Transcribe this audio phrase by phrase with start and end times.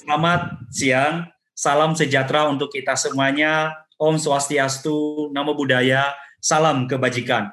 [0.00, 3.84] Selamat siang, salam sejahtera untuk kita semuanya.
[4.00, 7.52] Om Swastiastu, Namo Buddhaya, salam kebajikan.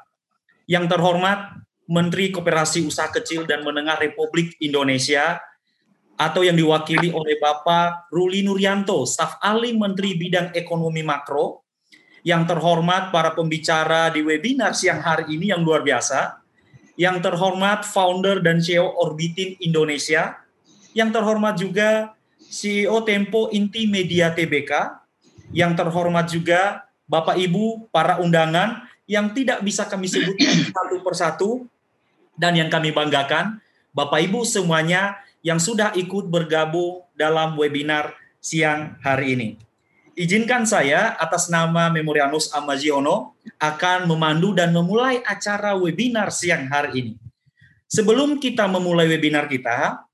[0.64, 1.60] Yang terhormat
[1.92, 5.44] Menteri Koperasi Usaha Kecil dan Menengah Republik Indonesia
[6.16, 11.68] atau yang diwakili oleh Bapak Ruli Nuryanto, staf ahli Menteri Bidang Ekonomi Makro.
[12.24, 16.40] Yang terhormat para pembicara di webinar siang hari ini yang luar biasa.
[16.96, 20.40] Yang terhormat founder dan CEO Orbitin Indonesia.
[20.96, 22.17] Yang terhormat juga
[22.48, 24.72] CEO Tempo Inti Media TBK,
[25.52, 31.50] yang terhormat juga Bapak Ibu para undangan yang tidak bisa kami sebutkan satu persatu
[32.36, 33.64] dan yang kami banggakan
[33.96, 39.50] Bapak Ibu semuanya yang sudah ikut bergabung dalam webinar siang hari ini.
[40.18, 47.14] Izinkan saya atas nama Memorianus Amaziono akan memandu dan memulai acara webinar siang hari ini.
[47.88, 50.07] Sebelum kita memulai webinar kita,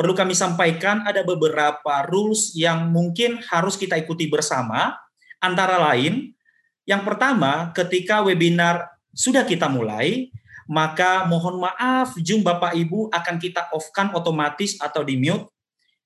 [0.00, 4.96] perlu kami sampaikan ada beberapa rules yang mungkin harus kita ikuti bersama.
[5.44, 6.32] Antara lain,
[6.88, 10.32] yang pertama, ketika webinar sudah kita mulai,
[10.64, 15.52] maka mohon maaf Zoom Bapak Ibu akan kita off-kan otomatis atau di mute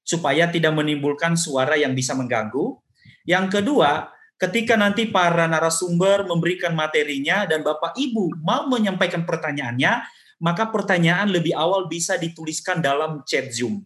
[0.03, 2.75] supaya tidak menimbulkan suara yang bisa mengganggu.
[3.23, 4.11] Yang kedua,
[4.42, 10.03] ketika nanti para narasumber memberikan materinya dan Bapak Ibu mau menyampaikan pertanyaannya,
[10.42, 13.82] maka pertanyaan lebih awal bisa dituliskan dalam chat Zoom.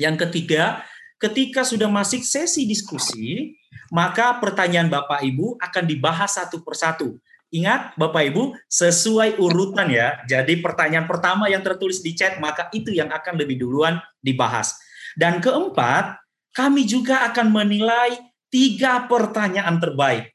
[0.00, 0.82] Yang ketiga,
[1.20, 3.54] ketika sudah masuk sesi diskusi,
[3.92, 7.20] maka pertanyaan Bapak Ibu akan dibahas satu persatu.
[7.52, 10.24] Ingat Bapak Ibu, sesuai urutan ya.
[10.24, 14.72] Jadi pertanyaan pertama yang tertulis di chat, maka itu yang akan lebih duluan dibahas.
[15.12, 16.16] Dan keempat,
[16.56, 18.16] kami juga akan menilai
[18.48, 20.32] tiga pertanyaan terbaik.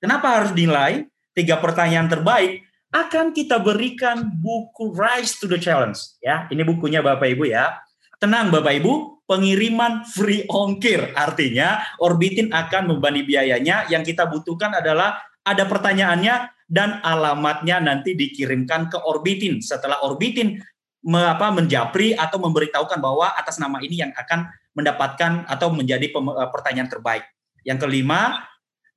[0.00, 1.08] Kenapa harus dinilai?
[1.32, 6.50] Tiga pertanyaan terbaik akan kita berikan buku Rise to the Challenge ya.
[6.50, 7.78] Ini bukunya Bapak Ibu ya.
[8.20, 11.14] Tenang Bapak Ibu, pengiriman free ongkir.
[11.14, 13.86] Artinya Orbitin akan membani biayanya.
[13.88, 19.62] Yang kita butuhkan adalah ada pertanyaannya dan alamatnya nanti dikirimkan ke Orbitin.
[19.62, 20.58] Setelah Orbitin
[21.06, 26.12] me, apa, menjapri atau memberitahukan bahwa atas nama ini yang akan mendapatkan atau menjadi
[26.50, 27.24] pertanyaan terbaik.
[27.64, 28.44] Yang kelima,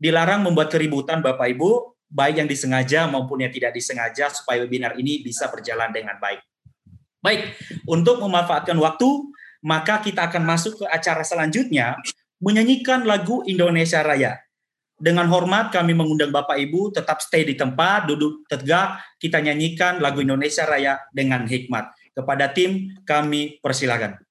[0.02, 5.26] dilarang membuat keributan Bapak Ibu, baik yang disengaja maupun yang tidak disengaja, supaya webinar ini
[5.26, 6.46] bisa berjalan dengan baik.
[7.26, 7.58] Baik,
[7.90, 9.10] untuk memanfaatkan waktu,
[9.66, 11.98] maka kita akan masuk ke acara selanjutnya,
[12.38, 14.38] menyanyikan lagu Indonesia Raya.
[15.00, 20.22] Dengan hormat kami mengundang Bapak Ibu tetap stay di tempat, duduk tegak, kita nyanyikan lagu
[20.22, 21.92] Indonesia Raya dengan hikmat.
[22.14, 24.22] Kepada tim kami persilakan.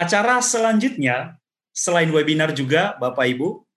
[0.00, 1.36] Acara selanjutnya,
[1.76, 3.68] selain webinar juga Bapak Ibu,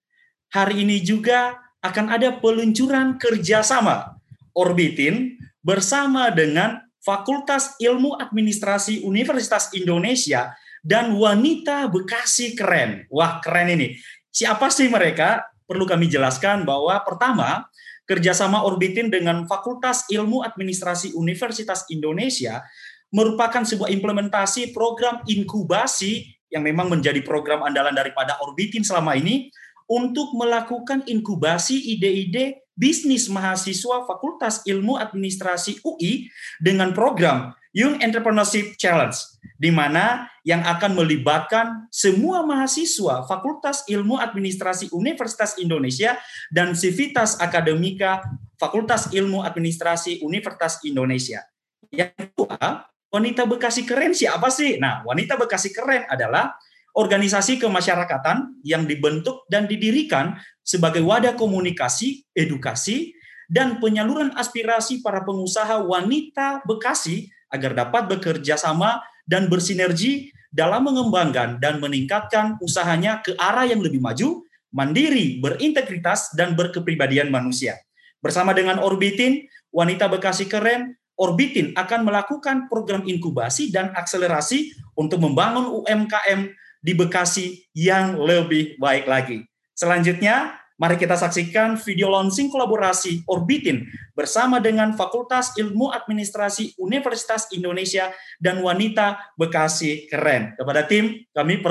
[0.56, 4.16] hari ini juga akan ada peluncuran kerjasama
[4.56, 13.04] Orbitin bersama dengan Fakultas Ilmu Administrasi Universitas Indonesia dan Wanita Bekasi Keren.
[13.12, 14.00] Wah, keren ini.
[14.32, 15.44] Siapa sih mereka?
[15.68, 17.68] Perlu kami jelaskan bahwa pertama,
[18.08, 22.64] kerjasama Orbitin dengan Fakultas Ilmu Administrasi Universitas Indonesia
[23.14, 29.54] merupakan sebuah implementasi program inkubasi yang memang menjadi program andalan daripada Orbitin selama ini
[29.86, 39.18] untuk melakukan inkubasi ide-ide bisnis mahasiswa Fakultas Ilmu Administrasi UI dengan program Young Entrepreneurship Challenge,
[39.58, 46.18] di mana yang akan melibatkan semua mahasiswa Fakultas Ilmu Administrasi Universitas Indonesia
[46.54, 48.22] dan Civitas Akademika
[48.62, 51.42] Fakultas Ilmu Administrasi Universitas Indonesia.
[51.90, 54.82] Yang kedua, wanita Bekasi keren siapa sih?
[54.82, 56.58] Nah, wanita Bekasi keren adalah
[56.98, 60.34] organisasi kemasyarakatan yang dibentuk dan didirikan
[60.66, 63.14] sebagai wadah komunikasi, edukasi,
[63.46, 71.62] dan penyaluran aspirasi para pengusaha wanita Bekasi agar dapat bekerja sama dan bersinergi dalam mengembangkan
[71.62, 74.42] dan meningkatkan usahanya ke arah yang lebih maju,
[74.74, 77.78] mandiri, berintegritas, dan berkepribadian manusia.
[78.22, 85.72] Bersama dengan Orbitin, Wanita Bekasi Keren, Orbitin akan melakukan program inkubasi dan akselerasi untuk membangun
[85.72, 86.52] UMKM
[86.84, 89.48] di Bekasi yang lebih baik lagi.
[89.72, 93.86] Selanjutnya, Mari kita saksikan video launching kolaborasi Orbitin
[94.18, 98.10] bersama dengan Fakultas Ilmu Administrasi Universitas Indonesia
[98.42, 100.58] dan Wanita Bekasi Keren.
[100.58, 101.62] Kepada tim, kami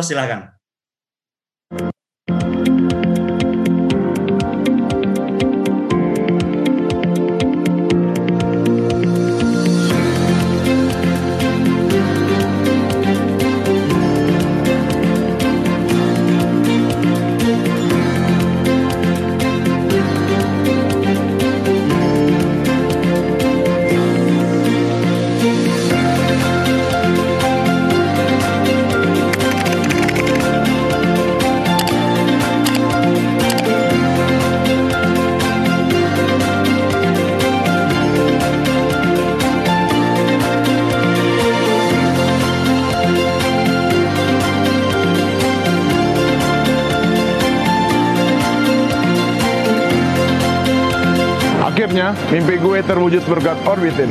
[51.88, 52.14] persilahkan.
[52.30, 54.10] mimpi gue terwujud berkat Orbitin.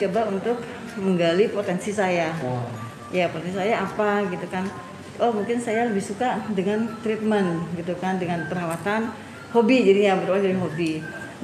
[0.00, 0.56] Mencoba untuk
[0.96, 2.32] menggali potensi saya.
[2.40, 2.64] Wow.
[3.12, 4.64] ya potensi saya apa gitu kan.
[5.20, 9.12] Oh mungkin saya lebih suka dengan treatment gitu kan dengan perawatan
[9.52, 10.92] hobi jadinya berawal dari hobi.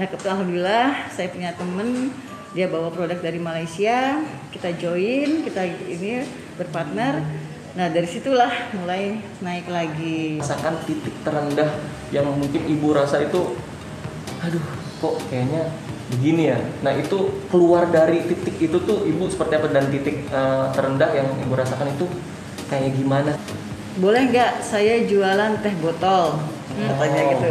[0.00, 2.08] Nah kebetulan alhamdulillah saya punya temen
[2.56, 4.25] dia bawa produk dari Malaysia
[4.56, 6.25] kita join kita ini
[6.56, 7.20] berpartner.
[7.76, 10.40] Nah dari situlah mulai naik lagi.
[10.40, 11.76] Rasakan titik terendah
[12.08, 13.52] yang mungkin ibu rasa itu
[14.40, 14.64] aduh
[15.02, 15.68] kok kayaknya
[16.14, 16.58] begini ya.
[16.86, 21.28] Nah itu keluar dari titik itu tuh ibu seperti apa dan titik uh, terendah yang
[21.42, 22.06] ibu rasakan itu
[22.70, 23.34] kayak gimana?
[23.98, 26.38] Boleh nggak saya jualan teh botol?
[26.76, 27.30] Katanya oh.
[27.34, 27.48] gitu.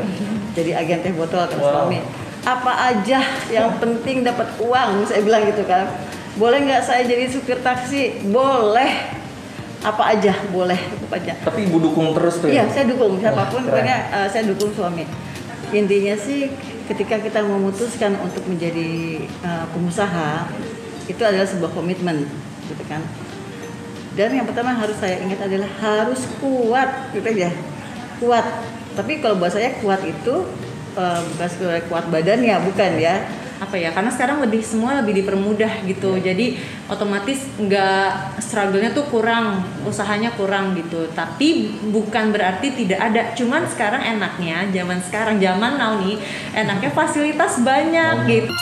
[0.56, 1.72] Jadi agen teh botol kata wow.
[1.84, 2.00] suami.
[2.46, 3.20] Apa aja
[3.50, 5.04] yang penting dapat uang?
[5.10, 5.90] Saya bilang gitu kan.
[6.38, 8.24] Boleh nggak saya jadi supir taksi?
[8.30, 9.24] Boleh.
[9.86, 11.38] Apa aja boleh, apa aja.
[11.46, 12.66] Tapi ibu dukung terus tuh ya?
[12.66, 13.70] Iya, saya dukung siapa pun.
[13.70, 15.06] Pokoknya uh, saya dukung suami.
[15.70, 16.50] Intinya sih
[16.86, 20.50] ketika kita memutuskan untuk menjadi uh, pengusaha
[21.06, 22.26] itu adalah sebuah komitmen
[22.70, 23.02] gitu kan.
[24.16, 27.52] Dan yang pertama harus saya ingat adalah harus kuat gitu ya.
[28.24, 28.46] Kuat.
[28.96, 30.48] Tapi kalau buat saya kuat itu
[30.96, 36.20] uh, bukan kuat badannya bukan ya apa ya karena sekarang lebih semua lebih dipermudah gitu.
[36.20, 36.60] Jadi
[36.92, 41.08] otomatis nggak struggle-nya tuh kurang usahanya kurang gitu.
[41.16, 43.22] Tapi bukan berarti tidak ada.
[43.38, 46.20] Cuman sekarang enaknya zaman sekarang zaman now nih
[46.54, 48.16] enaknya fasilitas banyak.
[48.28, 48.54] gitu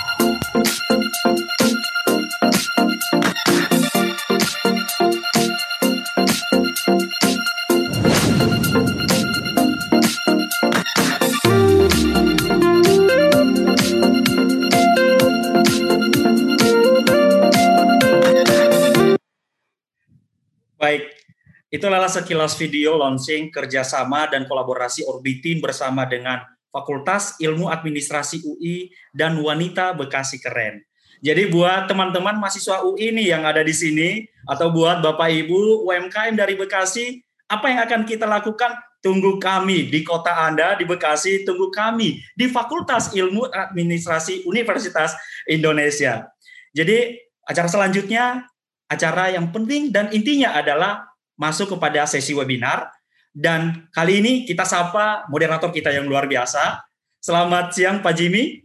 [21.73, 29.41] itulah sekilas video launching kerjasama dan kolaborasi Orbitin bersama dengan Fakultas Ilmu Administrasi UI dan
[29.41, 30.85] Wanita Bekasi Keren.
[31.25, 36.37] Jadi buat teman-teman mahasiswa UI nih yang ada di sini atau buat Bapak Ibu UMKM
[36.37, 38.77] dari Bekasi, apa yang akan kita lakukan?
[39.03, 45.11] Tunggu kami di kota Anda di Bekasi, tunggu kami di Fakultas Ilmu Administrasi Universitas
[45.43, 46.27] Indonesia.
[46.71, 48.47] Jadi acara selanjutnya
[48.87, 51.12] acara yang penting dan intinya adalah
[51.43, 52.87] masuk kepada sesi webinar
[53.35, 56.87] dan kali ini kita sapa moderator kita yang luar biasa.
[57.19, 58.63] Selamat siang Pak Jimmy.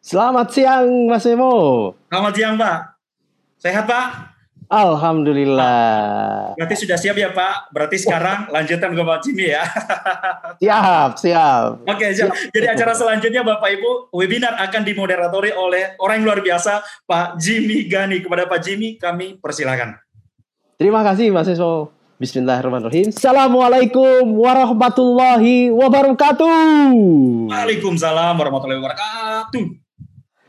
[0.00, 1.92] Selamat siang Mas Emo.
[2.08, 2.78] Selamat siang Pak.
[3.60, 4.36] Sehat Pak?
[4.68, 6.56] Alhamdulillah.
[6.56, 7.72] Berarti sudah siap ya Pak?
[7.72, 9.64] Berarti sekarang lanjutan ke Pak Jimmy ya.
[10.62, 11.84] siap, siap.
[11.84, 12.32] Oke, siap.
[12.52, 17.88] Jadi acara selanjutnya Bapak Ibu, webinar akan dimoderatori oleh orang yang luar biasa, Pak Jimmy
[17.88, 18.24] Gani.
[18.24, 20.03] Kepada Pak Jimmy, kami persilakan.
[20.74, 21.94] Terima kasih Mas Eso.
[22.18, 23.14] Bismillahirrahmanirrahim.
[23.14, 26.50] Assalamualaikum warahmatullahi wabarakatuh.
[27.46, 29.84] Waalaikumsalam warahmatullahi wabarakatuh.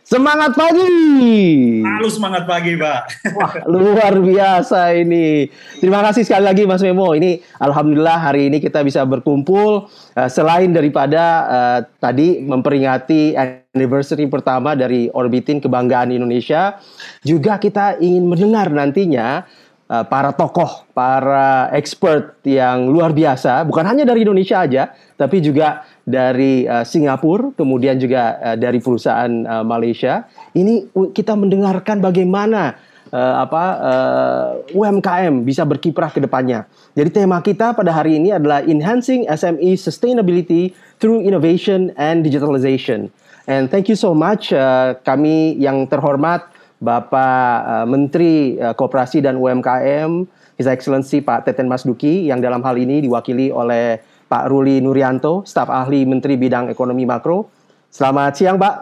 [0.06, 1.82] Semangat pagi.
[1.82, 3.02] Lalu semangat pagi, Pak.
[3.38, 5.50] Wah, luar biasa ini.
[5.82, 7.14] Terima kasih sekali lagi Mas Memo.
[7.14, 14.78] Ini alhamdulillah hari ini kita bisa berkumpul uh, selain daripada uh, tadi memperingati anniversary pertama
[14.78, 16.78] dari Orbitin Kebanggaan Indonesia,
[17.26, 19.42] juga kita ingin mendengar nantinya
[19.90, 25.86] uh, para tokoh, para expert yang luar biasa, bukan hanya dari Indonesia aja, tapi juga
[26.06, 30.26] dari uh, Singapura, kemudian juga uh, dari perusahaan uh, Malaysia.
[30.54, 32.78] Ini kita mendengarkan bagaimana
[33.12, 36.66] uh, apa uh, UMKM bisa berkiprah ke depannya.
[36.96, 43.12] Jadi tema kita pada hari ini adalah enhancing SME sustainability through innovation and digitalization.
[43.46, 46.55] And thank you so much uh, kami yang terhormat
[46.86, 50.30] Bapak uh, Menteri uh, Koperasi dan UMKM
[50.62, 53.98] His Excellency Pak Teten Mas Duki yang dalam hal ini diwakili oleh
[54.30, 57.50] Pak Ruli Nurianto, staf ahli Menteri Bidang Ekonomi Makro.
[57.94, 58.76] Selamat siang, Pak.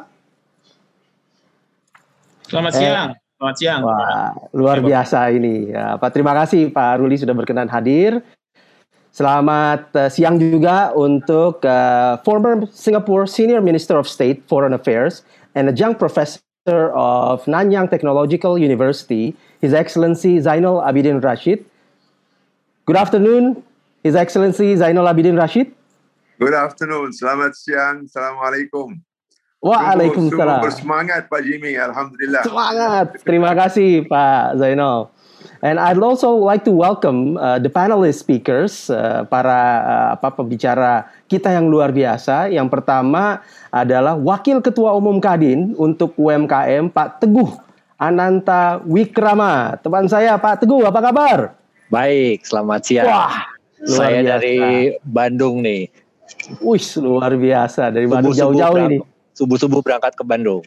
[2.47, 3.09] Selamat eh, siang.
[3.39, 3.79] Selamat siang.
[3.83, 5.71] Wah, luar biasa ini.
[5.71, 8.23] Ya, Pak, terima kasih Pak Ruli sudah berkenan hadir.
[9.13, 15.21] Selamat uh, siang juga untuk uh, former Singapore Senior Minister of State Foreign Affairs
[15.53, 21.65] and a young professor of Nanyang Technological University, His Excellency Zainal Abidin Rashid.
[22.85, 23.63] Good afternoon,
[24.03, 25.75] His Excellency Zainal Abidin Rashid.
[26.39, 27.11] Good afternoon.
[27.11, 28.07] Selamat siang.
[28.07, 28.95] Assalamualaikum.
[29.63, 30.59] Waalaikumsalam.
[30.59, 31.79] bersemangat Pak Jimmy.
[31.79, 32.43] Alhamdulillah.
[32.43, 33.15] Semangat.
[33.23, 35.07] Terima kasih Pak Zainal.
[35.63, 41.07] And I'd also like to welcome uh, the panelist speakers, uh, para uh, apa pembicara
[41.31, 42.51] kita yang luar biasa.
[42.51, 43.39] Yang pertama
[43.71, 47.47] adalah Wakil Ketua Umum Kadin untuk UMKM Pak Teguh
[47.95, 49.79] Ananta Wikrama.
[49.79, 51.55] Teman saya Pak Teguh, apa kabar?
[51.87, 53.07] Baik, selamat siang.
[53.07, 53.53] Wah,
[53.83, 54.31] Luar Saya biasa.
[54.35, 54.57] dari
[54.99, 55.83] Bandung nih.
[56.59, 58.97] Wih, luar biasa dari Bandung jauh-jauh ini.
[59.31, 60.63] Subuh-subuh berangkat ke Bandung.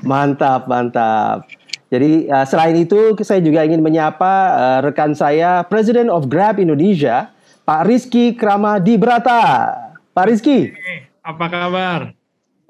[0.00, 1.44] Mantap, mantap.
[1.92, 7.28] Jadi uh, selain itu saya juga ingin menyapa uh, rekan saya President of Grab Indonesia,
[7.68, 9.76] Pak Rizky Kramadi Brata.
[10.16, 10.72] Pak Rizky.
[11.20, 12.16] Apa kabar?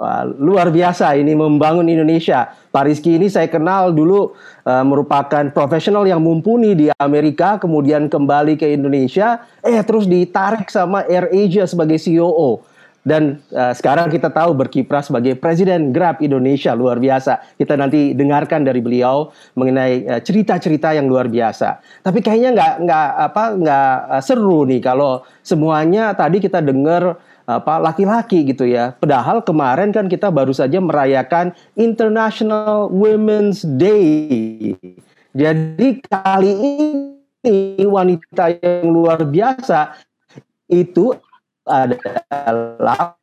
[0.03, 2.51] Wah, luar biasa ini membangun Indonesia.
[2.75, 4.35] Pak Rizky ini saya kenal dulu
[4.67, 11.07] uh, merupakan profesional yang mumpuni di Amerika, kemudian kembali ke Indonesia, eh terus ditarik sama
[11.07, 12.67] Air Asia sebagai CEO.
[13.03, 17.43] Dan uh, sekarang kita tahu berkiprah sebagai Presiden Grab Indonesia luar biasa.
[17.59, 21.83] Kita nanti dengarkan dari beliau mengenai uh, cerita-cerita yang luar biasa.
[22.07, 27.83] Tapi kayaknya nggak nggak apa nggak uh, seru nih kalau semuanya tadi kita dengar apa
[27.83, 28.95] laki-laki gitu ya.
[28.95, 34.79] Padahal kemarin kan kita baru saja merayakan International Women's Day.
[35.35, 39.99] Jadi kali ini wanita yang luar biasa
[40.71, 41.19] itu
[41.67, 43.15] adalah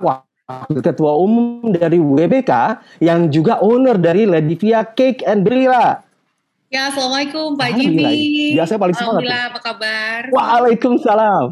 [0.00, 2.52] wakil ketua umum dari WBK
[3.00, 6.04] yang juga owner dari Ledivia Cake and Brila.
[6.68, 8.58] Ya, assalamualaikum Pak Jimmy.
[8.58, 9.22] Biasanya paling semangat.
[9.22, 10.20] Alhamdulillah, apa kabar?
[10.34, 11.44] Waalaikumsalam.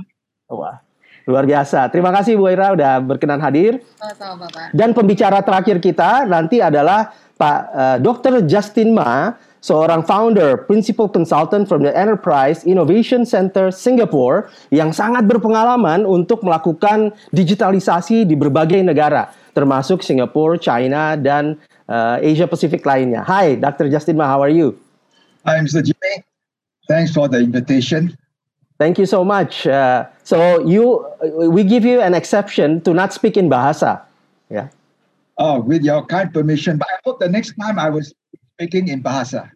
[0.51, 0.77] Wah.
[1.31, 1.87] Luar biasa.
[1.95, 3.79] Terima kasih Bu Ira udah berkenan hadir.
[3.95, 4.75] Sama-sama.
[4.75, 8.43] Dan pembicara terakhir kita nanti adalah Pak uh, Dr.
[8.51, 16.03] Justin Ma, seorang founder, principal consultant from the Enterprise Innovation Center Singapore yang sangat berpengalaman
[16.03, 23.23] untuk melakukan digitalisasi di berbagai negara, termasuk Singapura, China, dan uh, Asia Pacific lainnya.
[23.23, 23.87] Hai, Dr.
[23.87, 24.75] Justin Ma, how are you?
[25.47, 25.81] Hi, Mr.
[25.81, 26.27] Jimmy.
[26.91, 28.19] Thanks for the invitation.
[28.83, 29.63] Thank you so much.
[29.63, 31.07] Uh, so you,
[31.39, 34.03] we give you an exception to not speak in bahasa.
[34.51, 34.75] Yeah.
[35.39, 38.13] Oh, with your kind permission, but I hope the next time I was
[38.63, 39.51] speaking in bahasa.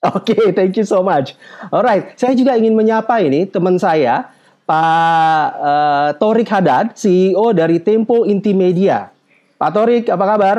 [0.00, 1.36] Oke, okay, thank you so much.
[1.68, 4.32] Alright, saya juga ingin menyapa ini teman saya,
[4.64, 9.12] Pak uh, Torik Hadad, CEO dari Tempo Intimedia.
[9.60, 10.56] Pak Torik, apa kabar?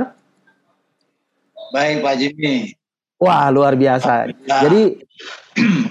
[1.74, 2.78] Baik, Pak Jimmy.
[3.20, 4.32] Wah, luar biasa.
[4.48, 5.10] Jadi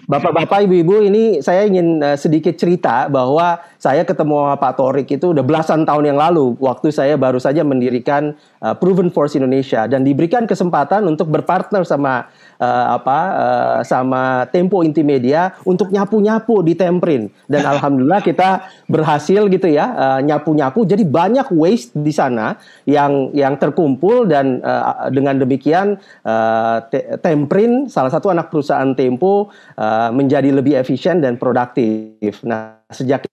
[0.08, 5.44] Bapak-bapak, ibu-ibu, ini saya ingin uh, sedikit cerita bahwa saya ketemu Pak Torik itu udah
[5.44, 8.32] belasan tahun yang lalu, waktu saya baru saja mendirikan
[8.64, 14.82] uh, Proven Force Indonesia dan diberikan kesempatan untuk berpartner sama uh, apa uh, sama Tempo
[14.82, 21.48] Intimedia untuk nyapu-nyapu di Temprin dan alhamdulillah kita berhasil gitu ya uh, nyapu-nyapu jadi banyak
[21.54, 25.96] waste di sana yang yang terkumpul dan uh, dengan demikian
[26.26, 26.78] uh,
[27.22, 32.42] Temprin salah satu anak perusahaan Tempo uh, menjadi lebih efisien dan produktif.
[32.42, 33.24] Nah, sejak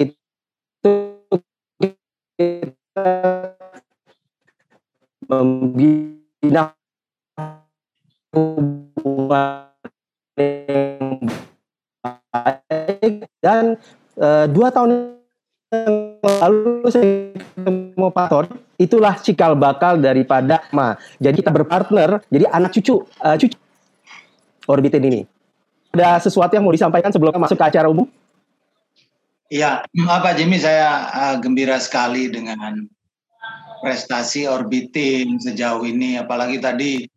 [0.00, 0.90] itu
[2.34, 3.06] kita
[5.30, 6.74] membina
[8.30, 9.66] baik
[13.42, 13.74] dan
[14.22, 15.18] uh, dua tahun
[15.70, 18.46] yang lalu saya ketemu Pak Tor,
[18.78, 20.94] itulah cikal bakal daripada Ma.
[21.18, 23.58] Jadi kita berpartner, jadi anak cucu, uh, cucu
[24.70, 25.26] orbitin ini.
[25.90, 28.06] Ada sesuatu yang mau disampaikan sebelum masuk ke acara umum?
[29.50, 32.86] Iya, Pak Jimmy, saya uh, gembira sekali dengan
[33.82, 37.10] prestasi orbiting sejauh ini, apalagi tadi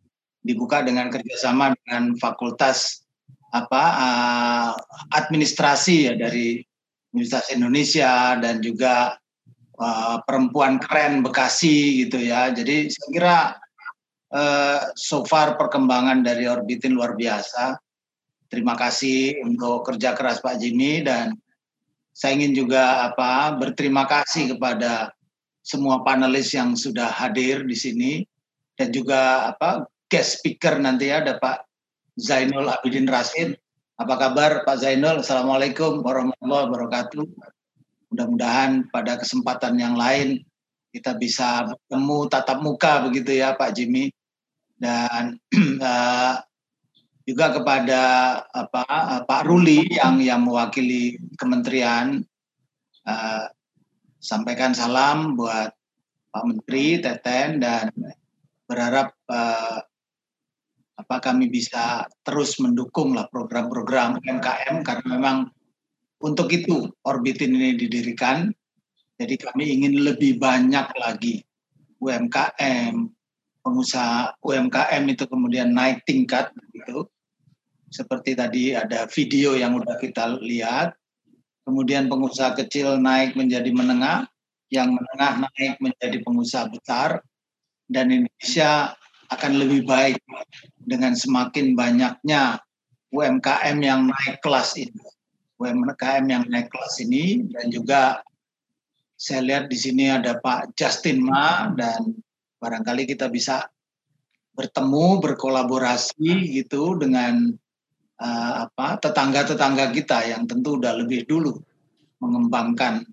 [0.44, 3.00] dibuka dengan kerjasama dengan Fakultas
[3.48, 4.72] apa uh,
[5.16, 6.60] administrasi ya dari
[7.16, 9.16] Universitas Indonesia dan juga
[9.80, 12.50] uh, perempuan keren Bekasi gitu ya.
[12.52, 13.36] Jadi saya kira
[14.34, 17.78] uh, so far perkembangan dari Orbitin luar biasa.
[18.50, 21.34] Terima kasih untuk kerja keras Pak Jimmy dan
[22.14, 25.10] saya ingin juga apa berterima kasih kepada
[25.64, 28.12] semua panelis yang sudah hadir di sini
[28.78, 31.64] dan juga apa guest speaker nanti ya ada Pak
[32.18, 33.58] Zainul Abidin Rasid.
[33.94, 35.22] Apa kabar Pak Zainul?
[35.22, 37.26] Assalamualaikum warahmatullahi wabarakatuh.
[38.14, 40.42] Mudah-mudahan pada kesempatan yang lain
[40.94, 44.14] kita bisa bertemu tatap muka begitu ya Pak Jimmy
[44.78, 45.42] dan
[45.82, 46.38] uh,
[47.28, 48.02] juga kepada
[48.46, 48.84] apa
[49.26, 52.22] Pak Ruli yang yang mewakili kementerian
[53.08, 53.50] uh,
[54.22, 55.74] sampaikan salam buat
[56.30, 57.90] Pak Menteri Teten dan
[58.70, 59.82] berharap uh,
[61.04, 65.36] apa kami bisa terus mendukung lah program-program UMKM karena memang
[66.24, 68.48] untuk itu Orbitin ini didirikan.
[69.20, 71.44] Jadi kami ingin lebih banyak lagi
[72.00, 73.04] UMKM,
[73.60, 77.12] pengusaha UMKM itu kemudian naik tingkat gitu.
[77.92, 80.96] Seperti tadi ada video yang udah kita lihat.
[81.68, 84.26] Kemudian pengusaha kecil naik menjadi menengah,
[84.72, 87.20] yang menengah naik menjadi pengusaha besar
[87.86, 88.96] dan Indonesia
[89.30, 90.20] akan lebih baik
[90.84, 92.60] dengan semakin banyaknya
[93.14, 95.00] UMKM yang naik kelas ini.
[95.58, 98.20] UMKM yang naik kelas ini dan juga
[99.14, 102.12] saya lihat di sini ada Pak Justin Ma dan
[102.58, 103.64] barangkali kita bisa
[104.54, 107.54] bertemu berkolaborasi gitu dengan
[108.18, 111.58] uh, apa tetangga-tetangga kita yang tentu udah lebih dulu
[112.18, 113.06] mengembangkan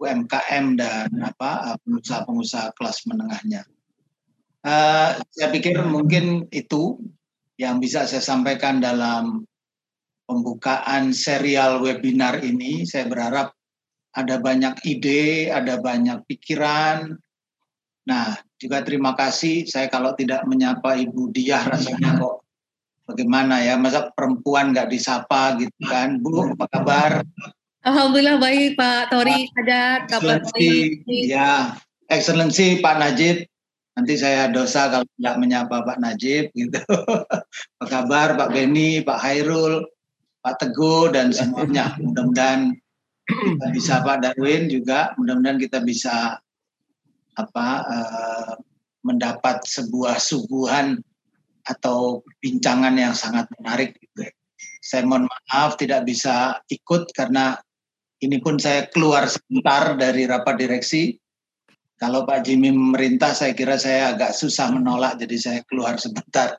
[0.00, 3.68] UMKM dan apa pengusaha-pengusaha kelas menengahnya.
[4.60, 7.00] Uh, saya pikir mungkin itu
[7.56, 9.48] yang bisa saya sampaikan dalam
[10.28, 12.86] pembukaan serial webinar ini.
[12.86, 13.50] Saya berharap
[14.14, 17.18] ada banyak ide, ada banyak pikiran.
[18.06, 19.66] Nah, juga terima kasih.
[19.66, 22.46] Saya kalau tidak menyapa Ibu Diah rasanya kok
[23.10, 26.22] bagaimana ya, masa perempuan nggak disapa gitu kan.
[26.22, 27.12] Bu, apa kabar?
[27.82, 31.02] Alhamdulillah baik Pak Tori, ada kabar baik.
[31.08, 31.74] Ya,
[32.06, 33.49] Excellency Pak Najib,
[34.00, 36.80] Nanti saya dosa kalau tidak menyapa Pak Najib gitu.
[37.76, 39.84] Apa kabar Pak Beni, Pak Hairul,
[40.40, 41.92] Pak Teguh dan semuanya.
[42.00, 42.72] Mudah-mudahan
[43.28, 45.12] kita bisa Pak Darwin juga.
[45.20, 46.40] Mudah-mudahan kita bisa
[47.36, 48.52] apa uh,
[49.04, 50.96] mendapat sebuah suguhan
[51.68, 54.00] atau bincangan yang sangat menarik.
[54.00, 54.32] Gitu.
[54.80, 57.60] Saya mohon maaf tidak bisa ikut karena
[58.24, 61.19] ini pun saya keluar sebentar dari rapat direksi.
[62.00, 66.56] Kalau Pak Jimmy memerintah, saya kira saya agak susah menolak, jadi saya keluar sebentar.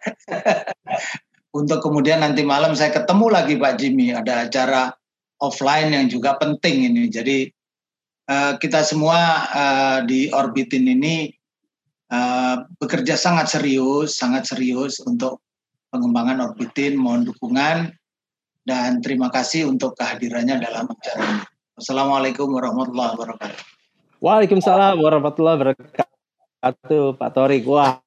[1.58, 4.93] Untuk kemudian nanti malam saya ketemu lagi Pak Jimmy, ada acara
[5.41, 7.10] offline yang juga penting ini.
[7.10, 7.49] Jadi
[8.30, 11.34] uh, kita semua uh, di Orbitin ini
[12.13, 15.41] uh, bekerja sangat serius, sangat serius untuk
[15.89, 17.01] pengembangan Orbitin.
[17.01, 17.89] Mohon dukungan
[18.69, 21.43] dan terima kasih untuk kehadirannya dalam acara ini.
[21.82, 23.81] Assalamualaikum warahmatullahi wabarakatuh.
[24.21, 27.65] Waalaikumsalam warahmatullahi wabarakatuh, Pak Torik.
[27.65, 27.97] Wah,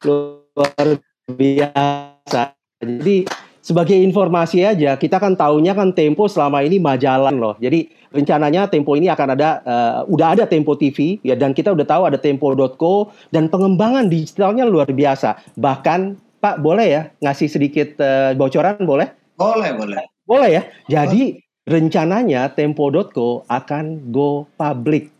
[0.00, 0.86] luar
[1.28, 2.56] biasa.
[2.80, 3.28] Jadi
[3.60, 7.52] sebagai informasi aja, kita kan tahunya kan Tempo selama ini majalah loh.
[7.60, 11.84] Jadi rencananya Tempo ini akan ada, uh, udah ada Tempo TV ya, dan kita udah
[11.84, 15.36] tahu ada Tempo.co dan pengembangan digitalnya luar biasa.
[15.60, 19.12] Bahkan Pak boleh ya ngasih sedikit uh, bocoran boleh?
[19.36, 20.00] Boleh boleh.
[20.24, 20.62] Boleh ya.
[20.88, 25.12] Jadi rencananya Tempo.co akan go public.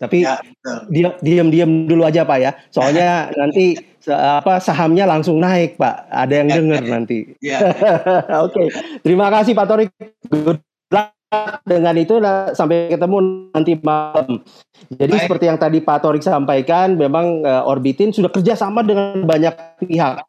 [0.00, 0.40] Tapi ya,
[0.88, 2.50] dia diam-diam dulu aja Pak ya.
[2.72, 3.76] Soalnya nanti
[4.08, 6.08] apa sahamnya langsung naik Pak.
[6.08, 7.18] Ada yang ya, dengar ya, nanti.
[7.44, 7.58] Ya.
[8.48, 8.56] Oke.
[8.56, 8.66] okay.
[9.04, 9.92] Terima kasih Pak Torik.
[10.32, 12.16] Good luck dengan itu
[12.56, 13.16] sampai ketemu
[13.52, 14.40] nanti malam.
[14.88, 15.24] Jadi Baik.
[15.28, 19.52] seperti yang tadi Pak Torik sampaikan, memang uh, Orbitin sudah kerjasama dengan banyak
[19.84, 20.24] pihak.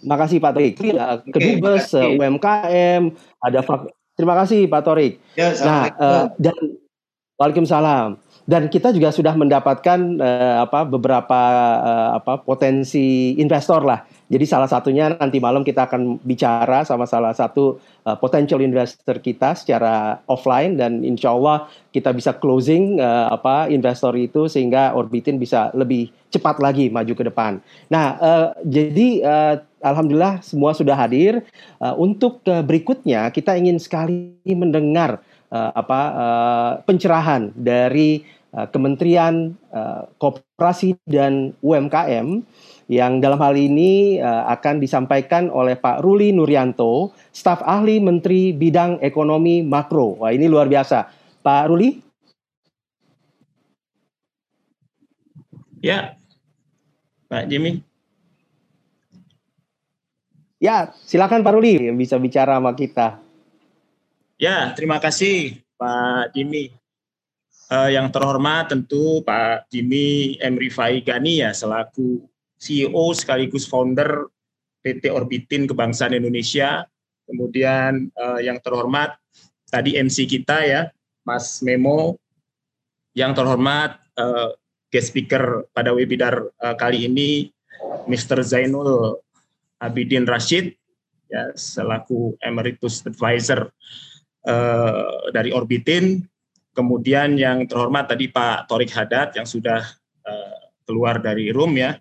[0.00, 0.74] Makasih Pak Torik.
[1.28, 3.12] Kedubes, okay, UMKM,
[3.44, 3.60] ada
[4.14, 5.18] Terima kasih Pak Torik.
[5.34, 6.54] Ya, nah, uh, dan
[7.34, 8.23] Waalaikumsalam.
[8.44, 11.40] Dan kita juga sudah mendapatkan uh, apa beberapa
[11.80, 14.04] uh, apa potensi investor lah.
[14.28, 19.56] Jadi salah satunya nanti malam kita akan bicara sama salah satu uh, potential investor kita
[19.56, 25.72] secara offline dan insya Allah kita bisa closing uh, apa investor itu sehingga Orbitin bisa
[25.72, 27.60] lebih cepat lagi maju ke depan.
[27.92, 29.54] Nah, uh, jadi uh,
[29.84, 31.44] alhamdulillah semua sudah hadir.
[31.78, 35.20] Uh, untuk uh, berikutnya kita ingin sekali mendengar
[35.54, 38.26] uh, apa uh, pencerahan dari
[38.58, 42.42] uh, Kementerian uh, Koperasi dan UMKM
[42.90, 49.00] yang dalam hal ini uh, akan disampaikan oleh Pak Ruli Nuryanto, staf ahli Menteri Bidang
[49.00, 50.20] Ekonomi Makro.
[50.20, 51.08] Wah, ini luar biasa.
[51.40, 52.02] Pak Ruli?
[55.80, 56.16] Ya,
[57.28, 57.84] Pak Jimmy.
[60.60, 63.23] Ya, silakan Pak Ruli yang bisa bicara sama kita.
[64.34, 66.74] Ya, terima kasih Pak Jimmy.
[67.70, 70.58] Uh, yang terhormat tentu Pak Jimmy M.
[70.58, 72.26] Rifai Gani ya selaku
[72.58, 74.26] CEO sekaligus founder
[74.82, 76.82] PT Orbitin Kebangsaan Indonesia.
[77.30, 79.14] Kemudian uh, yang terhormat
[79.70, 80.82] tadi MC kita ya
[81.22, 82.18] Mas Memo.
[83.14, 84.50] Yang terhormat uh,
[84.90, 87.54] guest speaker pada webinar uh, kali ini
[88.10, 88.42] Mr.
[88.42, 89.22] Zainul
[89.78, 90.74] Abidin Rashid
[91.30, 93.70] ya selaku emeritus advisor
[94.48, 96.24] uh, dari Orbitin.
[96.74, 99.78] Kemudian yang terhormat tadi Pak Torik Haddad yang sudah
[100.26, 101.96] uh, keluar dari room ya.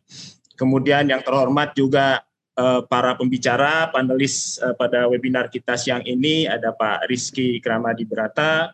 [0.57, 2.21] Kemudian yang terhormat juga
[2.57, 8.73] uh, para pembicara panelis uh, pada webinar kita siang ini ada Pak Rizky Kramadi Berata,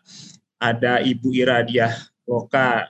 [0.60, 1.92] ada Ibu Iradiah
[2.28, 2.88] Loka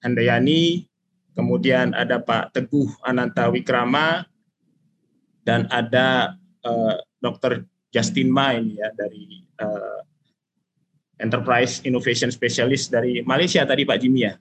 [0.00, 0.86] Handayani,
[1.34, 4.24] kemudian ada Pak Teguh Ananta Wikrama,
[5.44, 7.66] dan ada uh, Dr.
[7.90, 10.00] Justin Main ya dari uh,
[11.20, 14.34] Enterprise Innovation Specialist dari Malaysia tadi Pak Jimmy ya.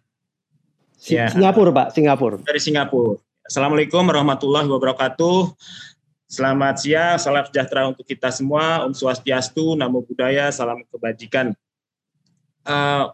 [1.06, 1.28] ya.
[1.30, 2.40] Singapura Pak, Singapura.
[2.42, 3.20] Dari Singapura.
[3.44, 5.54] Assalamualaikum warahmatullahi wabarakatuh.
[6.30, 8.86] Selamat siang, salam sejahtera untuk kita semua.
[8.86, 11.58] Om Swastiastu, Namo Buddhaya, salam kebajikan.
[12.64, 13.10] Uh,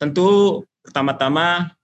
[0.00, 1.76] tentu pertama-tama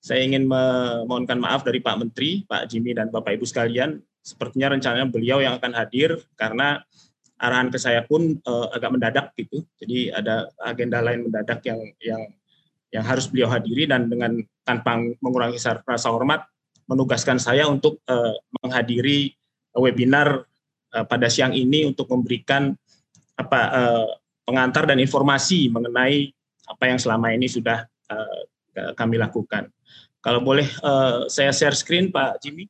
[0.00, 5.08] saya ingin memohonkan maaf dari Pak Menteri, Pak Jimmy dan Bapak Ibu sekalian sepertinya rencananya
[5.08, 6.84] beliau yang akan hadir karena
[7.40, 9.64] arahan ke saya pun uh, agak mendadak gitu.
[9.80, 12.22] Jadi ada agenda lain mendadak yang yang
[12.92, 16.44] yang harus beliau hadiri dan dengan tanpa mengurangi rasa hormat
[16.90, 19.32] menugaskan saya untuk uh, menghadiri
[19.72, 20.44] webinar
[20.92, 22.74] uh, pada siang ini untuk memberikan
[23.38, 24.06] apa uh,
[24.44, 26.34] pengantar dan informasi mengenai
[26.66, 28.40] apa yang selama ini sudah uh,
[28.98, 29.70] kami lakukan.
[30.20, 32.68] Kalau boleh uh, saya share screen Pak Jimmy.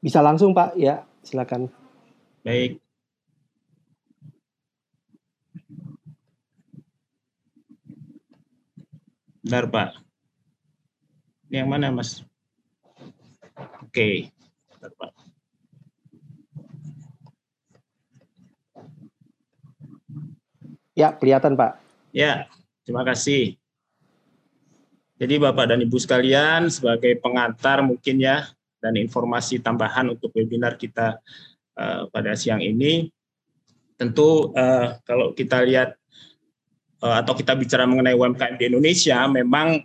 [0.00, 1.68] Bisa langsung Pak, ya silakan.
[2.46, 2.80] Baik.
[9.44, 9.96] Pak.
[11.48, 12.20] Ini yang mana Mas?
[13.80, 14.28] Oke.
[14.80, 15.12] Pak.
[20.92, 21.80] Ya, kelihatan Pak.
[22.12, 22.44] Ya,
[22.84, 23.56] terima kasih.
[25.16, 28.44] Jadi Bapak dan Ibu sekalian, sebagai pengantar mungkin ya,
[28.80, 31.20] dan informasi tambahan untuk webinar kita
[31.76, 33.08] uh, pada siang ini.
[34.00, 35.92] tentu uh, kalau kita lihat
[37.00, 39.80] atau kita bicara mengenai UMKM di Indonesia memang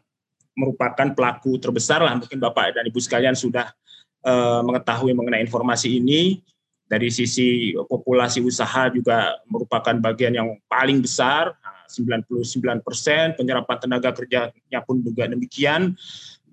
[0.56, 2.15] merupakan pelaku terbesar lah.
[2.15, 3.71] Mungkin Bapak dan Ibu sekalian sudah
[4.23, 6.43] uh, mengetahui mengenai informasi ini.
[6.86, 11.56] Dari sisi populasi usaha juga merupakan bagian yang paling besar.
[11.86, 15.93] 99 persen penyerapan tenaga kerjanya pun juga demikian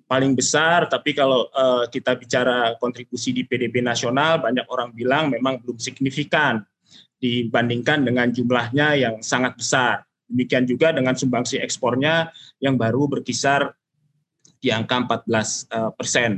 [0.09, 0.89] paling besar.
[0.89, 6.65] Tapi kalau uh, kita bicara kontribusi di PDB nasional banyak orang bilang memang belum signifikan
[7.21, 10.05] dibandingkan dengan jumlahnya yang sangat besar.
[10.33, 13.77] Demikian juga dengan sumbangsi ekspornya yang baru berkisar
[14.59, 16.33] di angka 14 eh, persen.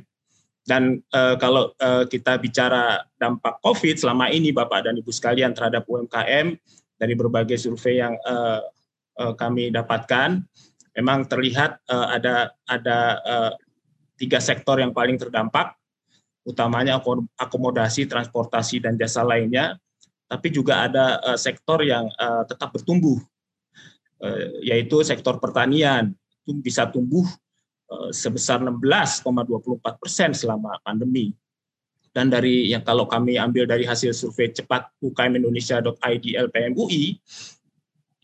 [0.65, 5.85] Dan uh, kalau uh, kita bicara dampak COVID selama ini, Bapak dan Ibu sekalian terhadap
[5.85, 6.57] UMKM
[6.97, 8.17] dari berbagai survei yang
[9.37, 10.41] kami dapatkan,
[10.97, 12.99] memang terlihat ada ada
[14.17, 15.77] tiga sektor yang paling terdampak,
[16.49, 16.97] utamanya
[17.37, 19.77] akomodasi, transportasi, dan jasa lainnya
[20.25, 22.09] tapi juga ada sektor yang
[22.49, 23.34] tetap bertumbuh, uh,
[24.65, 26.13] yaitu sektor pertanian
[26.45, 27.25] itu bisa tumbuh
[27.89, 31.33] uh, sebesar 16,24 persen selama pandemi.
[32.15, 37.19] Dan dari yang kalau kami ambil dari hasil survei cepat ukmindonesia.id LPMUI,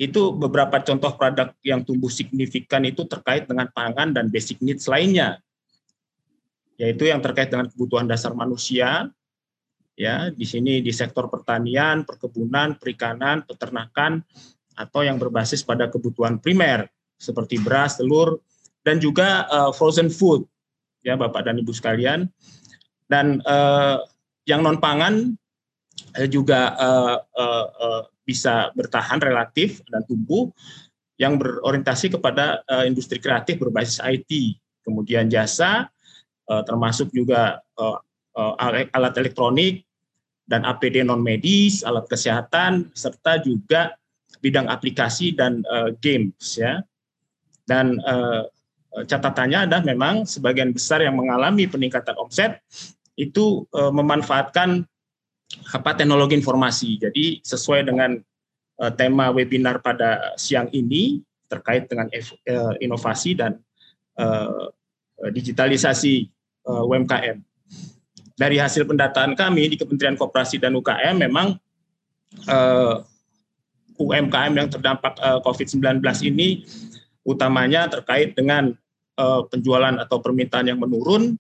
[0.01, 5.43] itu beberapa contoh produk yang tumbuh signifikan itu terkait dengan pangan dan basic needs lainnya,
[6.79, 9.11] yaitu yang terkait dengan kebutuhan dasar manusia,
[9.99, 14.25] ya di sini di sektor pertanian, perkebunan, perikanan, peternakan
[14.79, 16.89] atau yang berbasis pada kebutuhan primer
[17.21, 18.41] seperti beras, telur
[18.87, 20.47] dan juga uh, frozen food
[21.05, 22.29] ya Bapak dan Ibu sekalian.
[23.11, 24.01] Dan uh,
[24.47, 25.35] yang non pangan
[26.17, 30.49] uh, juga uh, uh, uh, bisa bertahan relatif dan tumbuh
[31.21, 34.57] yang berorientasi kepada uh, industri kreatif berbasis IT,
[34.87, 35.91] kemudian jasa
[36.49, 38.01] uh, termasuk juga uh,
[38.57, 39.85] alat elektronik,
[40.51, 43.95] dan APD non medis, alat kesehatan, serta juga
[44.41, 46.81] bidang aplikasi dan uh, games ya.
[47.69, 48.49] Dan uh,
[49.07, 52.59] catatannya adalah memang sebagian besar yang mengalami peningkatan omset
[53.15, 54.83] itu uh, memanfaatkan
[55.71, 56.99] apa teknologi informasi.
[56.99, 58.19] Jadi sesuai dengan
[58.83, 63.59] uh, tema webinar pada siang ini terkait dengan uh, inovasi dan
[64.19, 64.71] uh,
[65.21, 66.27] digitalisasi
[66.67, 67.39] uh, UMKM
[68.41, 71.61] dari hasil pendataan kami di Kementerian Koperasi dan UKM memang
[72.49, 73.05] uh,
[74.01, 76.65] UMKM yang terdampak uh, eh, COVID-19 ini
[77.23, 78.73] utamanya terkait dengan
[79.21, 81.37] uh, penjualan atau permintaan yang menurun,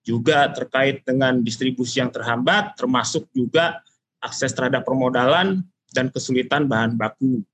[0.00, 3.84] juga terkait dengan distribusi yang terhambat, termasuk juga
[4.24, 5.60] akses terhadap permodalan
[5.92, 7.44] dan kesulitan bahan baku.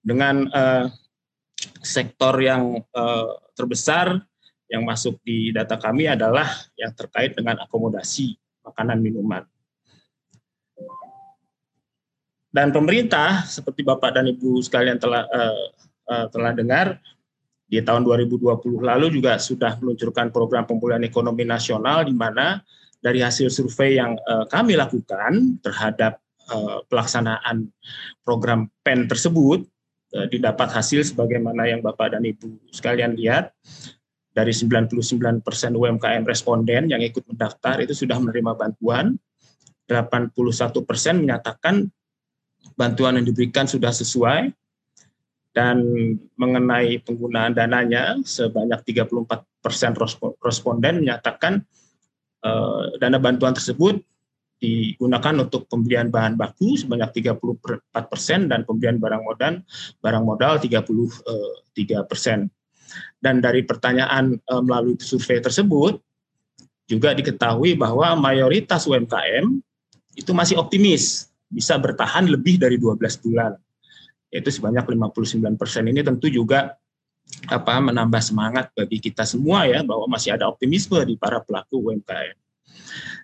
[0.00, 0.88] Dengan uh,
[1.84, 4.24] sektor yang uh, terbesar
[4.68, 9.44] yang masuk di data kami adalah yang terkait dengan akomodasi makanan minuman.
[12.48, 15.66] Dan pemerintah seperti Bapak dan Ibu sekalian telah uh,
[16.08, 16.96] uh, telah dengar
[17.68, 22.64] di tahun 2020 lalu juga sudah meluncurkan program pemulihan ekonomi nasional di mana
[23.04, 26.16] dari hasil survei yang uh, kami lakukan terhadap
[26.48, 27.68] uh, pelaksanaan
[28.24, 29.68] program PEN tersebut
[30.08, 33.52] didapat hasil sebagaimana yang Bapak dan Ibu sekalian lihat
[34.38, 35.42] dari 99%
[35.74, 39.18] UMKM responden yang ikut mendaftar itu sudah menerima bantuan.
[39.84, 40.32] 81%
[41.16, 41.88] menyatakan
[42.74, 44.52] bantuan yang diberikan sudah sesuai
[45.56, 45.80] dan
[46.36, 49.38] mengenai penggunaan dananya sebanyak 34%
[50.42, 51.64] responden menyatakan
[52.44, 53.98] eh, dana bantuan tersebut
[54.58, 59.62] digunakan untuk pembelian bahan baku sebanyak 34 persen dan pembelian barang modal
[60.02, 62.50] barang modal 33 persen.
[63.22, 66.02] Dan dari pertanyaan e, melalui survei tersebut
[66.90, 69.46] juga diketahui bahwa mayoritas UMKM
[70.18, 73.56] itu masih optimis bisa bertahan lebih dari 12 bulan.
[74.28, 76.76] Yaitu sebanyak 59 persen ini tentu juga
[77.48, 82.36] apa menambah semangat bagi kita semua ya bahwa masih ada optimisme di para pelaku UMKM.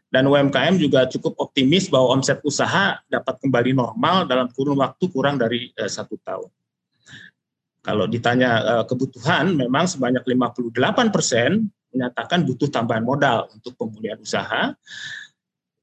[0.08, 5.42] Dan UMKM juga cukup optimis bahwa omset usaha dapat kembali normal dalam kurun waktu kurang
[5.42, 6.48] dari uh, satu tahun.
[7.84, 14.72] Kalau ditanya uh, kebutuhan, memang sebanyak 58 persen menyatakan butuh tambahan modal untuk pemulihan usaha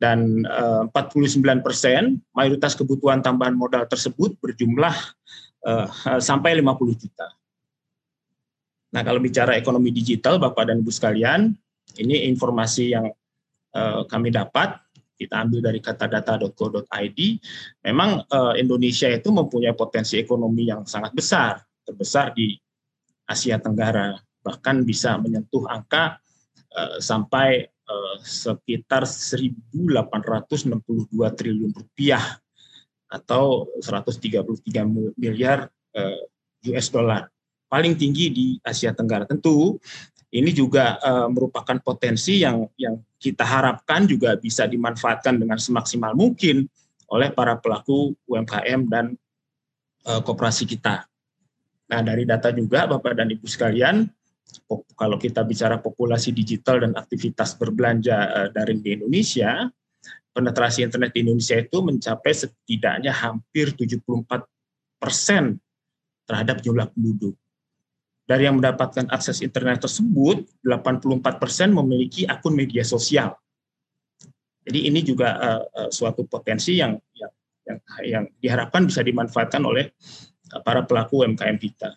[0.01, 4.97] dan uh, 49 persen mayoritas kebutuhan tambahan modal tersebut berjumlah
[5.61, 5.85] uh,
[6.17, 7.29] sampai 50 juta.
[8.97, 11.53] Nah kalau bicara ekonomi digital, Bapak dan Ibu sekalian,
[12.01, 13.05] ini informasi yang
[13.77, 14.81] uh, kami dapat.
[15.21, 17.19] Kita ambil dari katadata.co.id,
[17.85, 18.25] memang
[18.57, 22.57] Indonesia itu mempunyai potensi ekonomi yang sangat besar terbesar di
[23.29, 26.17] Asia Tenggara, bahkan bisa menyentuh angka
[26.97, 27.69] sampai
[28.21, 32.37] sekitar 1.862 triliun rupiah
[33.11, 34.47] atau 133
[35.19, 37.27] miliar eh, US dollar.
[37.71, 39.23] Paling tinggi di Asia Tenggara.
[39.23, 39.79] Tentu
[40.31, 46.71] ini juga uh, merupakan potensi yang yang kita harapkan juga bisa dimanfaatkan dengan semaksimal mungkin
[47.11, 49.15] oleh para pelaku UMKM dan
[50.01, 51.05] koperasi kita.
[51.91, 54.07] Nah, dari data juga Bapak dan Ibu sekalian,
[54.95, 59.67] kalau kita bicara populasi digital dan aktivitas berbelanja uh, daring di Indonesia,
[60.31, 64.47] penetrasi internet di Indonesia itu mencapai setidaknya hampir 74
[64.99, 65.59] persen
[66.23, 67.35] terhadap jumlah penduduk.
[68.23, 73.35] Dari yang mendapatkan akses internet tersebut, 84 persen memiliki akun media sosial.
[74.61, 77.31] Jadi ini juga uh, uh, suatu potensi yang, yang
[78.03, 79.93] yang diharapkan bisa dimanfaatkan oleh
[80.65, 81.95] para pelaku UMKM kita.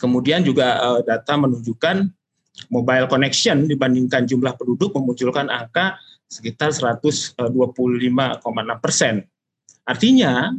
[0.00, 2.08] Kemudian juga uh, data menunjukkan
[2.72, 7.36] mobile connection dibandingkan jumlah penduduk memunculkan angka sekitar 125,6
[8.80, 9.28] persen.
[9.84, 10.56] Artinya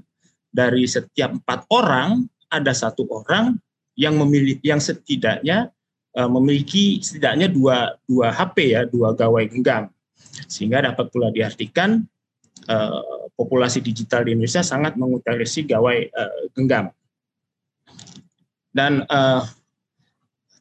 [0.54, 3.58] dari setiap empat orang ada satu orang
[3.95, 5.71] yang memiliki yang setidaknya
[6.19, 9.88] uh, memiliki setidaknya dua dua HP ya dua gawai genggam
[10.51, 12.04] sehingga dapat pula diartikan
[12.67, 16.91] uh, populasi digital di Indonesia sangat mengutiliasi gawai uh, genggam
[18.71, 19.43] dan uh,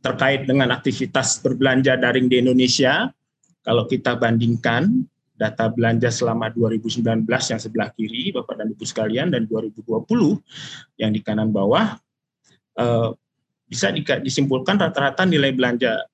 [0.00, 3.12] terkait dengan aktivitas berbelanja daring di Indonesia
[3.60, 5.04] kalau kita bandingkan
[5.40, 10.04] data belanja selama 2019 yang sebelah kiri Bapak dan Ibu sekalian dan 2020
[11.00, 11.96] yang di kanan bawah
[12.76, 13.08] eh,
[13.64, 13.88] bisa
[14.20, 16.04] disimpulkan rata-rata nilai belanja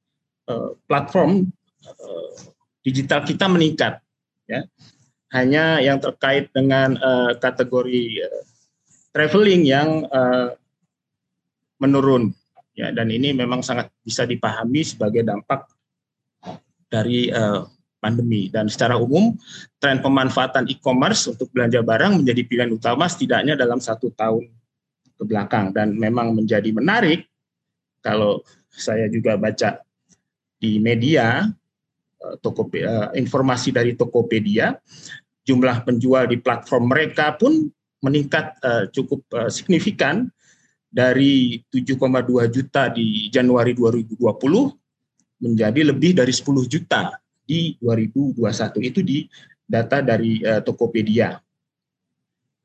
[0.46, 1.42] eh, platform
[1.82, 2.30] eh,
[2.86, 3.98] digital kita meningkat
[4.46, 4.62] ya.
[5.34, 6.94] Hanya yang terkait dengan
[7.42, 8.30] kategori
[9.10, 10.06] traveling yang
[11.76, 12.32] menurun
[12.76, 15.68] ya dan ini memang sangat bisa dipahami sebagai dampak
[16.86, 17.28] dari
[18.06, 18.46] pandemi.
[18.52, 19.34] Dan secara umum,
[19.82, 24.46] tren pemanfaatan e-commerce untuk belanja barang menjadi pilihan utama setidaknya dalam satu tahun
[25.18, 25.74] ke belakang.
[25.74, 27.26] Dan memang menjadi menarik
[28.04, 29.82] kalau saya juga baca
[30.62, 31.50] di media,
[32.22, 34.76] eh, toko, eh, informasi dari Tokopedia,
[35.42, 37.70] jumlah penjual di platform mereka pun
[38.02, 38.60] meningkat
[38.92, 40.28] cukup signifikan
[40.86, 41.98] dari 7,2
[42.48, 44.16] juta di Januari 2020
[45.42, 47.12] menjadi lebih dari 10 juta
[47.44, 49.18] di 2021 itu di
[49.66, 51.36] data dari uh, Tokopedia.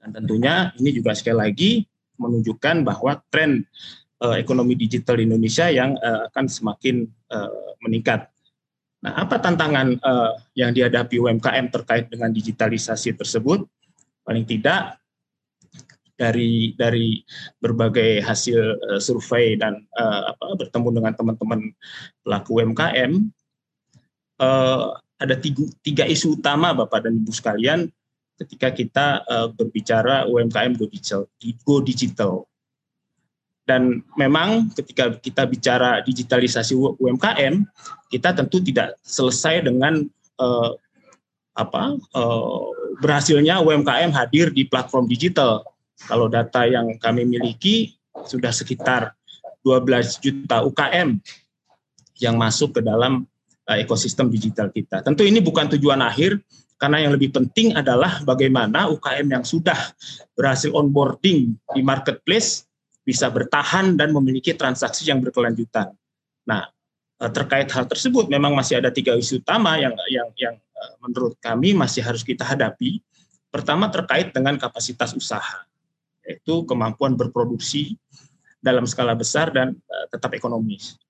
[0.01, 1.71] Dan tentunya ini juga sekali lagi
[2.17, 3.65] menunjukkan bahwa tren
[4.21, 8.29] uh, ekonomi digital di Indonesia yang uh, akan semakin uh, meningkat.
[9.01, 13.65] Nah, apa tantangan uh, yang dihadapi UMKM terkait dengan digitalisasi tersebut?
[14.21, 15.00] Paling tidak
[16.19, 17.21] dari dari
[17.59, 21.59] berbagai hasil uh, survei dan uh, apa, bertemu dengan teman-teman
[22.23, 23.11] pelaku UMKM
[24.41, 27.85] uh, ada tiga, tiga isu utama Bapak dan Ibu sekalian
[28.41, 31.29] ketika kita uh, berbicara UMKM go digital,
[31.61, 32.49] go digital.
[33.69, 37.61] Dan memang ketika kita bicara digitalisasi UMKM,
[38.09, 40.09] kita tentu tidak selesai dengan
[40.41, 40.73] uh,
[41.53, 42.65] apa uh,
[42.97, 45.61] berhasilnya UMKM hadir di platform digital.
[46.09, 49.13] Kalau data yang kami miliki sudah sekitar
[49.61, 51.21] 12 juta UKM
[52.21, 53.25] yang masuk ke dalam
[53.71, 54.99] Eh, ekosistem digital kita.
[54.99, 56.43] Tentu ini bukan tujuan akhir,
[56.75, 59.77] karena yang lebih penting adalah bagaimana UKM yang sudah
[60.35, 62.67] berhasil onboarding di marketplace
[63.05, 65.93] bisa bertahan dan memiliki transaksi yang berkelanjutan.
[66.43, 66.67] Nah,
[67.21, 71.39] eh, terkait hal tersebut memang masih ada tiga isu utama yang yang yang eh, menurut
[71.39, 72.99] kami masih harus kita hadapi.
[73.53, 75.63] Pertama terkait dengan kapasitas usaha,
[76.27, 77.97] yaitu kemampuan berproduksi
[78.61, 79.73] dalam skala besar dan
[80.13, 81.01] tetap ekonomis.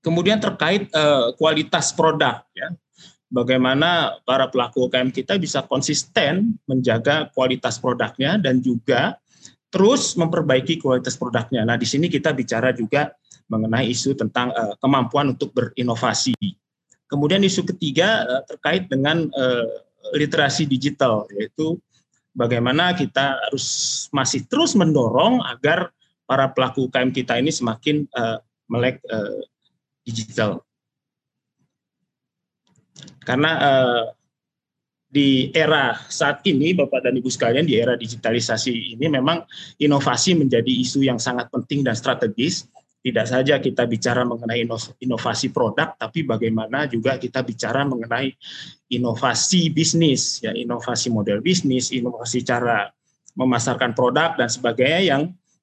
[0.00, 2.72] Kemudian terkait uh, kualitas produk, ya,
[3.28, 9.20] bagaimana para pelaku UKM kita bisa konsisten menjaga kualitas produknya dan juga
[9.70, 11.62] terus memperbaiki kualitas produknya.
[11.62, 13.14] Nah, di sini kita bicara juga
[13.46, 16.34] mengenai isu tentang uh, kemampuan untuk berinovasi.
[17.06, 19.66] Kemudian isu ketiga uh, terkait dengan uh,
[20.16, 21.78] literasi digital, yaitu
[22.34, 23.66] bagaimana kita harus
[24.14, 25.90] masih terus mendorong agar
[26.24, 28.38] para pelaku UKM kita ini semakin uh,
[28.70, 29.42] melek uh,
[30.06, 30.62] digital.
[33.26, 34.04] Karena uh,
[35.10, 39.42] di era saat ini, Bapak dan Ibu sekalian, di era digitalisasi ini memang
[39.82, 42.70] inovasi menjadi isu yang sangat penting dan strategis.
[43.00, 44.60] Tidak saja kita bicara mengenai
[45.00, 48.36] inovasi produk, tapi bagaimana juga kita bicara mengenai
[48.92, 52.92] inovasi bisnis, ya inovasi model bisnis, inovasi cara
[53.40, 55.22] memasarkan produk dan sebagainya yang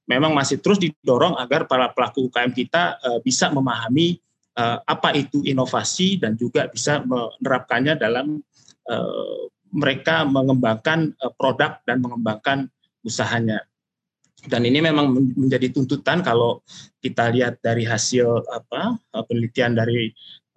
[0.10, 4.18] memang masih terus didorong agar para pelaku UKM kita uh, bisa memahami
[4.58, 8.42] uh, apa itu inovasi dan juga bisa menerapkannya dalam
[8.90, 12.72] uh, mereka mengembangkan produk dan mengembangkan
[13.04, 13.62] usahanya.
[14.48, 16.64] Dan ini memang menjadi tuntutan kalau
[17.04, 18.96] kita lihat dari hasil apa
[19.28, 20.10] penelitian dari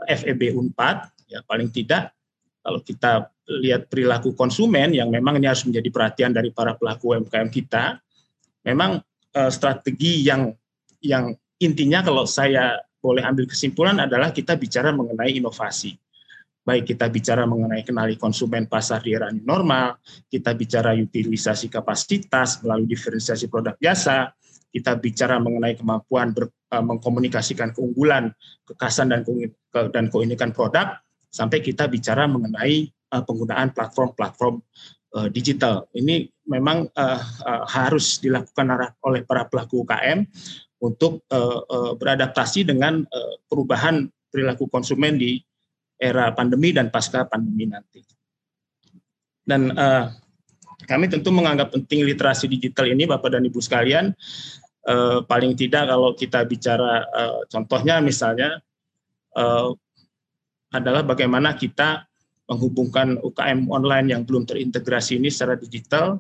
[0.07, 2.15] FEB Unpad ya paling tidak
[2.61, 7.51] kalau kita lihat perilaku konsumen yang memang ini harus menjadi perhatian dari para pelaku UMKM
[7.51, 7.99] kita,
[8.63, 9.03] memang
[9.35, 10.55] uh, strategi yang
[11.03, 15.97] yang intinya kalau saya boleh ambil kesimpulan adalah kita bicara mengenai inovasi.
[16.61, 19.97] Baik kita bicara mengenai kenali konsumen pasar di era normal,
[20.29, 24.29] kita bicara utilisasi kapasitas melalui diferensiasi produk jasa,
[24.71, 28.31] kita bicara mengenai kemampuan ber, uh, mengkomunikasikan keunggulan,
[28.69, 29.27] kekasan dan
[29.91, 31.01] dan keunikan produk,
[31.33, 34.63] sampai kita bicara mengenai uh, penggunaan platform-platform
[35.17, 35.89] uh, digital.
[35.97, 40.29] Ini memang uh, uh, harus dilakukan oleh para pelaku UKM
[40.81, 45.43] untuk uh, uh, beradaptasi dengan uh, perubahan perilaku konsumen di
[46.01, 48.01] era pandemi dan pasca pandemi nanti.
[49.45, 50.09] Dan uh,
[50.89, 54.17] kami tentu menganggap penting literasi digital ini, Bapak dan Ibu sekalian.
[54.81, 58.65] Uh, paling tidak kalau kita bicara uh, contohnya misalnya
[59.37, 59.77] uh,
[60.73, 62.09] adalah bagaimana kita
[62.49, 66.17] menghubungkan UKM online yang belum terintegrasi ini secara digital.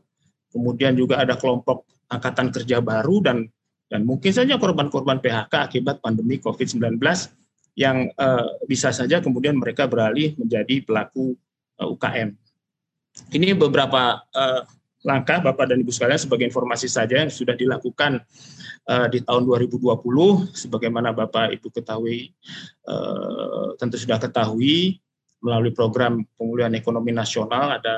[0.52, 3.48] Kemudian juga ada kelompok angkatan kerja baru dan
[3.90, 7.00] dan mungkin saja korban-korban PHK akibat pandemi COVID-19
[7.80, 11.32] yang uh, bisa saja kemudian mereka beralih menjadi pelaku
[11.80, 12.28] uh, eh, UKM.
[13.32, 14.62] Ini beberapa uh,
[15.00, 18.20] langkah Bapak dan Ibu sekalian sebagai informasi saja yang sudah dilakukan
[18.84, 19.80] uh, di tahun 2020
[20.52, 22.36] sebagaimana Bapak Ibu ketahui
[22.84, 25.00] uh, tentu sudah ketahui
[25.40, 27.96] melalui program pemulihan ekonomi nasional ada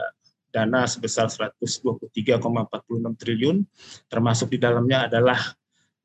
[0.55, 2.39] dana sebesar 123,46
[3.19, 3.67] triliun
[4.07, 5.43] termasuk di dalamnya adalah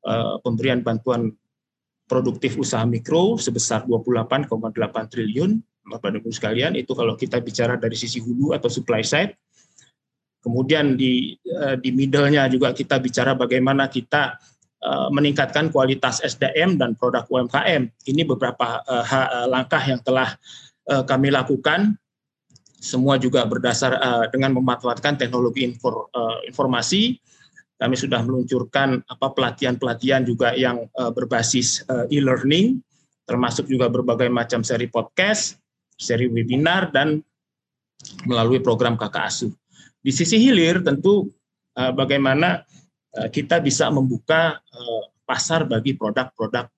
[0.02, 1.30] uh, pemberian bantuan
[2.08, 4.48] produktif usaha mikro sebesar 28,8
[5.12, 9.36] triliun Bapak Ibu sekalian itu kalau kita bicara dari sisi hulu atau supply side
[10.38, 14.38] Kemudian di eh, di middle-nya juga kita bicara bagaimana kita
[14.80, 17.90] eh, meningkatkan kualitas SDM dan produk UMKM.
[18.06, 20.34] Ini beberapa eh, langkah yang telah
[20.88, 22.00] kami lakukan.
[22.80, 23.92] Semua juga berdasar
[24.32, 25.68] dengan memanfaatkan teknologi
[26.48, 27.20] informasi.
[27.78, 32.82] Kami sudah meluncurkan apa pelatihan-pelatihan juga yang berbasis e-learning,
[33.22, 35.62] termasuk juga berbagai macam seri podcast,
[35.94, 37.22] seri webinar dan
[38.26, 39.52] melalui program kakak asuh.
[39.98, 41.26] Di sisi hilir tentu
[41.74, 42.62] uh, bagaimana
[43.18, 46.70] uh, kita bisa membuka uh, pasar bagi produk-produk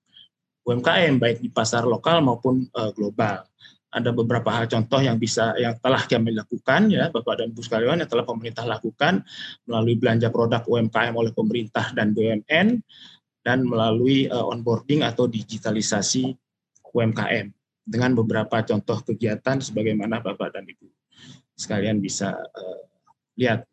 [0.61, 3.45] UMKM baik di pasar lokal maupun uh, global.
[3.91, 7.99] Ada beberapa hal contoh yang bisa yang telah kami lakukan ya Bapak dan Ibu sekalian
[7.99, 9.19] yang telah pemerintah lakukan
[9.67, 12.79] melalui belanja produk UMKM oleh pemerintah dan BUMN
[13.43, 16.31] dan melalui uh, onboarding atau digitalisasi
[16.87, 17.51] UMKM
[17.83, 20.87] dengan beberapa contoh kegiatan sebagaimana Bapak dan Ibu
[21.59, 22.81] sekalian bisa uh,
[23.35, 23.67] lihat.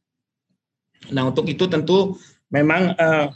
[1.15, 2.19] Nah untuk itu tentu
[2.51, 3.31] memang uh,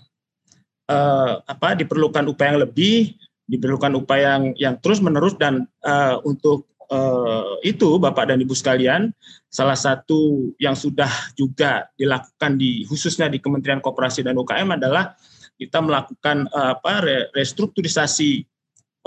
[0.90, 3.14] uh, apa diperlukan upaya yang lebih,
[3.46, 9.08] diperlukan upaya yang yang terus menerus dan uh, untuk uh, itu Bapak dan Ibu sekalian,
[9.48, 15.16] salah satu yang sudah juga dilakukan di khususnya di Kementerian Koperasi dan UKM adalah
[15.56, 17.00] kita melakukan uh, apa
[17.32, 18.44] restrukturisasi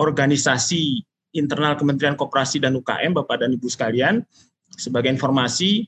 [0.01, 1.05] organisasi
[1.36, 4.23] internal Kementerian Koperasi dan UKM Bapak dan Ibu sekalian.
[4.75, 5.88] Sebagai informasi,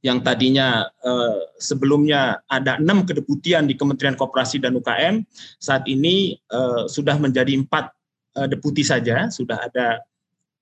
[0.00, 5.24] yang tadinya eh, sebelumnya ada enam kedeputian di Kementerian Koperasi dan UKM,
[5.60, 7.92] saat ini eh, sudah menjadi empat
[8.40, 10.00] eh, deputi saja, sudah ada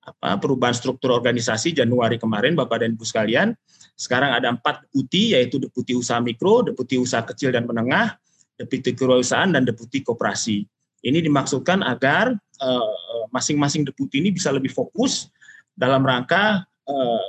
[0.08, 3.52] apa, perubahan struktur organisasi Januari kemarin, Bapak dan Ibu sekalian.
[3.98, 8.16] Sekarang ada empat deputi, yaitu deputi usaha mikro, deputi usaha kecil dan menengah,
[8.56, 10.64] deputi kewirausahaan, dan deputi koperasi.
[11.04, 12.94] Ini dimaksudkan agar eh,
[13.30, 15.30] masing-masing deputi ini bisa lebih fokus
[15.78, 17.24] dalam rangka eh,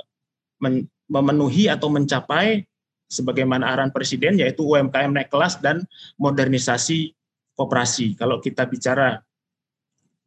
[1.10, 2.66] memenuhi atau mencapai
[3.10, 5.82] sebagaimana arahan Presiden yaitu UMKM naik kelas dan
[6.18, 7.14] modernisasi
[7.58, 8.14] koperasi.
[8.14, 9.18] Kalau kita bicara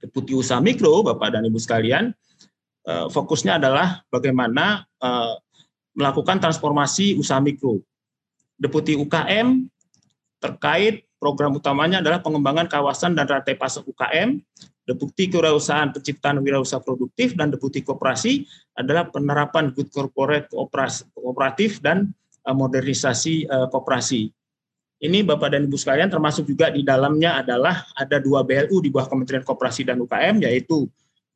[0.04, 2.12] deputi usaha mikro, Bapak dan Ibu sekalian,
[2.88, 5.34] eh, fokusnya adalah bagaimana eh,
[5.94, 7.82] melakukan transformasi usaha mikro.
[8.58, 9.68] Deputi UKM
[10.40, 14.44] terkait program utamanya adalah pengembangan kawasan dan rantai pasok UKM
[14.84, 18.44] Deputi Kewirausahaan Penciptaan Wirausaha Produktif dan Deputi Koperasi
[18.76, 22.12] adalah penerapan good corporate kooperatif dan
[22.44, 24.28] uh, modernisasi uh, koperasi.
[25.04, 29.08] Ini Bapak dan Ibu sekalian termasuk juga di dalamnya adalah ada dua BLU di bawah
[29.08, 30.88] Kementerian Koperasi dan UKM yaitu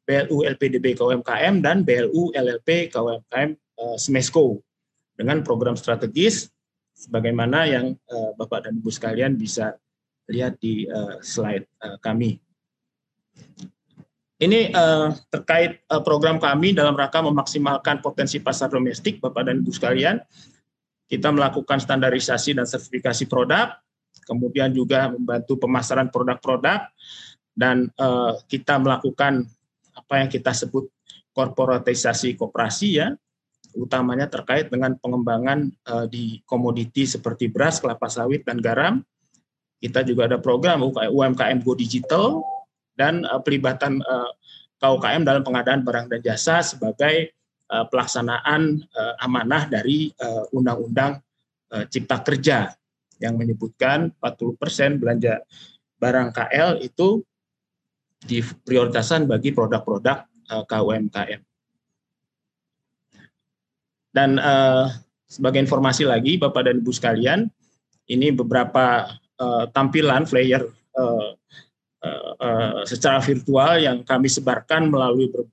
[0.08, 3.50] BLU LPDB KUMKM dan BLU LLP KUMKM
[3.84, 4.64] uh, SMESCO
[5.20, 6.48] dengan program strategis
[6.98, 7.94] sebagaimana yang
[8.42, 9.78] Bapak dan Ibu sekalian bisa
[10.26, 10.90] lihat di
[11.22, 11.70] slide
[12.02, 12.42] kami.
[14.42, 14.74] Ini
[15.30, 20.18] terkait program kami dalam rangka memaksimalkan potensi pasar domestik, Bapak dan Ibu sekalian.
[21.08, 23.80] kita melakukan standarisasi dan sertifikasi produk,
[24.28, 26.92] kemudian juga membantu pemasaran produk-produk,
[27.56, 27.90] dan
[28.52, 29.48] kita melakukan
[30.08, 30.88] apa yang kita sebut
[31.36, 33.12] korporatisasi koperasi ya,
[33.76, 39.04] utamanya terkait dengan pengembangan uh, di komoditi seperti beras, kelapa sawit, dan garam.
[39.78, 42.42] Kita juga ada program UMKM Go Digital
[42.96, 44.32] dan uh, pelibatan uh,
[44.80, 47.36] KUKM dalam pengadaan barang dan jasa sebagai
[47.70, 50.10] uh, pelaksanaan uh, amanah dari
[50.56, 51.20] Undang-Undang
[51.76, 52.72] uh, Cipta Kerja
[53.20, 55.42] yang menyebutkan 40% belanja
[55.98, 57.26] barang KL itu
[58.28, 61.42] diprioritaskan bagi produk-produk uh, KUMKM.
[64.12, 64.92] Dan uh,
[65.30, 67.48] sebagai informasi lagi, Bapak dan Ibu sekalian,
[68.08, 69.08] ini beberapa
[69.40, 70.64] uh, tampilan flyer
[70.98, 71.32] uh,
[72.04, 75.46] uh, uh, secara virtual yang kami sebarkan melalui ber,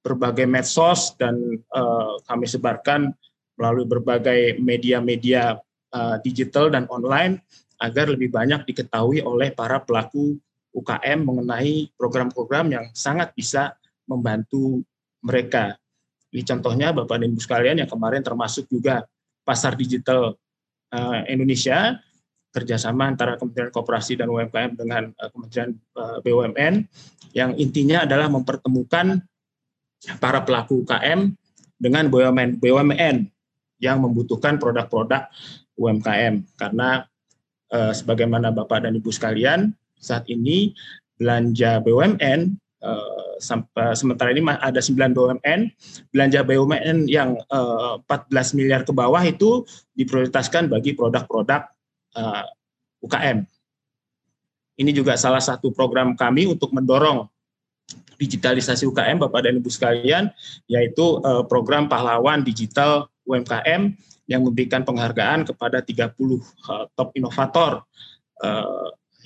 [0.00, 1.34] berbagai medsos dan
[1.74, 3.10] uh, kami sebarkan
[3.56, 5.58] melalui berbagai media-media
[5.92, 7.42] uh, digital dan online
[7.82, 10.38] agar lebih banyak diketahui oleh para pelaku
[10.76, 13.72] UKM mengenai program-program yang sangat bisa
[14.04, 14.84] membantu
[15.24, 15.80] mereka.
[16.30, 19.08] Ini contohnya Bapak dan Ibu sekalian yang kemarin termasuk juga
[19.40, 20.36] pasar digital
[20.92, 21.96] uh, Indonesia
[22.52, 26.74] kerjasama antara Kementerian Koperasi dan UMKM dengan uh, Kementerian eh, BUMN
[27.36, 29.20] yang intinya adalah mempertemukan
[30.20, 31.36] para pelaku UKM
[31.76, 33.28] dengan BUMN BUMN
[33.76, 35.28] yang membutuhkan produk-produk
[35.76, 37.04] UMKM karena
[37.68, 40.76] sebagaimana Bapak dan Ibu sekalian saat ini
[41.16, 45.60] belanja BUMN uh, sampai sementara ini ada 9 BUMN,
[46.12, 49.64] belanja BUMN yang uh, eh, 14 miliar ke bawah itu
[49.96, 51.68] diprioritaskan bagi produk-produk
[52.16, 52.44] eh,
[53.04, 53.44] UKM.
[54.76, 57.28] Ini juga salah satu program kami untuk mendorong
[58.16, 60.32] digitalisasi UKM Bapak dan Ibu sekalian,
[60.68, 63.92] yaitu program pahlawan digital UMKM
[64.28, 67.84] yang memberikan penghargaan kepada 30 uh, top inovator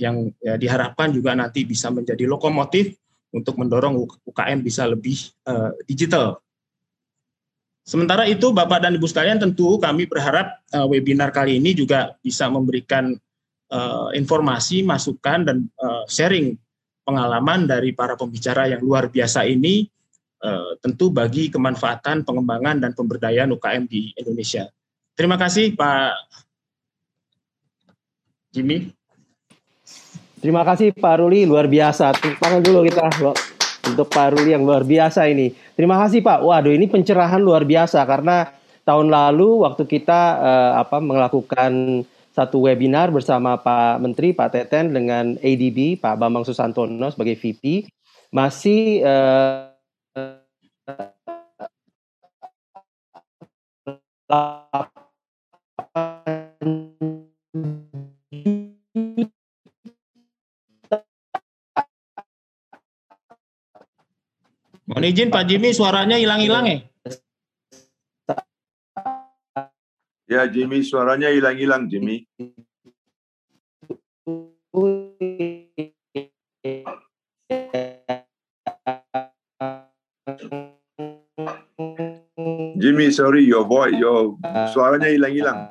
[0.01, 2.97] yang ya, diharapkan juga nanti bisa menjadi lokomotif
[3.31, 6.41] untuk mendorong UKM bisa lebih uh, digital.
[7.87, 12.47] Sementara itu, Bapak dan Ibu sekalian, tentu kami berharap uh, webinar kali ini juga bisa
[12.51, 13.15] memberikan
[13.71, 16.55] uh, informasi, masukan, dan uh, sharing
[17.07, 19.89] pengalaman dari para pembicara yang luar biasa ini,
[20.45, 24.69] uh, tentu bagi kemanfaatan pengembangan dan pemberdayaan UKM di Indonesia.
[25.19, 26.15] Terima kasih, Pak
[28.55, 29.00] Jimmy.
[30.41, 32.17] Terima kasih Pak Ruli, luar biasa.
[32.17, 33.13] Tangan dulu kita
[33.93, 35.53] untuk Pak Ruli yang luar biasa ini.
[35.77, 36.41] Terima kasih Pak.
[36.41, 38.49] Waduh, ini pencerahan luar biasa karena
[38.89, 45.37] tahun lalu waktu kita uh, apa melakukan satu webinar bersama Pak Menteri Pak Teten dengan
[45.37, 47.85] ADB Pak Bambang Susantono sebagai VP
[48.33, 49.69] masih uh,
[64.91, 66.79] Mohon izin Pak Jimmy suaranya hilang-hilang ya?
[70.27, 72.27] Ya Jimmy suaranya hilang-hilang Jimmy.
[82.75, 84.35] Jimmy, sorry, your voice, your
[84.75, 85.71] suaranya hilang-hilang.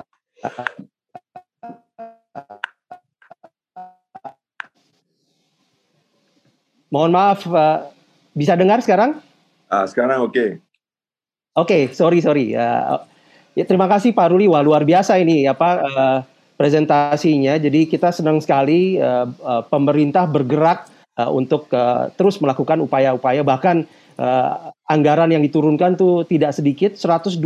[6.87, 7.98] Mohon maaf, Pak
[8.39, 9.19] bisa dengar sekarang?
[9.67, 10.31] Uh, sekarang oke.
[10.31, 10.49] Okay.
[11.59, 12.55] Oke, okay, sorry sorry.
[12.55, 13.03] Uh,
[13.51, 16.19] ya terima kasih Pak Ruli, wah luar biasa ini apa uh,
[16.55, 17.59] presentasinya.
[17.59, 20.87] Jadi kita senang sekali uh, uh, pemerintah bergerak
[21.19, 23.83] uh, untuk uh, terus melakukan upaya-upaya bahkan
[24.15, 27.43] uh, anggaran yang diturunkan tuh tidak sedikit 123,46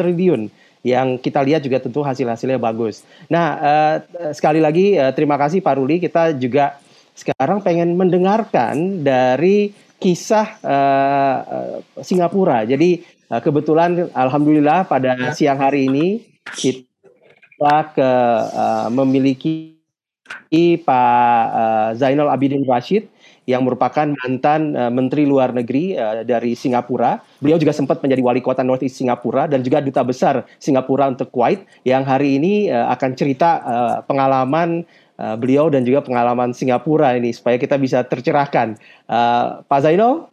[0.00, 0.48] triliun
[0.80, 3.04] yang kita lihat juga tentu hasil-hasilnya bagus.
[3.28, 3.96] Nah, uh,
[4.32, 6.00] sekali lagi uh, terima kasih Pak Ruli.
[6.00, 6.80] Kita juga
[7.20, 11.38] sekarang pengen mendengarkan dari kisah uh,
[12.00, 12.64] Singapura.
[12.64, 15.36] Jadi uh, kebetulan alhamdulillah pada ya.
[15.36, 16.24] siang hari ini
[16.56, 18.12] kita ke
[18.56, 19.76] uh, memiliki
[20.82, 23.06] Pak uh, Zainal Abidin Rashid
[23.46, 27.18] yang merupakan mantan uh, Menteri Luar Negeri uh, dari Singapura.
[27.42, 31.34] Beliau juga sempat menjadi wali kota North East Singapura dan juga duta besar Singapura untuk
[31.34, 34.86] Kuwait yang hari ini uh, akan cerita uh, pengalaman
[35.20, 38.80] uh, beliau dan juga pengalaman Singapura ini supaya kita bisa tercerahkan.
[39.04, 40.32] Uh, Pak Zainal?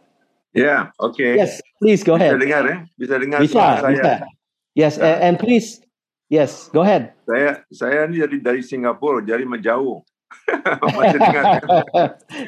[0.56, 1.20] Ya, yeah, oke.
[1.20, 1.36] Okay.
[1.36, 2.34] Yes, please go ahead.
[2.34, 2.78] Bisa dengar ya?
[2.96, 3.92] Bisa dengar bisa, saya.
[3.92, 4.14] Bisa.
[4.74, 5.26] Yes, nah.
[5.28, 5.84] and please,
[6.32, 7.14] yes, go ahead.
[7.28, 10.02] Saya saya ini dari dari Singapura, jadi menjauh.
[11.20, 11.44] dengar,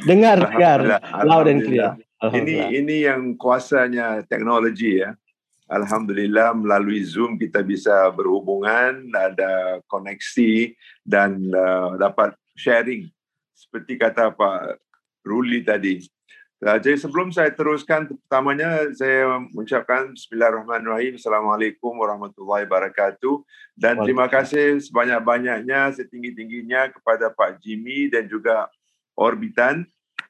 [0.08, 2.00] dengar, dengar, loud and clear.
[2.20, 5.14] Ini ini yang kuasanya teknologi ya.
[5.70, 10.74] Alhamdulillah melalui Zoom kita bisa berhubungan, ada koneksi
[11.10, 13.10] dan uh, dapat sharing
[13.57, 14.78] seperti kata Pak
[15.26, 16.05] Ruli tadi.
[16.62, 21.18] Uh, jadi sebelum saya teruskan, pertamanya saya mengucapkan Bismillahirrahmanirrahim.
[21.18, 23.41] Assalamualaikum warahmatullahi wabarakatuh.
[23.74, 28.70] Dan terima kasih sebanyak-banyaknya, setinggi-tingginya kepada Pak Jimmy dan juga
[29.18, 29.88] Orbitan,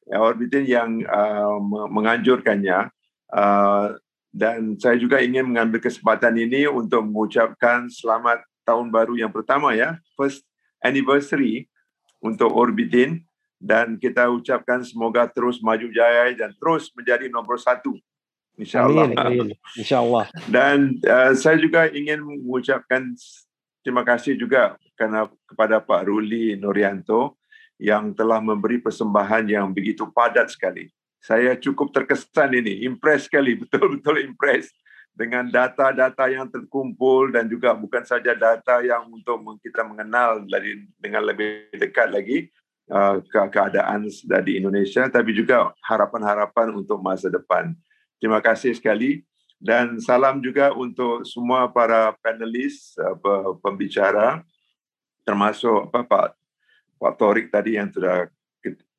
[0.07, 1.59] ya, Orbitan yang uh,
[1.91, 2.87] menganjurkannya.
[3.29, 3.97] Uh,
[4.29, 9.97] dan saya juga ingin mengambil kesempatan ini untuk mengucapkan selamat tahun baru yang pertama ya,
[10.13, 10.45] first
[10.83, 11.67] anniversary
[12.19, 13.23] untuk Orbitin
[13.59, 17.95] dan kita ucapkan semoga terus maju jaya dan terus menjadi nomor satu.
[18.59, 19.15] InsyaAllah.
[19.75, 20.25] InsyaAllah.
[20.51, 23.15] Dan uh, saya juga ingin mengucapkan
[23.83, 27.39] terima kasih juga karena kepada Pak Ruli Nurianto
[27.79, 34.23] yang telah memberi persembahan yang begitu padat sekali saya cukup terkesan ini, impress sekali, betul-betul
[34.23, 34.71] impress
[35.19, 41.27] dengan data-data yang terkumpul dan juga bukan saja data yang untuk kita mengenal dari dengan
[41.27, 42.47] lebih dekat lagi
[42.87, 44.07] uh, ke keadaan
[44.47, 47.75] di Indonesia, tapi juga harapan-harapan untuk masa depan.
[48.15, 49.27] Terima kasih sekali
[49.59, 54.39] dan salam juga untuk semua para panelis, uh, pembicara,
[55.27, 56.27] termasuk apa Pak
[56.95, 58.31] Pak Torik tadi yang sudah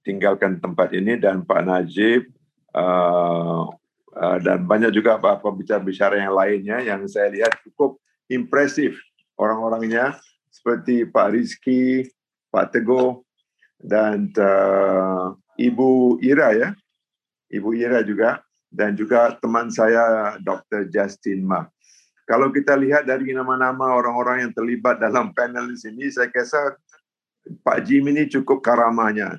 [0.04, 2.28] tinggalkan tempat ini dan Pak Najib
[2.76, 3.72] uh,
[4.14, 8.98] dan banyak juga Pak pembicara-bicara yang lainnya yang saya lihat cukup impresif
[9.38, 10.18] orang-orangnya
[10.50, 12.04] seperti Pak Rizky,
[12.50, 13.22] Pak Teguh
[13.78, 16.68] dan uh, Ibu Ira ya,
[17.48, 20.90] Ibu Ira juga dan juga teman saya Dr.
[20.90, 21.66] Justin Ma.
[22.26, 26.78] Kalau kita lihat dari nama-nama orang-orang yang terlibat dalam panel di sini, saya rasa
[27.66, 29.34] Pak Jim ini cukup karamanya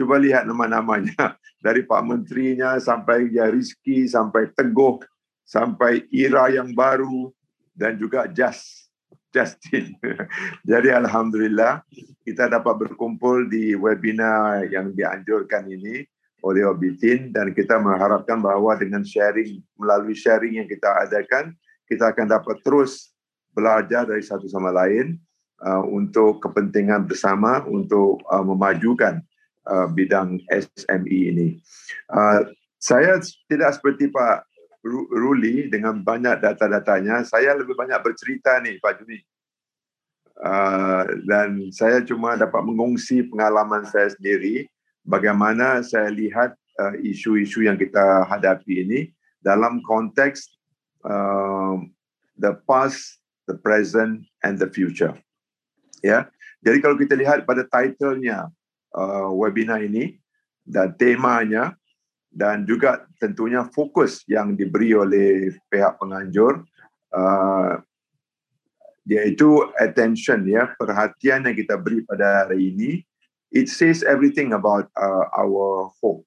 [0.00, 1.36] Coba lihat nama-namanya.
[1.64, 3.52] Dari Pak Menterinya sampai ya
[4.08, 5.04] sampai Teguh,
[5.44, 7.28] sampai Ira yang baru,
[7.76, 8.88] dan juga Just,
[9.28, 9.92] Justin.
[10.70, 11.84] Jadi Alhamdulillah
[12.24, 16.08] kita dapat berkumpul di webinar yang dianjurkan ini
[16.40, 21.52] oleh Obitin dan kita mengharapkan bahwa dengan sharing, melalui sharing yang kita adakan,
[21.84, 23.12] kita akan dapat terus
[23.52, 25.20] belajar dari satu sama lain
[25.60, 29.20] uh, untuk kepentingan bersama untuk uh, memajukan
[29.66, 31.48] uh, bidang SME ini.
[32.08, 32.48] Uh,
[32.80, 34.48] saya tidak seperti Pak
[35.12, 37.20] Ruli dengan banyak data-datanya.
[37.28, 39.20] Saya lebih banyak bercerita nih Pak Juni.
[40.40, 44.64] Uh, dan saya cuma dapat mengungsi pengalaman saya sendiri
[45.04, 49.00] bagaimana saya lihat uh, isu-isu yang kita hadapi ini
[49.44, 50.48] dalam konteks
[51.04, 51.76] uh,
[52.40, 55.12] the past, the present, and the future.
[56.00, 56.32] Ya,
[56.64, 58.48] jadi kalau kita lihat pada titlenya
[58.94, 60.18] uh, webinar ini
[60.66, 61.74] dan temanya
[62.30, 66.62] dan juga tentunya fokus yang diberi oleh pihak penganjur
[67.10, 67.82] uh,
[69.10, 73.02] iaitu attention ya perhatian yang kita beri pada hari ini.
[73.50, 76.22] It says everything about uh, our hope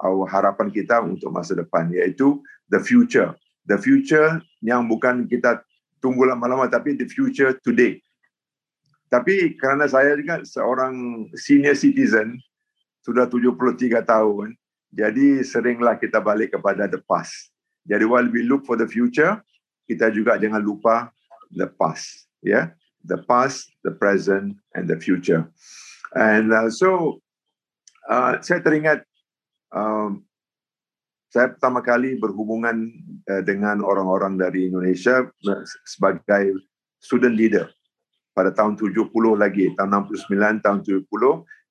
[0.00, 2.40] our harapan kita untuk masa depan iaitu
[2.72, 3.36] the future.
[3.68, 5.60] The future yang bukan kita
[6.00, 8.00] tunggu lama-lama tapi the future today
[9.16, 12.36] tapi kerana saya juga seorang senior citizen,
[13.00, 14.52] sudah 73 tahun,
[14.92, 17.48] jadi seringlah kita balik kepada the past.
[17.88, 19.40] Jadi while we look for the future,
[19.88, 21.08] kita juga jangan lupa
[21.48, 22.28] the past.
[22.44, 22.64] Ya, yeah?
[23.08, 25.48] the past, the present, and the future.
[26.12, 27.22] And uh, so,
[28.12, 29.00] uh, saya teringat
[29.72, 30.28] um,
[31.32, 32.92] saya pertama kali berhubungan
[33.32, 36.52] uh, dengan orang-orang dari Indonesia uh, sebagai
[37.00, 37.72] student leader
[38.36, 41.08] pada tahun 70 lagi, tahun 69, tahun 70,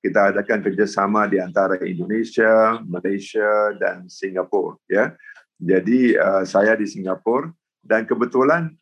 [0.01, 4.73] kita adakan kerjasama di antara Indonesia, Malaysia, dan Singapura.
[4.89, 5.13] Ya,
[5.61, 7.53] Jadi uh, saya di Singapura,
[7.85, 8.73] dan kebetulan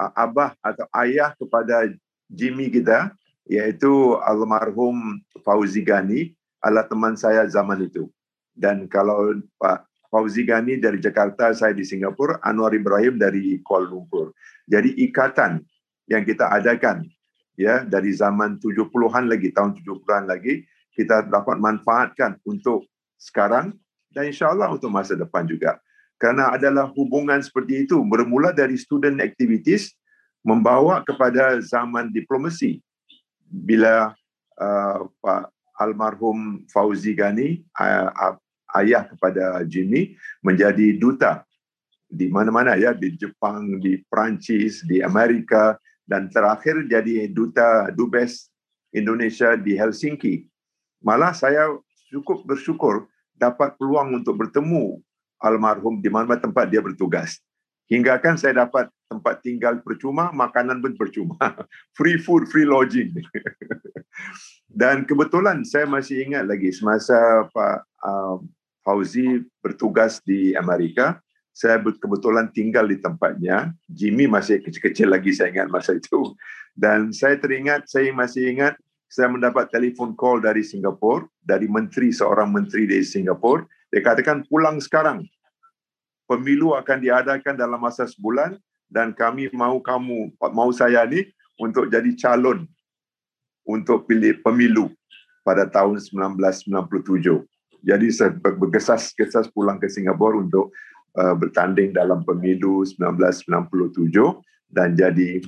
[0.00, 1.92] uh, abah atau ayah kepada
[2.32, 3.12] Jimmy kita,
[3.44, 6.32] yaitu almarhum Fauzi Gani,
[6.64, 8.08] adalah teman saya zaman itu.
[8.56, 14.32] Dan kalau Pak Fauzi Gani dari Jakarta, saya di Singapura, Anwar Ibrahim dari Kuala Lumpur.
[14.64, 15.60] Jadi ikatan
[16.06, 17.06] yang kita adakan
[17.58, 20.64] ya dari zaman 70-an lagi tahun 70-an lagi
[20.96, 22.88] kita dapat manfaatkan untuk
[23.20, 23.76] sekarang
[24.12, 25.76] dan insyaallah untuk masa depan juga.
[26.16, 29.92] Karena adalah hubungan seperti itu bermula dari student activities
[30.40, 32.80] membawa kepada zaman diplomasi.
[33.44, 34.16] Bila
[34.56, 38.32] uh, Pak almarhum Fauzi Gani uh,
[38.80, 41.44] ayah kepada Jimmy menjadi duta
[42.08, 45.76] di mana-mana ya di Jepang, di Perancis, di Amerika,
[46.06, 48.48] dan terakhir jadi duta dubes
[48.94, 50.46] Indonesia di Helsinki.
[51.02, 51.68] Malah saya
[52.08, 55.02] cukup bersyukur dapat peluang untuk bertemu
[55.42, 57.42] almarhum di mana tempat dia bertugas.
[57.86, 61.38] Hingga kan saya dapat tempat tinggal percuma, makanan pun percuma.
[61.98, 63.14] free food, free lodging.
[64.80, 68.42] Dan kebetulan saya masih ingat lagi semasa Pak uh,
[68.82, 71.22] Fauzi bertugas di Amerika,
[71.56, 73.72] saya kebetulan tinggal di tempatnya.
[73.88, 76.36] Jimmy masih kecil-kecil lagi saya ingat masa itu.
[76.76, 78.76] Dan saya teringat, saya masih ingat
[79.08, 83.64] saya mendapat telefon call dari Singapura, dari menteri, seorang menteri dari Singapura.
[83.88, 85.24] Dia katakan pulang sekarang.
[86.28, 88.60] Pemilu akan diadakan dalam masa sebulan
[88.92, 91.24] dan kami mau kamu, mau saya ni
[91.56, 92.68] untuk jadi calon
[93.64, 94.92] untuk pilih pemilu
[95.46, 97.46] pada tahun 1997.
[97.86, 100.74] Jadi saya bergesas-gesas pulang ke Singapura untuk
[101.16, 104.12] uh, bertanding dalam pemilu 1997
[104.70, 105.40] dan jadi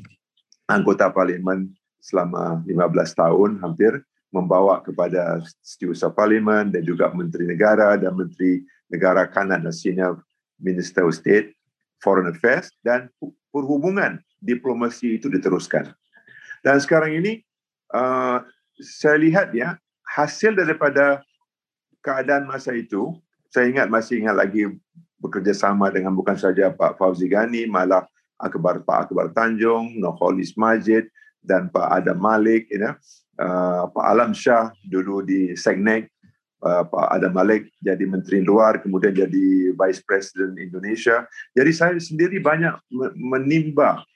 [0.68, 8.12] anggota parlimen selama 15 tahun hampir membawa kepada setiausaha parlimen dan juga menteri negara dan
[8.12, 10.20] menteri negara kanan dan senior
[10.60, 11.56] minister of state
[12.00, 13.08] foreign affairs dan
[13.48, 15.90] perhubungan diplomasi itu diteruskan.
[16.60, 17.40] Dan sekarang ini
[17.94, 18.44] uh,
[18.78, 21.24] saya lihat ya hasil daripada
[22.04, 23.16] keadaan masa itu
[23.48, 24.68] saya ingat masih ingat lagi
[25.18, 28.06] bekerjasama dengan bukan saja Pak Fauzi Ghani, malah
[28.38, 31.10] Akbar Pak Akbar Tanjung, Nurholis Majid
[31.42, 32.94] dan Pak Adam Malik, you know,
[33.42, 36.06] uh, Pak Alam Shah dulu di Segnek,
[36.62, 41.26] uh, Pak Adam Malik jadi Menteri Luar, kemudian jadi Vice President Indonesia.
[41.50, 42.78] Jadi saya sendiri banyak
[43.18, 44.06] menimba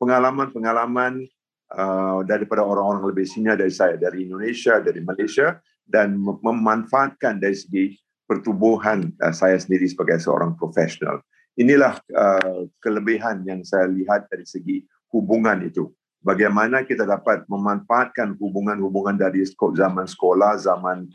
[0.00, 1.28] pengalaman-pengalaman
[1.76, 7.84] uh, daripada orang-orang lebih senior dari saya, dari Indonesia, dari Malaysia, dan memanfaatkan dari segi
[8.30, 11.18] pertubuhan uh, saya sendiri sebagai seorang profesional.
[11.58, 15.90] Inilah uh, kelebihan yang saya lihat dari segi hubungan itu.
[16.22, 21.10] Bagaimana kita dapat memanfaatkan hubungan-hubungan dari zaman sekolah, zaman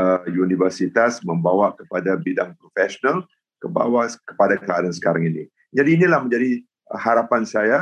[0.00, 3.28] uh, universitas, membawa kepada bidang profesional,
[3.60, 5.44] ke bawah kepada keadaan sekarang ini.
[5.76, 6.62] Jadi inilah menjadi
[6.94, 7.78] harapan saya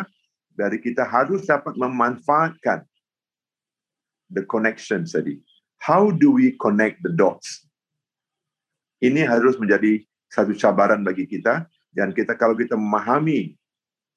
[0.51, 2.83] dari kita harus dapat memanfaatkan
[4.33, 5.39] the connection tadi.
[5.79, 7.63] How do we connect the dots?
[9.05, 10.00] Ini harus menjadi
[10.32, 11.68] satu cabaran bagi kita.
[11.94, 13.55] Dan kita kalau kita memahami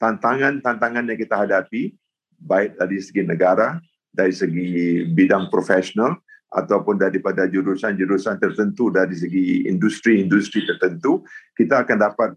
[0.01, 1.93] tantangan-tantangan yang kita hadapi
[2.41, 3.77] baik dari segi negara,
[4.09, 6.17] dari segi bidang profesional
[6.47, 11.21] ataupun daripada jurusan-jurusan tertentu dari segi industri-industri tertentu,
[11.53, 12.29] kita akan dapat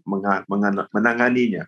[0.93, 1.65] menanganinya,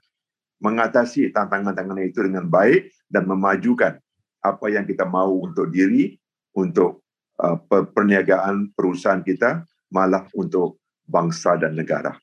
[0.61, 3.97] mengatasi tantangan-tantangan itu dengan baik dan memajukan
[4.43, 6.19] apa yang kita mau untuk diri,
[6.53, 7.01] untuk
[7.41, 12.17] uh, perniagaan perusahaan kita malah untuk bangsa dan negara.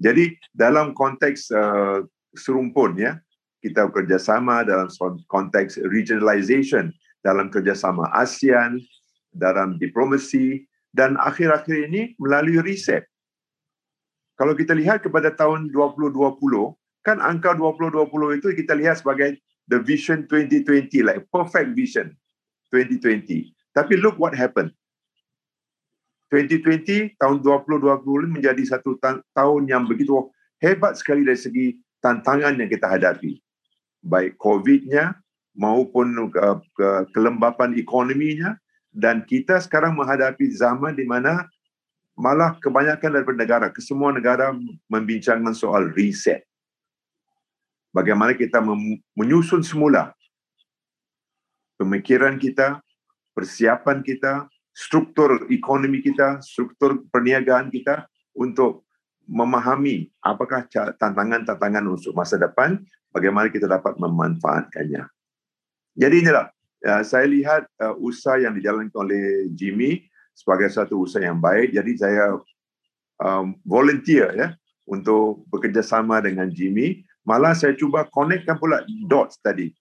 [0.00, 2.00] Jadi dalam konteks uh,
[2.36, 3.20] serumpun ya,
[3.60, 4.88] kita bekerjasama dalam
[5.28, 6.92] konteks regionalization,
[7.24, 8.80] dalam kerjasama ASEAN,
[9.32, 10.64] dalam diplomasi,
[10.96, 13.04] dan akhir-akhir ini melalui riset.
[14.36, 16.12] Kalau kita lihat kepada tahun 2020,
[17.04, 19.40] kan angka 2020 itu kita lihat sebagai
[19.72, 22.12] the vision 2020, like perfect vision
[22.72, 23.52] 2020.
[23.72, 24.72] Tapi look what happened.
[26.44, 29.00] 2020 tahun 2020 menjadi satu
[29.32, 30.28] tahun yang begitu
[30.60, 31.66] hebat sekali dari segi
[32.04, 33.40] tantangan yang kita hadapi.
[34.04, 35.16] Baik COVID-nya
[35.56, 36.60] maupun uh,
[37.16, 38.60] kelembapan ekonominya
[38.92, 41.48] dan kita sekarang menghadapi zaman di mana
[42.16, 44.52] malah kebanyakan daripada negara kesemua negara
[44.88, 46.44] membincangkan soal reset.
[47.92, 48.60] Bagaimana kita
[49.16, 50.12] menyusun semula.
[51.76, 52.80] Pemikiran kita
[53.36, 58.04] persiapan kita struktur ekonomi kita, struktur perniagaan kita
[58.36, 58.84] untuk
[59.24, 60.68] memahami apakah
[61.00, 65.08] tantangan-tantangan untuk masa depan, bagaimana kita dapat memanfaatkannya.
[65.96, 66.52] Jadi inilah,
[66.84, 70.04] ya, saya lihat uh, usaha yang dijalankan oleh Jimmy
[70.36, 71.72] sebagai satu usaha yang baik.
[71.72, 72.36] Jadi saya
[73.24, 74.48] um, volunteer ya
[74.84, 77.00] untuk bekerjasama dengan Jimmy.
[77.24, 79.72] Malah saya cuba connectkan pula dots tadi.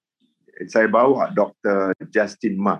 [0.72, 1.92] Saya bawa Dr.
[2.10, 2.80] Justin Ma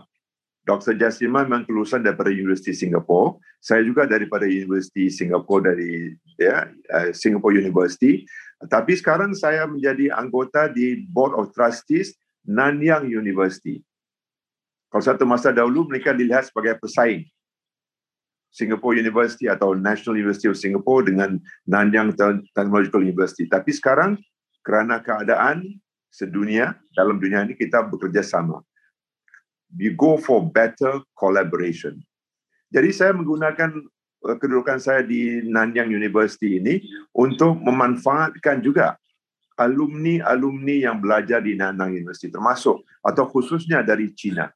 [0.66, 0.98] Dr.
[0.98, 3.38] Jasima memang kelulusan daripada Universiti Singapura.
[3.62, 8.26] Saya juga daripada Universiti Singapura dari ya, uh, Singapore University.
[8.66, 12.18] Tapi sekarang saya menjadi anggota di Board of Trustees
[12.50, 13.86] Nanyang University.
[14.90, 17.30] Kalau satu masa dahulu mereka dilihat sebagai pesaing
[18.50, 21.38] Singapore University atau National University of Singapore dengan
[21.70, 22.18] Nanyang
[22.58, 23.46] Technological University.
[23.46, 24.18] Tapi sekarang
[24.66, 25.78] kerana keadaan
[26.10, 28.66] sedunia dalam dunia ini kita bekerja sama
[29.76, 32.00] we go for better collaboration.
[32.72, 33.72] Jadi saya menggunakan
[34.26, 36.82] uh, kedudukan saya di Nanyang University ini
[37.16, 38.98] untuk memanfaatkan juga
[39.56, 44.52] alumni-alumni yang belajar di Nanyang University termasuk atau khususnya dari China.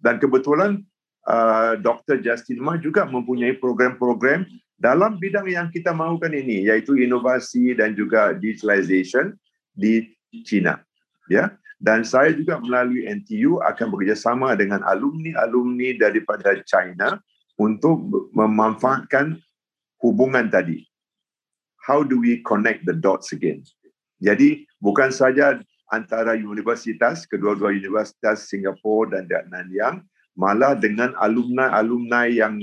[0.00, 0.80] Dan kebetulan
[1.28, 2.20] uh, Dr.
[2.20, 4.44] Justin Ma juga mempunyai program-program
[4.80, 9.36] dalam bidang yang kita mahukan ini yaitu inovasi dan juga digitalization
[9.76, 10.08] di
[10.48, 10.80] China
[11.28, 17.16] ya dan saya juga melalui NTU akan bekerjasama dengan alumni-alumni daripada China
[17.56, 18.04] untuk
[18.36, 19.40] memanfaatkan
[20.04, 20.84] hubungan tadi
[21.88, 23.64] how do we connect the dots again
[24.20, 25.60] jadi bukan saja
[25.90, 30.04] antara universitas kedua-dua universitas Singapura dan Nanyang
[30.38, 32.62] malah dengan alumni-alumni yang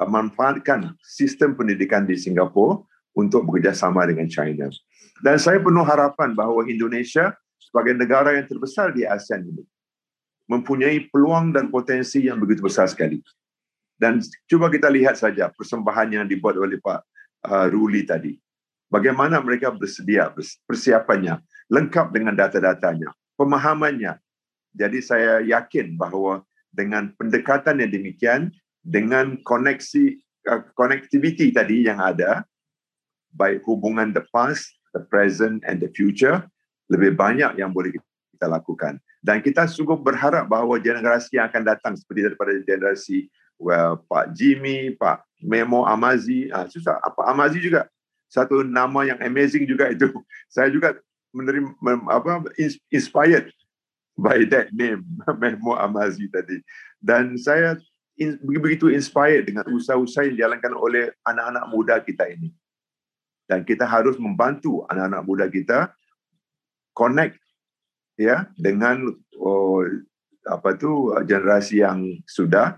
[0.00, 2.80] uh, manfaatkan sistem pendidikan di Singapura
[3.12, 4.72] untuk bekerjasama dengan China.
[5.20, 7.36] Dan saya penuh harapan bahawa Indonesia
[7.72, 9.64] sebagai negara yang terbesar di ASEAN ini
[10.44, 13.24] mempunyai peluang dan potensi yang begitu besar sekali.
[13.96, 17.00] Dan cuba kita lihat saja persembahan yang dibuat oleh Pak
[17.48, 18.36] uh, Ruli tadi.
[18.92, 20.28] Bagaimana mereka bersedia,
[20.68, 21.40] persiapannya,
[21.72, 23.08] lengkap dengan data-datanya,
[23.40, 24.20] pemahamannya.
[24.76, 28.40] Jadi saya yakin bahawa dengan pendekatan yang demikian
[28.84, 30.20] dengan koneksi
[30.52, 32.44] uh, connectivity tadi yang ada
[33.32, 36.44] baik hubungan the past the present and the future
[36.92, 39.00] lebih banyak yang boleh kita lakukan.
[39.24, 44.92] Dan kita sungguh berharap bahawa generasi yang akan datang seperti daripada generasi well, Pak Jimmy,
[44.98, 47.00] Pak Memo Amazi, ah, susah.
[47.00, 47.88] Apa Amazi juga.
[48.28, 50.08] Satu nama yang amazing juga itu.
[50.54, 50.98] Saya juga
[51.32, 51.72] menerima
[52.12, 52.44] apa
[52.92, 53.48] inspired
[54.20, 55.00] by that name
[55.40, 56.60] Memo Amazi tadi.
[57.00, 57.74] Dan saya
[58.44, 62.52] begitu inspired dengan usaha-usaha yang dijalankan oleh anak-anak muda kita ini.
[63.48, 65.90] Dan kita harus membantu anak-anak muda kita
[66.92, 67.36] connect
[68.16, 69.08] ya dengan
[69.40, 69.84] oh,
[70.46, 72.76] apa tu generasi yang sudah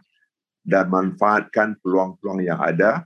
[0.65, 3.05] dan manfaatkan peluang-peluang yang ada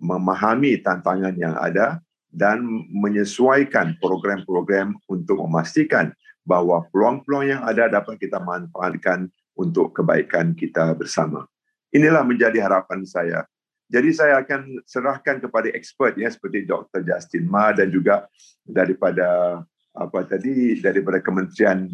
[0.00, 2.00] memahami tantangan yang ada
[2.30, 2.62] dan
[2.94, 6.14] menyesuaikan program-program untuk memastikan
[6.46, 11.44] bahawa peluang-peluang yang ada dapat kita manfaatkan untuk kebaikan kita bersama.
[11.90, 13.44] Inilah menjadi harapan saya.
[13.90, 17.02] Jadi saya akan serahkan kepada expert ya seperti Dr.
[17.02, 18.30] Justin Ma dan juga
[18.62, 19.60] daripada
[19.94, 21.90] apa tadi daripada Kementerian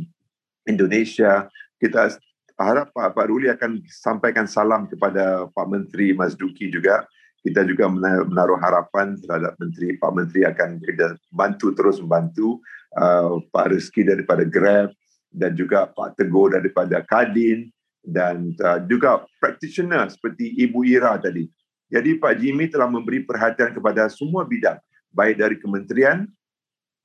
[0.69, 1.49] Indonesia
[1.81, 2.17] kita
[2.57, 7.05] harap Pak Pak Ruli akan sampaikan salam kepada Pak Menteri Mas Duki juga.
[7.47, 10.83] Kita juga menaruh harapan terhadap Menteri Pak Menteri akan
[11.31, 12.59] bantu terus membantu
[12.99, 14.91] uh, Pak Rizky daripada Grab
[15.31, 17.71] dan juga Pak Teguh daripada Kadin
[18.03, 21.47] dan uh, juga practitioner seperti Ibu Ira tadi.
[21.87, 24.83] Jadi Pak Jimmy telah memberi perhatian kepada semua bidang
[25.15, 26.27] baik dari kementerian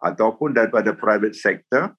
[0.01, 1.93] ataupun daripada private sector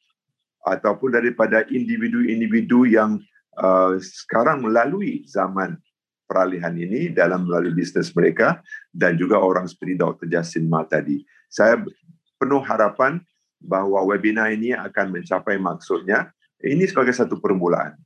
[0.66, 3.18] ataupun daripada individu-individu yang
[3.58, 5.78] uh, sekarang melalui zaman
[6.26, 8.62] peralihan ini dalam melalui bisnes mereka
[8.94, 10.26] dan juga orang seperti Dr.
[10.30, 11.22] Justin Ma tadi.
[11.50, 11.82] Saya
[12.40, 13.20] penuh harapan
[13.60, 16.32] bahawa webinar ini akan mencapai maksudnya.
[16.62, 17.98] Ini sebagai satu permulaan.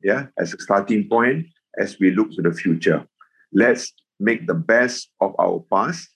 [0.00, 3.02] Ya, as a starting point as we look to the future.
[3.50, 6.08] Let's make the best of our past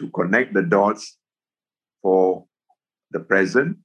[0.00, 1.19] to connect the dots
[2.00, 2.44] for
[3.12, 3.78] the present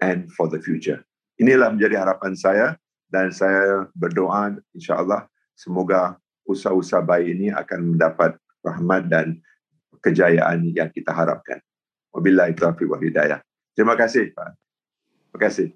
[0.00, 1.04] and for the future.
[1.38, 2.66] Inilah menjadi harapan saya
[3.10, 5.26] dan saya berdoa insya-Allah
[5.58, 9.40] semoga usaha-usaha baik ini akan mendapat rahmat dan
[10.00, 11.60] kejayaan yang kita harapkan.
[12.10, 13.38] Wabillahi taufiq wal hidayah.
[13.76, 14.50] Terima kasih Pak.
[15.30, 15.68] Terima kasih.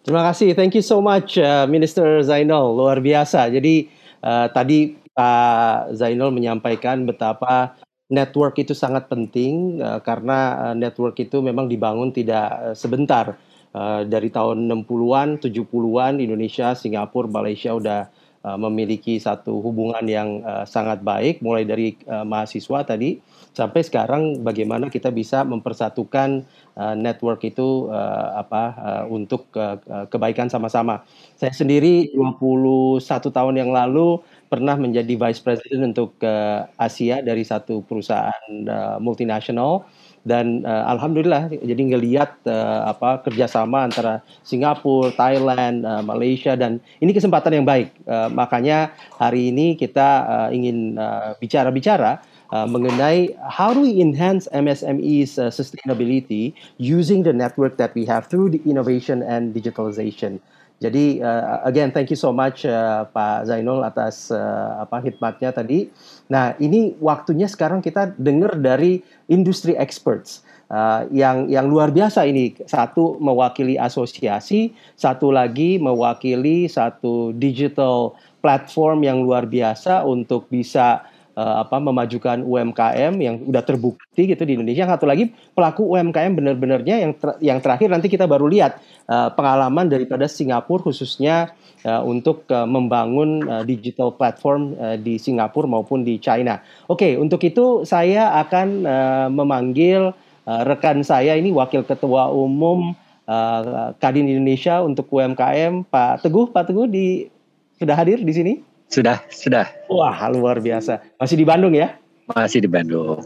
[0.00, 0.48] Terima kasih.
[0.56, 2.72] Thank you so much uh, Minister Zainal.
[2.72, 3.52] Luar biasa.
[3.52, 3.92] Jadi
[4.24, 7.76] uh, tadi Pak Zainal menyampaikan betapa
[8.12, 13.36] network itu sangat penting uh, karena uh, network itu memang dibangun tidak uh, sebentar.
[13.74, 18.06] Uh, dari tahun 60-an, 70-an Indonesia, Singapura, Malaysia udah
[18.44, 23.18] uh, memiliki satu hubungan yang uh, sangat baik mulai dari uh, mahasiswa tadi
[23.54, 26.44] sampai sekarang bagaimana kita bisa mempersatukan
[26.76, 29.78] uh, network itu uh, apa uh, untuk uh,
[30.10, 31.06] kebaikan sama-sama.
[31.38, 34.20] Saya sendiri 21 tahun yang lalu
[34.54, 39.82] pernah menjadi vice president untuk uh, Asia dari satu perusahaan uh, multinasional
[40.22, 47.10] dan uh, alhamdulillah jadi ngelihat uh, apa kerjasama antara Singapura, Thailand, uh, Malaysia dan ini
[47.10, 47.90] kesempatan yang baik.
[48.06, 50.94] Uh, makanya hari ini kita uh, ingin
[51.42, 57.94] bicara-bicara uh, uh, mengenai how do we enhance MSME's uh, sustainability using the network that
[57.98, 60.38] we have through the innovation and digitalization.
[60.82, 65.88] Jadi uh, again thank you so much uh, Pak Zainul atas uh, apa khidmatnya tadi.
[66.26, 69.00] Nah, ini waktunya sekarang kita dengar dari
[69.30, 70.42] industri experts.
[70.72, 79.04] Uh, yang yang luar biasa ini satu mewakili asosiasi, satu lagi mewakili satu digital platform
[79.04, 81.04] yang luar biasa untuk bisa
[81.36, 84.88] uh, apa memajukan UMKM yang udah terbukti gitu di Indonesia.
[84.88, 88.78] Satu lagi pelaku UMKM benar-benarnya yang ter, yang terakhir nanti kita baru lihat
[89.08, 91.52] uh, pengalaman daripada Singapura khususnya
[91.84, 96.60] uh, untuk uh, membangun uh, digital platform uh, di Singapura maupun di China.
[96.88, 100.12] Oke, okay, untuk itu saya akan uh, memanggil
[100.48, 102.96] uh, rekan saya ini Wakil Ketua Umum
[103.28, 106.52] uh, Kadin Indonesia untuk UMKM Pak Teguh.
[106.52, 107.28] Pak Teguh di
[107.76, 108.54] sudah hadir di sini?
[108.88, 109.66] Sudah, sudah.
[109.90, 111.02] Wah, luar biasa.
[111.18, 111.98] Masih di Bandung ya?
[112.30, 113.18] Masih di Bandung.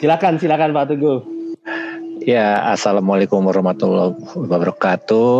[0.00, 1.33] Silakan, silakan Pak Teguh.
[2.24, 5.32] Ya, assalamualaikum warahmatullahi wabarakatuh.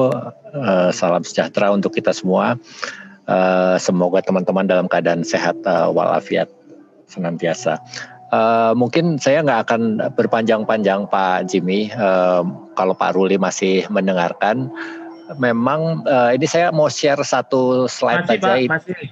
[0.52, 2.60] Uh, salam sejahtera untuk kita semua.
[3.24, 6.52] Uh, semoga teman-teman dalam keadaan sehat uh, walafiat
[7.08, 7.80] senantiasa.
[8.28, 9.82] Uh, mungkin saya nggak akan
[10.12, 11.88] berpanjang-panjang Pak Jimmy.
[11.88, 12.44] Uh,
[12.76, 14.68] kalau Pak Ruli masih mendengarkan,
[15.40, 18.52] memang uh, ini saya mau share satu slide masih, aja.
[18.60, 19.08] Pak, masih.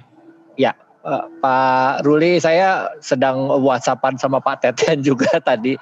[0.61, 5.75] Ya, uh, Pak Ruli, saya sedang WhatsAppan sama Pak Teten juga tadi.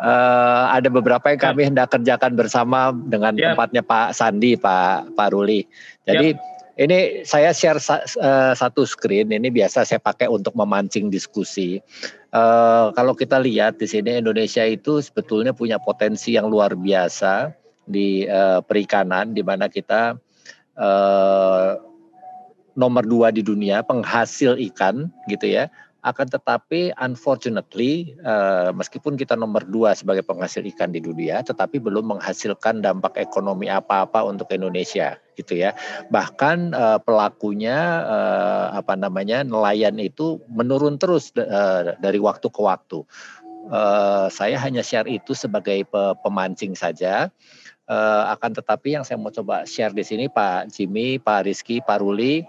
[0.00, 3.52] Uh, ada beberapa yang kami hendak kerjakan bersama dengan ya.
[3.52, 5.66] tempatnya Pak Sandi, Pak Pak Ruli.
[6.06, 6.82] Jadi ya.
[6.86, 9.34] ini saya share sa uh, satu screen.
[9.34, 11.82] Ini biasa saya pakai untuk memancing diskusi.
[12.30, 17.50] Uh, kalau kita lihat di sini Indonesia itu sebetulnya punya potensi yang luar biasa
[17.90, 20.14] di uh, perikanan di mana kita
[20.78, 21.89] uh,
[22.78, 29.68] nomor dua di dunia penghasil ikan gitu ya akan tetapi unfortunately uh, meskipun kita nomor
[29.68, 35.60] dua sebagai penghasil ikan di dunia tetapi belum menghasilkan dampak ekonomi apa-apa untuk Indonesia gitu
[35.60, 35.76] ya.
[36.08, 43.04] Bahkan uh, pelakunya uh, apa namanya nelayan itu menurun terus uh, dari waktu ke waktu.
[43.68, 45.84] Uh, saya hanya share itu sebagai
[46.24, 47.28] pemancing saja.
[47.90, 51.98] Uh, akan tetapi yang saya mau coba share di sini Pak Jimmy, Pak Rizky, Pak
[51.98, 52.46] Ruli,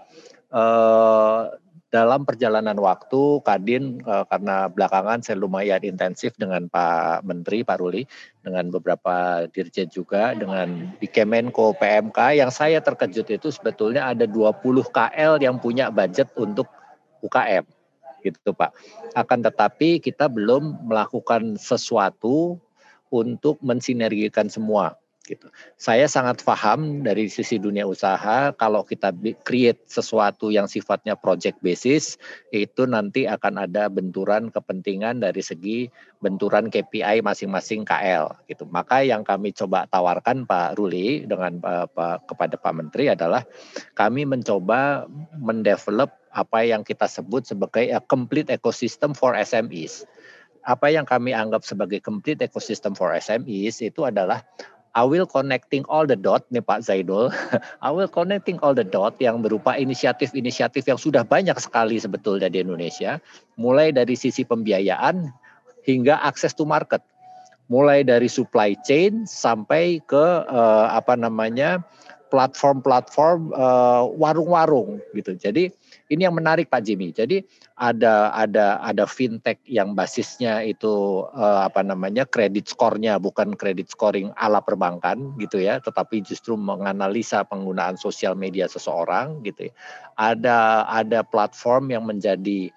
[0.52, 1.50] uh,
[1.92, 8.08] dalam perjalanan waktu Kadin uh, karena belakangan saya lumayan intensif dengan Pak Menteri Pak Ruli
[8.40, 14.64] dengan beberapa dirjen juga dengan di Kemenko PMK yang saya terkejut itu sebetulnya ada 20
[14.88, 16.64] KL yang punya budget untuk
[17.20, 17.68] UKM
[18.24, 18.72] gitu Pak.
[19.12, 22.56] Akan tetapi kita belum melakukan sesuatu
[23.12, 24.96] untuk mensinergikan semua
[25.32, 25.48] gitu.
[25.80, 29.08] Saya sangat paham dari sisi dunia usaha kalau kita
[29.40, 32.20] create sesuatu yang sifatnya project basis
[32.52, 35.88] itu nanti akan ada benturan kepentingan dari segi
[36.20, 38.68] benturan KPI masing-masing KL gitu.
[38.68, 43.40] Maka yang kami coba tawarkan Pak Ruli dengan uh, Pak kepada Pak Menteri adalah
[43.96, 45.08] kami mencoba
[45.40, 50.04] mendevelop apa yang kita sebut sebagai a complete ecosystem for SMEs
[50.62, 54.46] apa yang kami anggap sebagai complete ecosystem for SMEs itu adalah
[54.92, 57.32] I will connecting all the dot nih Pak Zaidul.
[57.86, 62.60] I will connecting all the dot yang berupa inisiatif-inisiatif yang sudah banyak sekali sebetulnya di
[62.60, 63.16] Indonesia,
[63.56, 65.32] mulai dari sisi pembiayaan
[65.88, 67.00] hingga akses to market.
[67.72, 71.80] Mulai dari supply chain sampai ke uh, apa namanya
[72.28, 75.32] platform-platform uh, warung-warung gitu.
[75.40, 75.72] Jadi
[76.12, 77.08] ini yang menarik Pak Jimmy.
[77.16, 77.40] Jadi
[77.80, 84.28] ada ada ada fintech yang basisnya itu uh, apa namanya kredit skornya bukan kredit scoring
[84.36, 89.72] ala perbankan gitu ya, tetapi justru menganalisa penggunaan sosial media seseorang gitu.
[89.72, 89.74] Ya.
[90.20, 90.58] Ada
[90.92, 92.68] ada platform yang menjadi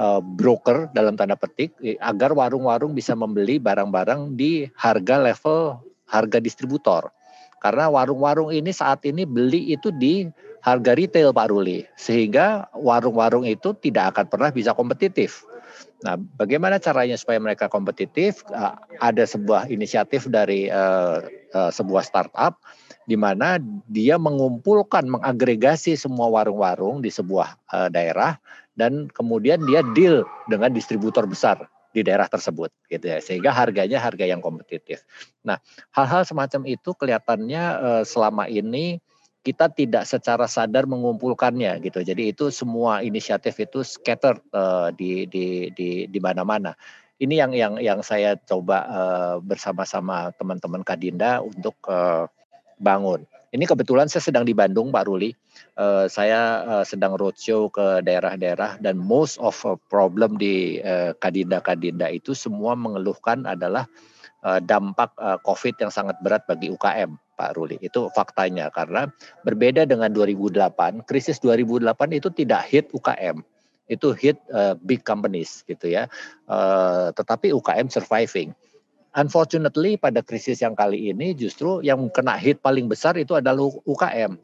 [0.00, 5.76] uh, broker dalam tanda petik agar warung-warung bisa membeli barang-barang di harga level
[6.08, 7.12] harga distributor.
[7.58, 10.30] Karena warung-warung ini saat ini beli itu di
[10.62, 15.46] harga retail Pak Ruli sehingga warung-warung itu tidak akan pernah bisa kompetitif.
[16.02, 18.46] Nah, bagaimana caranya supaya mereka kompetitif?
[18.50, 21.22] Uh, ada sebuah inisiatif dari uh,
[21.54, 22.62] uh, sebuah startup
[23.08, 23.58] di mana
[23.90, 28.38] dia mengumpulkan, mengagregasi semua warung-warung di sebuah uh, daerah
[28.78, 34.22] dan kemudian dia deal dengan distributor besar di daerah tersebut gitu ya sehingga harganya harga
[34.22, 35.02] yang kompetitif.
[35.42, 35.58] Nah,
[35.90, 39.02] hal-hal semacam itu kelihatannya uh, selama ini
[39.42, 42.02] kita tidak secara sadar mengumpulkannya gitu.
[42.02, 46.74] Jadi itu semua inisiatif itu scattered uh, di di di di mana-mana.
[47.18, 52.30] Ini yang yang yang saya coba uh, bersama-sama teman-teman Kadinda untuk uh,
[52.78, 53.26] bangun.
[53.48, 55.32] Ini kebetulan saya sedang di Bandung, Pak Ruli.
[55.74, 59.56] Uh, saya uh, sedang roadshow ke daerah-daerah dan most of
[59.88, 66.46] problem di uh, Kadinda-Kadinda itu semua mengeluhkan adalah uh, dampak uh, COVID yang sangat berat
[66.46, 67.78] bagi UKM Pak Ruli.
[67.78, 69.06] Itu faktanya karena
[69.46, 73.42] berbeda dengan 2008, krisis 2008 itu tidak hit UKM.
[73.88, 76.10] Itu hit uh, big companies gitu ya.
[76.50, 78.52] Uh, tetapi UKM surviving.
[79.16, 84.36] Unfortunately pada krisis yang kali ini justru yang kena hit paling besar itu adalah UKM.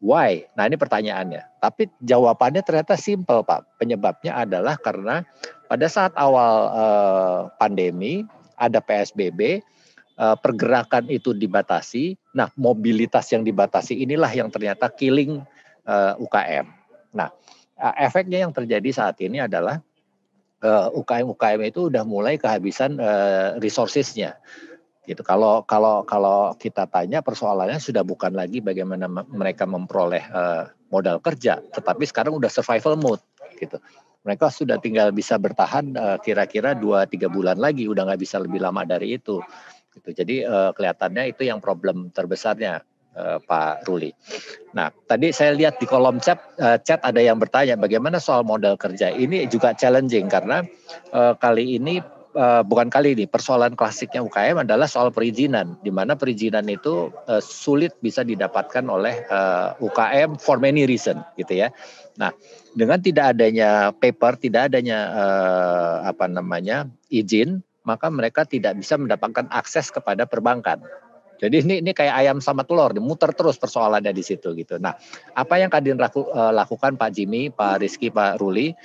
[0.00, 0.48] Why?
[0.56, 1.60] Nah ini pertanyaannya.
[1.60, 3.76] Tapi jawabannya ternyata simple Pak.
[3.76, 5.22] Penyebabnya adalah karena
[5.68, 8.24] pada saat awal uh, pandemi
[8.60, 9.64] ada PSBB,
[10.20, 12.20] uh, pergerakan itu dibatasi.
[12.36, 15.40] Nah mobilitas yang dibatasi inilah yang ternyata killing
[15.88, 16.68] uh, UKM.
[17.16, 17.32] Nah
[17.80, 19.80] uh, efeknya yang terjadi saat ini adalah
[20.92, 23.00] UKM-UKM itu udah mulai kehabisan
[23.64, 24.36] resourcesnya
[25.08, 25.24] gitu.
[25.24, 30.20] Kalau kalau kalau kita tanya persoalannya sudah bukan lagi bagaimana mereka memperoleh
[30.92, 33.24] modal kerja, tetapi sekarang udah survival mode
[33.56, 33.80] gitu.
[34.20, 38.84] Mereka sudah tinggal bisa bertahan uh, kira-kira 2-3 bulan lagi, udah nggak bisa lebih lama
[38.84, 39.40] dari itu.
[39.96, 40.08] Gitu.
[40.12, 42.84] Jadi uh, kelihatannya itu yang problem terbesarnya
[43.16, 44.12] uh, Pak Ruli.
[44.76, 46.36] Nah, tadi saya lihat di kolom chat
[46.84, 49.08] chat ada yang bertanya bagaimana soal modal kerja.
[49.08, 50.62] Ini juga challenging karena
[51.40, 51.98] kali ini
[52.62, 57.10] bukan kali ini persoalan klasiknya UKM adalah soal perizinan, di mana perizinan itu
[57.42, 61.74] sulit bisa didapatkan oleh eh, UKM for many reason, gitu ya.
[62.22, 62.30] Nah,
[62.74, 69.50] dengan tidak adanya paper, tidak adanya uh, apa namanya izin, maka mereka tidak bisa mendapatkan
[69.50, 70.82] akses kepada perbankan.
[71.40, 74.76] Jadi ini ini kayak ayam sama telur, muter terus persoalannya di situ gitu.
[74.76, 74.92] Nah,
[75.32, 78.76] apa yang Kadin laku, uh, lakukan Pak Jimmy, Pak Rizky, Pak Ruli,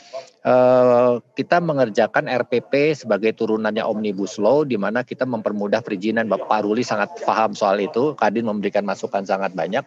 [0.48, 6.32] uh, kita mengerjakan RPP sebagai turunannya Omnibus Law, di mana kita mempermudah perizinan.
[6.32, 9.84] Bapak Ruli sangat paham soal itu, Kadin memberikan masukan sangat banyak.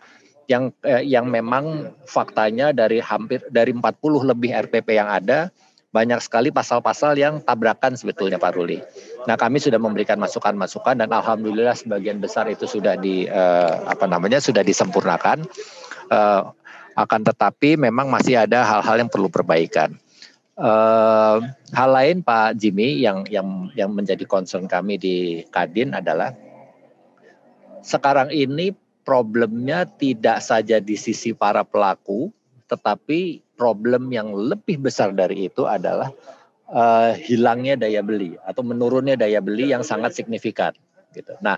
[0.49, 5.53] Yang eh, yang memang faktanya dari hampir dari 40 lebih RPP yang ada,
[5.89, 8.81] banyak sekali pasal-pasal yang tabrakan sebetulnya Pak Ruli.
[9.25, 14.37] Nah kami sudah memberikan masukan-masukan dan alhamdulillah sebagian besar itu sudah di uh, apa namanya
[14.41, 15.49] sudah disempurnakan.
[16.09, 16.53] Uh,
[16.99, 19.97] akan tetapi memang masih ada hal-hal yang perlu perbaikan.
[20.59, 21.39] Uh,
[21.71, 26.35] hal lain Pak Jimmy yang yang yang menjadi concern kami di Kadin adalah
[27.87, 28.75] sekarang ini
[29.09, 32.29] problemnya tidak saja di sisi para pelaku,
[32.69, 36.13] tetapi problem yang lebih besar dari itu adalah
[36.69, 40.77] uh, hilangnya daya beli atau menurunnya daya beli yang sangat signifikan
[41.17, 41.33] gitu.
[41.41, 41.57] Nah,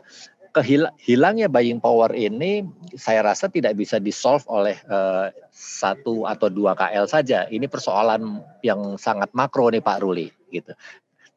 [0.55, 2.63] kehil hilangnya buying power ini
[2.95, 7.51] saya rasa tidak bisa disolve oleh uh, satu atau dua KL saja.
[7.51, 10.71] Ini persoalan yang sangat makro nih Pak Ruli gitu.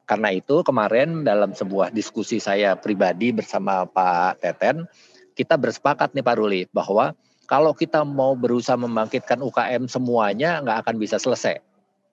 [0.05, 4.85] Karena itu kemarin dalam sebuah diskusi saya pribadi bersama Pak Teten,
[5.33, 10.95] kita bersepakat nih Pak Ruli bahwa kalau kita mau berusaha membangkitkan UKM semuanya nggak akan
[10.97, 11.59] bisa selesai.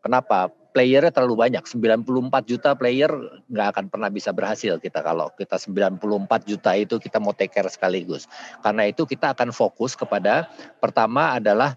[0.00, 0.50] Kenapa?
[0.70, 3.10] Playernya terlalu banyak, 94 juta player
[3.50, 5.98] nggak akan pernah bisa berhasil kita kalau kita 94
[6.46, 8.30] juta itu kita mau take care sekaligus.
[8.62, 10.46] Karena itu kita akan fokus kepada
[10.78, 11.74] pertama adalah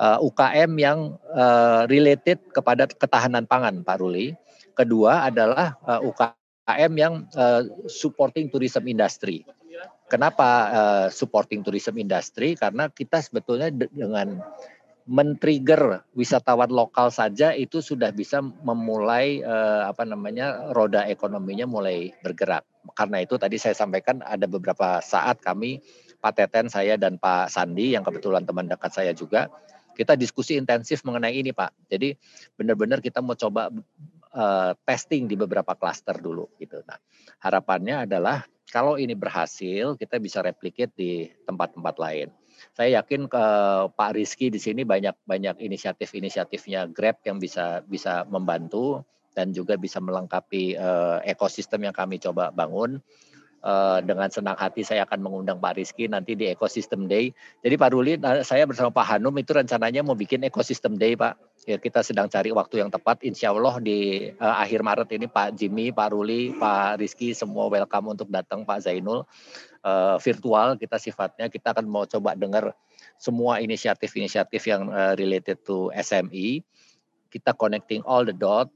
[0.00, 0.98] uh, eh, UKM yang
[1.32, 4.36] uh, related kepada ketahanan pangan, Pak Ruli.
[4.76, 9.48] Kedua adalah uh, eh, UKM yang uh, supporting tourism industry.
[10.06, 12.54] Kenapa uh, supporting tourism industry?
[12.54, 14.38] Karena kita sebetulnya dengan
[15.06, 22.66] men-trigger wisatawan lokal saja itu sudah bisa memulai uh, apa namanya roda ekonominya mulai bergerak.
[22.94, 25.82] Karena itu tadi saya sampaikan ada beberapa saat kami
[26.18, 29.46] Pak Teten saya dan Pak Sandi yang kebetulan teman dekat saya juga
[29.96, 31.88] kita diskusi intensif mengenai ini Pak.
[31.88, 32.12] Jadi
[32.58, 33.72] benar-benar kita mau coba
[34.36, 36.84] uh, testing di beberapa klaster dulu gitu.
[36.84, 37.00] Nah,
[37.40, 42.28] harapannya adalah kalau ini berhasil, kita bisa replicate di tempat-tempat lain.
[42.72, 43.44] Saya yakin ke
[43.92, 49.04] Pak Rizky di sini banyak banyak inisiatif-inisiatifnya Grab yang bisa bisa membantu
[49.36, 52.96] dan juga bisa melengkapi uh, ekosistem yang kami coba bangun.
[53.66, 57.34] Uh, dengan senang hati saya akan mengundang Pak Rizky nanti di Ecosystem Day.
[57.66, 58.14] Jadi Pak Ruli,
[58.46, 61.34] saya bersama Pak Hanum itu rencananya mau bikin Ecosystem Day Pak
[61.66, 63.26] ya kita sedang cari waktu yang tepat.
[63.26, 68.14] Insya Allah di uh, akhir Maret ini Pak Jimmy, Pak Ruli, Pak Rizky semua welcome
[68.14, 69.26] untuk datang Pak Zainul
[69.82, 72.70] uh, virtual kita sifatnya kita akan mau coba dengar
[73.16, 76.62] semua inisiatif-inisiatif yang uh, related to SME.
[77.26, 78.70] Kita connecting all the dot,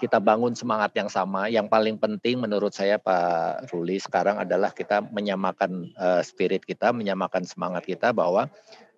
[0.00, 1.46] kita bangun semangat yang sama.
[1.46, 7.44] Yang paling penting menurut saya Pak Ruli sekarang adalah kita menyamakan uh, spirit kita, menyamakan
[7.44, 8.48] semangat kita bahwa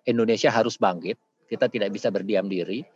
[0.07, 1.19] Indonesia harus bangkit.
[1.47, 2.87] Kita tidak bisa berdiam diri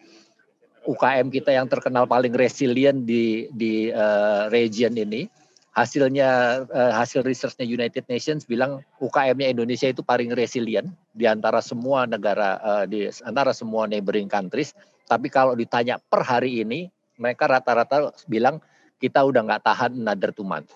[0.88, 5.28] UKM kita yang terkenal paling resilient di di uh, region ini
[5.76, 12.08] hasilnya uh, hasil researchnya United Nations bilang UKM-nya Indonesia itu paling resilient di antara semua
[12.08, 14.74] negara uh, di antara semua neighboring countries
[15.06, 16.88] tapi kalau ditanya per hari ini
[17.18, 18.62] mereka rata-rata bilang
[18.98, 20.74] kita udah nggak tahan another two month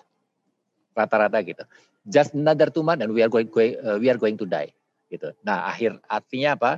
[0.96, 1.64] rata-rata gitu.
[2.02, 3.48] Just another two month and we are going,
[3.80, 4.72] uh, we are going to die
[5.08, 5.32] gitu.
[5.44, 6.72] Nah akhir artinya apa?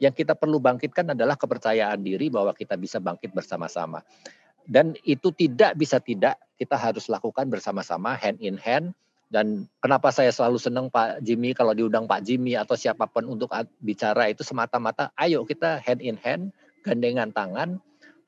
[0.00, 4.00] Yang kita perlu bangkitkan adalah kepercayaan diri bahwa kita bisa bangkit bersama-sama.
[4.64, 8.96] Dan itu tidak bisa tidak kita harus lakukan bersama-sama hand in hand.
[9.30, 13.52] Dan kenapa saya selalu senang Pak Jimmy kalau diundang Pak Jimmy atau siapa pun untuk
[13.78, 16.50] bicara itu semata-mata ayo kita hand in hand,
[16.82, 17.78] gandengan tangan,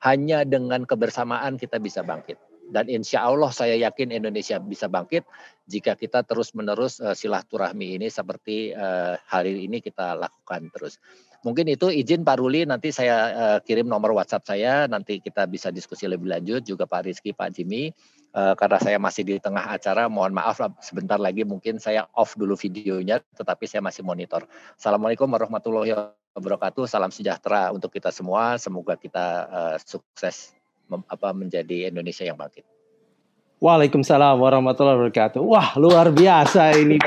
[0.03, 2.35] hanya dengan kebersamaan kita bisa bangkit.
[2.63, 5.27] Dan insya Allah saya yakin Indonesia bisa bangkit
[5.67, 10.99] jika kita terus-menerus uh, silaturahmi ini seperti uh, hari ini kita lakukan terus.
[11.43, 15.75] Mungkin itu izin Pak Ruli nanti saya uh, kirim nomor WhatsApp saya nanti kita bisa
[15.75, 17.91] diskusi lebih lanjut juga Pak Rizky, Pak Jimmy
[18.33, 22.57] uh, karena saya masih di tengah acara mohon maaf sebentar lagi mungkin saya off dulu
[22.57, 24.45] videonya tetapi saya masih monitor.
[24.75, 25.93] Assalamualaikum warahmatullahi
[26.35, 26.89] wabarakatuh.
[26.89, 28.57] Salam sejahtera untuk kita semua.
[28.57, 30.51] Semoga kita uh, sukses
[30.89, 32.65] apa menjadi Indonesia yang bangkit.
[33.63, 35.39] Waalaikumsalam warahmatullahi wabarakatuh.
[35.39, 36.99] Wah luar biasa ini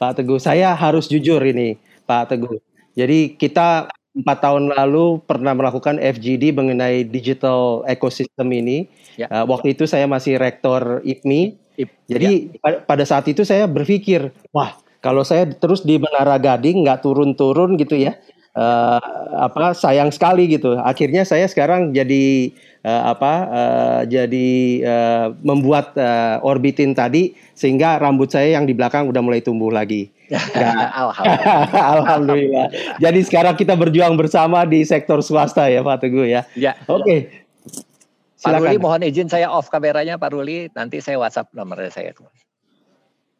[0.00, 0.40] Pak Teguh.
[0.40, 1.76] Saya harus jujur ini
[2.08, 2.56] Pak Teguh
[2.96, 8.88] jadi kita empat tahun lalu pernah melakukan FGD mengenai digital ecosystem ini.
[9.20, 9.28] Ya.
[9.28, 11.56] Uh, waktu itu saya masih rektor IPMI.
[11.76, 12.80] IP, Jadi ya.
[12.88, 14.72] pada saat itu saya berpikir, wah
[15.04, 18.16] kalau saya terus di Menara Gading nggak turun-turun gitu ya,
[18.56, 19.00] uh,
[19.36, 20.80] apa sayang sekali gitu.
[20.80, 24.48] Akhirnya saya sekarang jadi uh, apa uh, jadi
[24.82, 30.15] uh, membuat uh, orbitin tadi sehingga rambut saya yang di belakang udah mulai tumbuh lagi.
[31.06, 31.82] Alhamdulillah.
[31.96, 32.66] Alhamdulillah.
[32.98, 36.42] Jadi sekarang kita berjuang bersama di sektor swasta ya Pak Teguh ya.
[36.58, 36.74] Ya.
[36.90, 37.02] Oke.
[37.02, 37.20] Okay.
[38.36, 42.14] Pak Ruli mohon izin saya off kameranya Pak Ruli, nanti saya WhatsApp nomornya saya.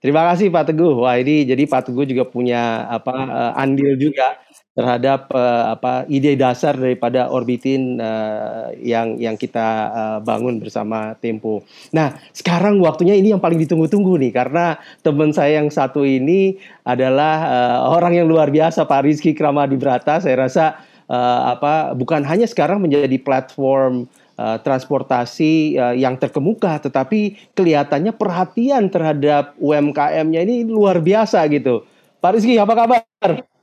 [0.00, 1.02] Terima kasih Pak Teguh.
[1.02, 4.38] Wah ini jadi Pak Teguh juga punya apa uh, andil juga
[4.77, 11.65] terhadap uh, apa ide dasar daripada orbitin uh, yang yang kita uh, bangun bersama Tempo.
[11.97, 17.36] Nah, sekarang waktunya ini yang paling ditunggu-tunggu nih karena teman saya yang satu ini adalah
[17.48, 20.20] uh, orang yang luar biasa Pak Rizky Kramadibrata.
[20.20, 20.77] Saya rasa
[21.09, 24.05] uh, apa bukan hanya sekarang menjadi platform
[24.36, 31.89] uh, transportasi uh, yang terkemuka, tetapi kelihatannya perhatian terhadap UMKM-nya ini luar biasa gitu.
[32.20, 33.56] Pak Rizky, apa kabar?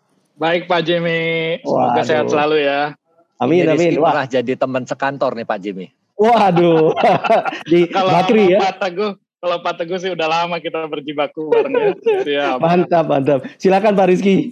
[0.44, 2.04] Baik Pak Jimmy, semoga Waduh.
[2.04, 3.00] sehat selalu ya.
[3.40, 3.92] Amin Ini amin.
[4.04, 5.88] Wah, jadi teman sekantor nih Pak Jimmy.
[6.20, 6.92] Waduh.
[7.72, 8.60] Di kalau Bakri ya.
[8.60, 11.92] Pak Teguh, kalau Pak Teguh sih udah lama kita berjibaku bareng ya.
[12.28, 12.58] Siap.
[12.60, 13.40] Mantap, mantap.
[13.56, 14.52] Silakan Pak Rizky.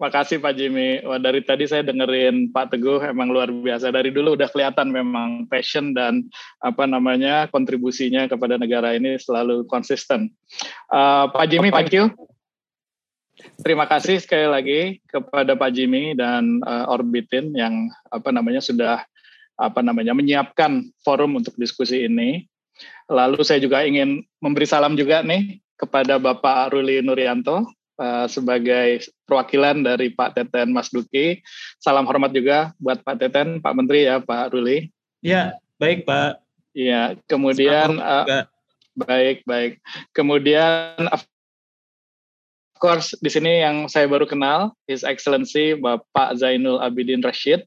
[0.00, 1.04] Makasih Pak Jimmy.
[1.04, 3.92] Wah, dari tadi saya dengerin Pak Teguh emang luar biasa.
[3.92, 6.32] Dari dulu udah kelihatan memang passion dan
[6.64, 10.32] apa namanya kontribusinya kepada negara ini selalu konsisten.
[10.88, 12.08] Uh, Pak Jimmy, thank you.
[13.62, 19.06] Terima kasih sekali lagi kepada Pak Jimmy dan uh, Orbitin yang apa namanya sudah
[19.60, 22.48] apa namanya menyiapkan forum untuk diskusi ini.
[23.06, 27.66] Lalu saya juga ingin memberi salam juga nih kepada Bapak Ruli Nuryanto
[28.00, 31.42] uh, sebagai perwakilan dari Pak Teten Mas Duki.
[31.78, 34.90] Salam hormat juga buat Pak Teten, Pak Menteri ya, Pak Ruli.
[35.22, 36.42] Ya, baik Pak.
[36.72, 38.48] Iya, kemudian uh,
[38.96, 39.78] baik baik.
[40.16, 40.96] Kemudian
[42.82, 47.62] course di sini yang saya baru kenal His Excellency Bapak Zainul Abidin Rashid.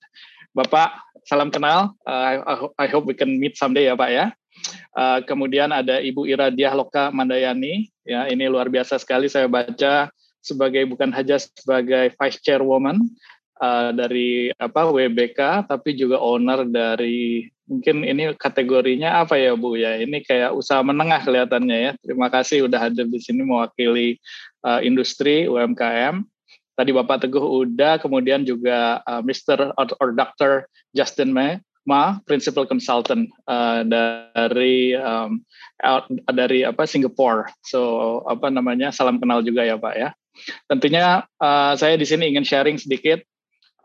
[0.52, 0.92] Bapak
[1.24, 1.96] salam kenal.
[2.04, 4.36] Uh, I, hope we can meet someday ya Pak ya.
[4.92, 7.88] Uh, kemudian ada Ibu Iradiah Loka Mandayani.
[8.04, 10.12] Ya ini luar biasa sekali saya baca
[10.44, 13.00] sebagai bukan hanya sebagai Vice Chairwoman
[13.64, 19.98] uh, dari apa WBK tapi juga owner dari mungkin ini kategorinya apa ya Bu ya
[19.98, 24.22] ini kayak usaha menengah kelihatannya ya terima kasih udah hadir di sini mewakili
[24.66, 26.26] uh, industri UMKM.
[26.76, 29.72] Tadi Bapak Teguh udah, kemudian juga uh, Mr.
[29.80, 30.68] or, Dr.
[30.92, 35.40] Justin May, Ma, Principal Consultant uh, dari um,
[36.34, 37.48] dari apa Singapore.
[37.64, 40.10] So apa namanya salam kenal juga ya Pak ya.
[40.68, 43.24] Tentunya uh, saya di sini ingin sharing sedikit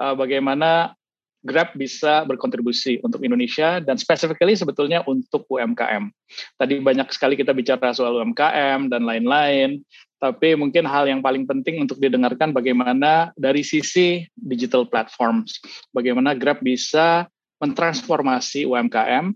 [0.02, 0.98] uh, bagaimana
[1.40, 6.12] Grab bisa berkontribusi untuk Indonesia dan specifically sebetulnya untuk UMKM.
[6.60, 9.80] Tadi banyak sekali kita bicara soal UMKM dan lain-lain,
[10.20, 15.56] tapi mungkin hal yang paling penting untuk didengarkan bagaimana dari sisi digital platforms,
[15.96, 17.24] bagaimana Grab bisa
[17.60, 19.32] mentransformasi UMKM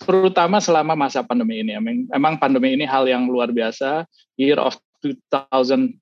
[0.00, 1.74] terutama selama masa pandemi ini.
[2.08, 4.06] Memang pandemi ini hal yang luar biasa.
[4.38, 6.00] Year of 2020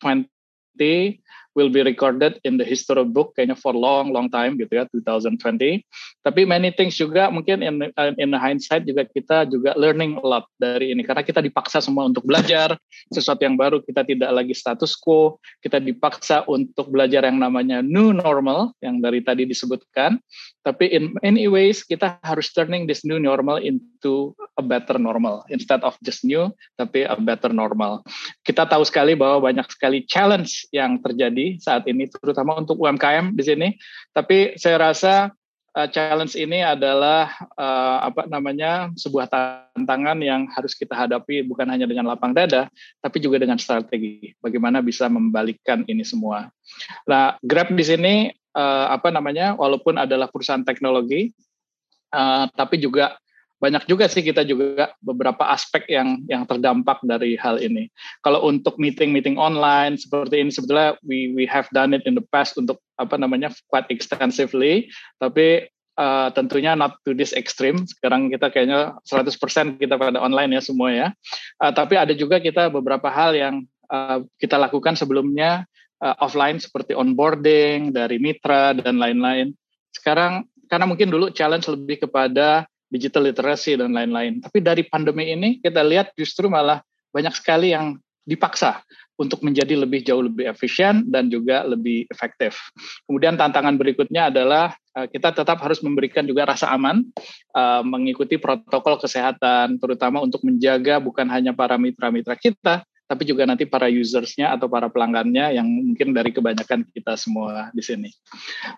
[1.59, 5.83] will be recorded in the history book kayaknya for long long time gitu ya 2020
[6.29, 7.89] tapi many things juga mungkin in
[8.21, 11.01] in hindsight juga kita juga learning a lot dari ini.
[11.01, 12.77] Karena kita dipaksa semua untuk belajar
[13.09, 15.41] sesuatu yang baru kita tidak lagi status quo.
[15.65, 20.21] Kita dipaksa untuk belajar yang namanya new normal yang dari tadi disebutkan
[20.69, 25.81] tapi in many ways kita harus turning this new normal into a better normal instead
[25.81, 28.05] of just new tapi a better normal
[28.45, 33.43] kita tahu sekali bahwa banyak sekali challenge yang terjadi saat ini, terutama untuk UMKM di
[33.45, 33.69] sini.
[34.13, 35.33] Tapi saya rasa
[35.79, 41.87] uh, challenge ini adalah uh, apa namanya sebuah tantangan yang harus kita hadapi bukan hanya
[41.87, 42.67] dengan lapang dada,
[42.99, 44.35] tapi juga dengan strategi.
[44.43, 46.51] Bagaimana bisa membalikkan ini semua.
[47.07, 48.15] Nah, Grab di sini
[48.59, 51.31] uh, apa namanya, walaupun adalah perusahaan teknologi,
[52.11, 53.15] uh, tapi juga
[53.59, 57.91] banyak juga sih kita juga beberapa aspek yang yang terdampak dari hal ini.
[58.23, 62.55] Kalau untuk meeting-meeting online seperti ini sebetulnya we we have done it in the past
[62.55, 64.87] untuk apa namanya quite extensively,
[65.19, 65.67] tapi
[65.99, 67.83] uh, tentunya not to this extreme.
[67.83, 71.09] Sekarang kita kayaknya 100% kita pada online ya semua ya.
[71.59, 75.67] Uh, tapi ada juga kita beberapa hal yang uh, kita lakukan sebelumnya
[75.99, 79.51] uh, offline seperti onboarding dari mitra dan lain-lain.
[79.91, 84.41] Sekarang karena mungkin dulu challenge lebih kepada digital literacy dan lain-lain.
[84.41, 86.81] Tapi dari pandemi ini kita lihat justru malah
[87.13, 87.97] banyak sekali yang
[88.29, 88.85] dipaksa
[89.19, 92.55] untuk menjadi lebih jauh lebih efisien dan juga lebih efektif.
[93.09, 97.03] Kemudian tantangan berikutnya adalah eh, kita tetap harus memberikan juga rasa aman,
[97.57, 103.65] uh, mengikuti protokol kesehatan, terutama untuk menjaga bukan hanya para mitra-mitra kita, tapi juga nanti
[103.67, 108.13] para usersnya atau para pelanggannya yang mungkin dari kebanyakan kita semua di sini.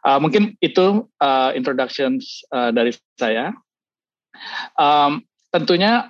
[0.07, 1.05] Uh, mungkin itu
[1.53, 3.53] introductions uh, dari saya.
[4.77, 6.09] Um, tentunya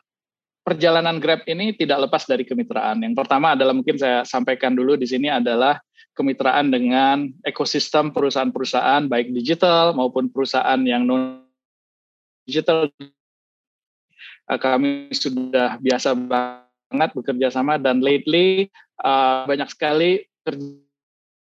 [0.60, 3.02] perjalanan Grab ini tidak lepas dari kemitraan.
[3.02, 5.80] Yang pertama adalah mungkin saya sampaikan dulu di sini adalah
[6.14, 11.42] kemitraan dengan ekosistem perusahaan-perusahaan baik digital maupun perusahaan yang non
[12.44, 12.92] digital.
[14.50, 18.66] Eh, kami sudah biasa banget bekerja sama dan lately
[18.98, 20.90] uh, banyak sekali kerja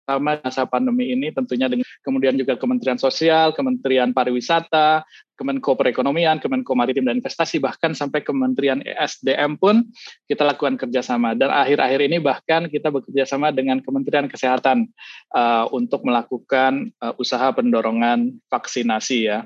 [0.06, 5.02] sama masa pandemi ini tentunya dengan kemudian juga Kementerian Sosial, Kementerian Pariwisata,
[5.36, 9.84] Kemenko Perekonomian, Kemenko Maritim dan Investasi, bahkan sampai Kementerian ESDM pun
[10.26, 11.36] kita lakukan kerjasama.
[11.36, 14.88] Dan akhir-akhir ini bahkan kita bekerja sama dengan Kementerian Kesehatan
[15.36, 19.44] uh, untuk melakukan uh, usaha pendorongan vaksinasi ya.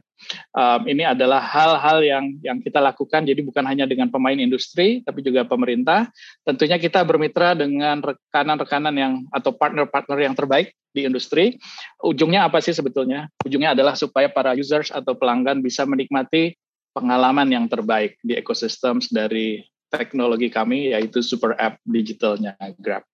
[0.52, 3.24] Um, ini adalah hal-hal yang yang kita lakukan.
[3.24, 6.12] Jadi bukan hanya dengan pemain industri, tapi juga pemerintah.
[6.44, 11.58] Tentunya kita bermitra dengan rekanan-rekanan yang atau partner-partner yang terbaik di industri.
[12.02, 13.30] Ujungnya apa sih sebetulnya?
[13.46, 16.58] Ujungnya adalah supaya para users atau pelanggan bisa menikmati
[16.94, 23.06] pengalaman yang terbaik di ekosistem dari teknologi kami yaitu super app digitalnya Grab.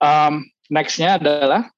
[0.00, 1.68] Um, Nextnya adalah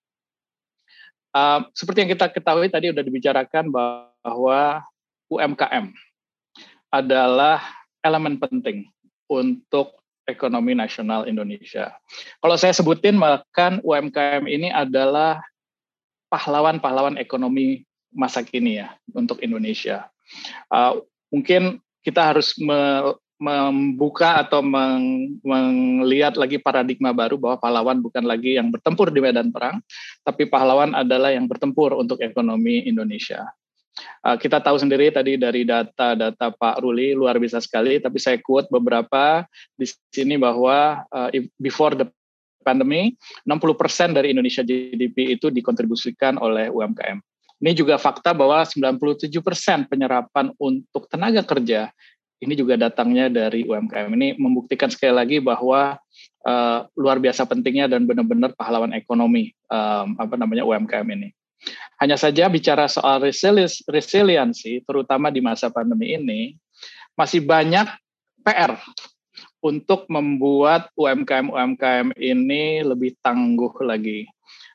[1.32, 4.84] Uh, seperti yang kita ketahui tadi sudah dibicarakan bahwa
[5.32, 5.88] UMKM
[6.92, 7.64] adalah
[8.04, 8.84] elemen penting
[9.32, 9.96] untuk
[10.26, 11.94] ekonomi nasional Indonesia.
[12.38, 15.42] Kalau saya sebutin, maka UMKM ini adalah
[16.30, 20.08] pahlawan-pahlawan ekonomi masa kini ya untuk Indonesia.
[20.68, 23.12] Uh, mungkin kita harus me,
[23.42, 29.50] membuka atau meng, melihat lagi paradigma baru bahwa pahlawan bukan lagi yang bertempur di medan
[29.50, 29.82] perang,
[30.22, 33.50] tapi pahlawan adalah yang bertempur untuk ekonomi Indonesia.
[34.24, 38.72] Uh, kita tahu sendiri tadi dari data-data Pak Ruli luar biasa sekali, tapi saya quote
[38.72, 39.44] beberapa
[39.76, 41.28] di sini bahwa uh,
[41.60, 42.06] before the
[42.62, 47.18] pandemi, 60% dari Indonesia GDP itu dikontribusikan oleh UMKM.
[47.62, 49.30] Ini juga fakta bahwa 97%
[49.86, 51.90] penyerapan untuk tenaga kerja
[52.42, 54.10] ini juga datangnya dari UMKM.
[54.18, 55.94] Ini membuktikan sekali lagi bahwa
[56.42, 61.30] uh, luar biasa pentingnya dan benar-benar pahlawan ekonomi um, apa namanya UMKM ini.
[62.02, 63.22] Hanya saja bicara soal
[63.86, 66.58] resiliensi, terutama di masa pandemi ini,
[67.14, 67.86] masih banyak
[68.42, 68.74] PR
[69.62, 74.26] untuk membuat UMKM-UMKM ini lebih tangguh lagi.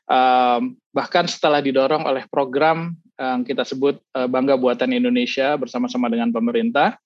[0.08, 6.32] Um, bahkan setelah didorong oleh program yang kita sebut uh, Bangga Buatan Indonesia bersama-sama dengan
[6.32, 6.96] pemerintah,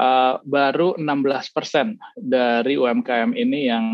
[0.00, 3.84] uh, baru 16 persen dari UMKM ini yang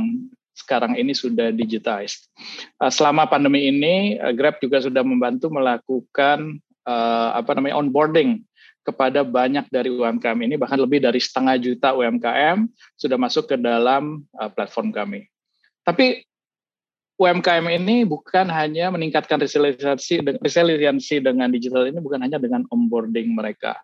[0.57, 2.33] sekarang ini sudah digitized.
[2.81, 6.57] Uh, selama pandemi ini, uh, Grab juga sudah membantu melakukan
[6.89, 8.41] uh, apa namanya onboarding
[8.81, 14.23] kepada banyak dari UMKM ini, bahkan lebih dari setengah juta UMKM sudah masuk ke dalam
[14.55, 15.27] platform kami.
[15.83, 16.23] Tapi
[17.19, 23.75] UMKM ini bukan hanya meningkatkan resiliensi resiliensi dengan digital ini bukan hanya dengan onboarding mereka.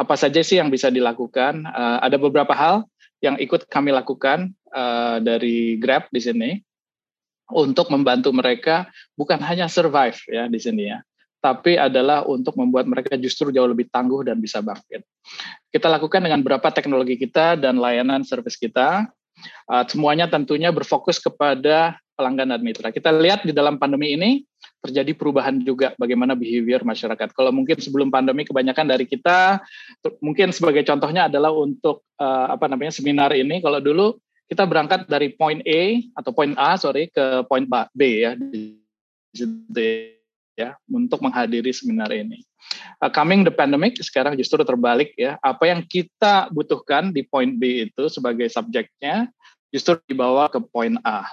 [0.00, 1.68] Apa saja sih yang bisa dilakukan?
[2.00, 2.88] Ada beberapa hal
[3.20, 6.50] yang ikut kami lakukan uh, dari Grab di sini
[7.52, 8.88] untuk membantu mereka
[9.18, 10.98] bukan hanya survive ya di sini ya,
[11.42, 15.02] tapi adalah untuk membuat mereka justru jauh lebih tangguh dan bisa bangkit.
[15.68, 19.08] Kita lakukan dengan beberapa teknologi kita dan layanan service kita.
[19.64, 22.92] Uh, semuanya tentunya berfokus kepada pelanggan dan mitra.
[22.92, 24.44] Kita lihat di dalam pandemi ini
[24.84, 27.32] terjadi perubahan juga bagaimana behavior masyarakat.
[27.32, 29.60] Kalau mungkin sebelum pandemi kebanyakan dari kita
[30.20, 35.32] mungkin sebagai contohnya adalah untuk uh, apa namanya seminar ini kalau dulu kita berangkat dari
[35.32, 37.66] point A atau point A sorry ke point
[37.96, 38.76] B ya di
[40.58, 42.44] ya untuk menghadiri seminar ini.
[43.00, 45.40] Uh, coming the pandemic sekarang justru terbalik ya.
[45.40, 49.30] Apa yang kita butuhkan di point B itu sebagai subjeknya
[49.72, 51.30] justru dibawa ke point A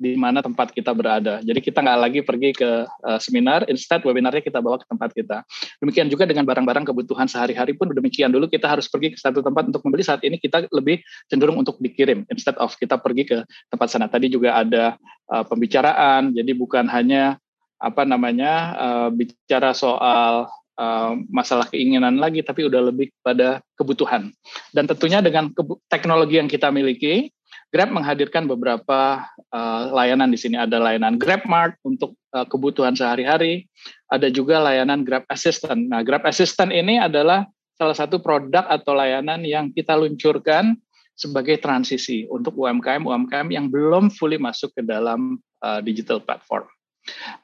[0.00, 1.44] di mana tempat kita berada.
[1.44, 5.44] Jadi kita nggak lagi pergi ke uh, seminar, instead webinarnya kita bawa ke tempat kita.
[5.76, 8.32] Demikian juga dengan barang-barang kebutuhan sehari-hari pun demikian.
[8.32, 11.76] Dulu kita harus pergi ke satu tempat untuk membeli, saat ini kita lebih cenderung untuk
[11.84, 14.08] dikirim, instead of kita pergi ke tempat sana.
[14.08, 14.96] Tadi juga ada
[15.28, 17.36] uh, pembicaraan, jadi bukan hanya
[17.76, 20.48] apa namanya uh, bicara soal
[20.80, 24.32] uh, masalah keinginan lagi, tapi udah lebih pada kebutuhan.
[24.72, 25.52] Dan tentunya dengan
[25.92, 27.28] teknologi yang kita miliki,
[27.70, 30.58] Grab menghadirkan beberapa uh, layanan di sini.
[30.58, 33.70] Ada layanan Grab Mart untuk uh, kebutuhan sehari-hari,
[34.10, 35.78] ada juga layanan Grab Assistant.
[35.86, 37.46] Nah, Grab Assistant ini adalah
[37.78, 40.74] salah satu produk atau layanan yang kita luncurkan
[41.14, 46.66] sebagai transisi untuk UMKM UMKM yang belum fully masuk ke dalam uh, digital platform.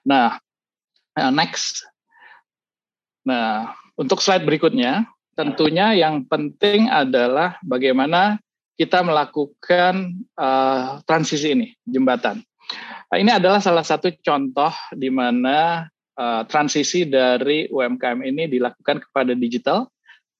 [0.03, 0.43] Nah,
[1.15, 1.87] uh, next.
[3.23, 8.41] Nah, untuk slide berikutnya, tentunya yang penting adalah bagaimana
[8.77, 12.45] kita melakukan uh, transisi ini jembatan.
[13.09, 15.89] Nah, ini adalah salah satu contoh di mana
[16.21, 19.89] uh, transisi dari UMKM ini dilakukan kepada digital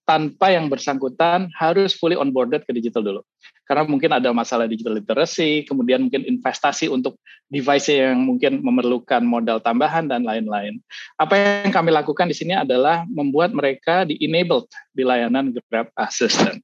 [0.07, 3.21] tanpa yang bersangkutan harus fully onboarded ke digital dulu.
[3.67, 7.19] Karena mungkin ada masalah digital literacy, kemudian mungkin investasi untuk
[7.51, 10.79] device yang mungkin memerlukan modal tambahan dan lain-lain.
[11.19, 16.63] Apa yang kami lakukan di sini adalah membuat mereka di-enabled di layanan Grab Assistant.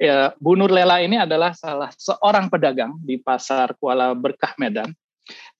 [0.00, 4.96] Ya, Bu Nur Lela ini adalah salah seorang pedagang di pasar Kuala Berkah Medan.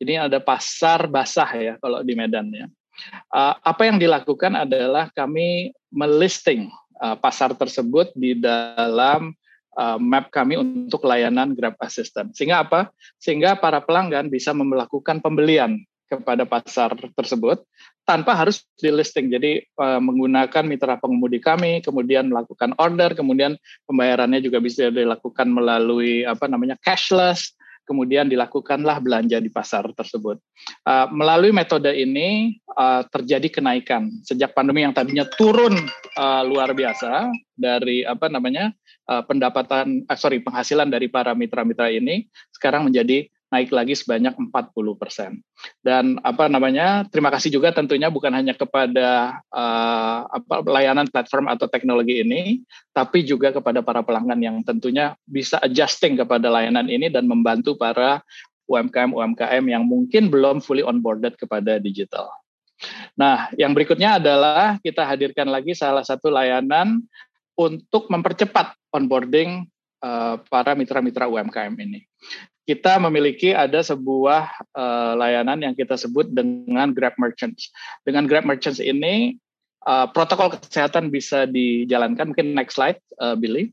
[0.01, 2.65] Jadi ada pasar basah ya kalau di Medan ya.
[3.29, 9.35] Uh, apa yang dilakukan adalah kami melisting uh, pasar tersebut di dalam
[9.79, 12.35] uh, map kami untuk layanan Grab Assistant.
[12.35, 12.91] Sehingga apa?
[13.19, 17.61] Sehingga para pelanggan bisa melakukan pembelian kepada pasar tersebut
[18.09, 19.29] tanpa harus di listing.
[19.29, 26.25] Jadi uh, menggunakan mitra pengemudi kami, kemudian melakukan order, kemudian pembayarannya juga bisa dilakukan melalui
[26.25, 27.53] apa namanya cashless,
[27.89, 30.36] kemudian dilakukanlah belanja di pasar tersebut.
[30.85, 35.73] Uh, melalui metode ini uh, terjadi kenaikan sejak pandemi yang tadinya turun
[36.20, 38.77] uh, luar biasa dari apa namanya
[39.09, 45.01] uh, pendapatan, uh, sorry penghasilan dari para mitra-mitra ini sekarang menjadi naik lagi sebanyak 40
[45.01, 45.41] persen.
[45.81, 47.09] Dan apa namanya?
[47.09, 52.61] Terima kasih juga tentunya bukan hanya kepada uh, apa, layanan platform atau teknologi ini,
[52.93, 58.20] tapi juga kepada para pelanggan yang tentunya bisa adjusting kepada layanan ini dan membantu para
[58.69, 62.29] UMKM UMKM yang mungkin belum fully onboarded kepada digital.
[63.19, 67.01] Nah, yang berikutnya adalah kita hadirkan lagi salah satu layanan
[67.59, 69.66] untuk mempercepat onboarding
[70.05, 72.07] uh, para mitra-mitra UMKM ini
[72.69, 77.73] kita memiliki ada sebuah uh, layanan yang kita sebut dengan Grab Merchants.
[78.05, 79.40] Dengan Grab Merchants ini
[79.89, 82.36] uh, protokol kesehatan bisa dijalankan.
[82.36, 83.73] Mungkin next slide, uh, Billy.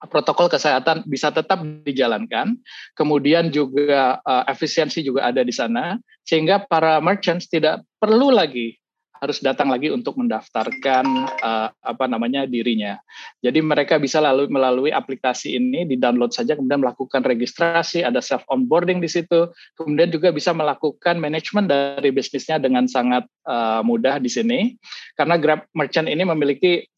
[0.00, 2.56] Protokol kesehatan bisa tetap dijalankan,
[2.96, 8.79] kemudian juga uh, efisiensi juga ada di sana, sehingga para merchants tidak perlu lagi
[9.20, 11.04] harus datang lagi untuk mendaftarkan
[11.44, 12.96] uh, apa namanya dirinya.
[13.44, 18.98] Jadi mereka bisa lalu melalui aplikasi ini di-download saja kemudian melakukan registrasi, ada self onboarding
[18.98, 19.52] di situ.
[19.76, 24.80] Kemudian juga bisa melakukan manajemen dari bisnisnya dengan sangat uh, mudah di sini.
[25.12, 26.88] Karena Grab Merchant ini memiliki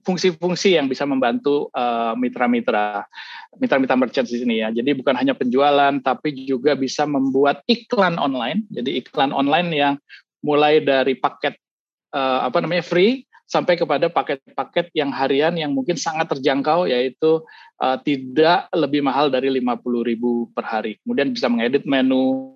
[0.00, 3.04] fungsi-fungsi yang bisa membantu uh, mitra-mitra
[3.60, 4.72] mitra-mitra merchant di sini ya.
[4.72, 8.64] Jadi bukan hanya penjualan tapi juga bisa membuat iklan online.
[8.72, 9.94] Jadi iklan online yang
[10.40, 11.60] mulai dari paket
[12.12, 17.44] uh, apa namanya free sampai kepada paket-paket yang harian yang mungkin sangat terjangkau yaitu
[17.84, 20.96] uh, tidak lebih mahal dari 50.000 per hari.
[21.04, 22.48] Kemudian bisa mengedit menu,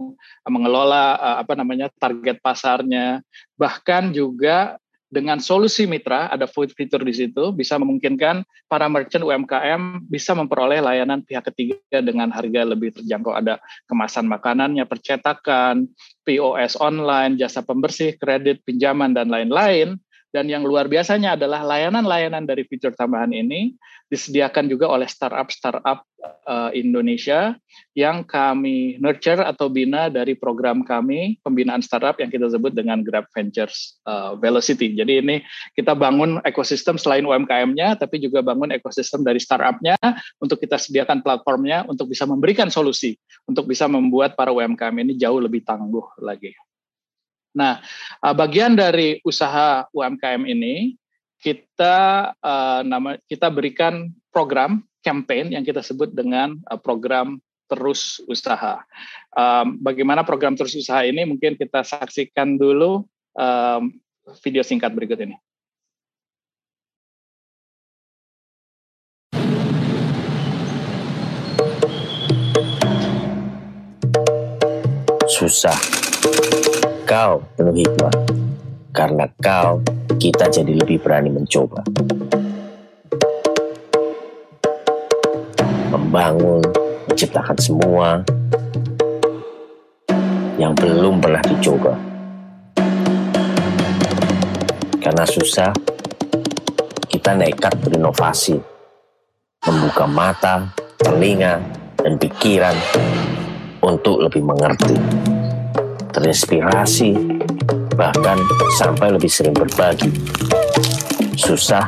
[0.48, 3.20] mengelola uh, apa namanya target pasarnya,
[3.60, 10.34] bahkan juga dengan solusi mitra ada fitur di situ bisa memungkinkan para merchant UMKM bisa
[10.34, 13.30] memperoleh layanan pihak ketiga dengan harga lebih terjangkau.
[13.30, 15.86] Ada kemasan makanannya percetakan
[16.26, 19.94] POS online jasa pembersih kredit pinjaman dan lain-lain
[20.36, 23.72] dan yang luar biasanya adalah layanan-layanan dari fitur tambahan ini
[24.12, 26.04] disediakan juga oleh startup-startup
[26.44, 27.56] uh, Indonesia
[27.96, 33.24] yang kami nurture atau bina dari program kami pembinaan startup yang kita sebut dengan Grab
[33.32, 34.92] Ventures uh, Velocity.
[34.92, 35.36] Jadi ini
[35.72, 39.96] kita bangun ekosistem selain UMKM-nya, tapi juga bangun ekosistem dari startup-nya
[40.36, 43.16] untuk kita sediakan platformnya untuk bisa memberikan solusi
[43.48, 46.52] untuk bisa membuat para UMKM ini jauh lebih tangguh lagi.
[47.56, 47.80] Nah,
[48.20, 50.92] uh, bagian dari usaha UMKM ini
[51.40, 58.78] kita uh, nama kita berikan program campaign yang kita sebut dengan uh, program terus usaha.
[59.82, 63.02] Bagaimana program terus usaha ini mungkin kita saksikan dulu
[64.38, 65.34] video singkat berikut ini.
[75.26, 75.74] Susah.
[77.16, 78.12] Kau penuh hikmah.
[78.92, 79.80] Karena kau,
[80.20, 81.80] kita jadi lebih berani mencoba.
[85.96, 86.60] Membangun,
[87.08, 88.20] menciptakan semua
[90.60, 91.96] yang belum pernah dicoba.
[95.00, 95.72] Karena susah,
[97.08, 98.60] kita nekat berinovasi,
[99.64, 100.68] membuka mata,
[101.00, 101.64] telinga,
[101.96, 102.76] dan pikiran
[103.80, 105.00] untuk lebih mengerti,
[106.16, 107.12] terinspirasi,
[107.92, 108.40] bahkan
[108.80, 110.08] sampai lebih sering berbagi.
[111.36, 111.84] Susah,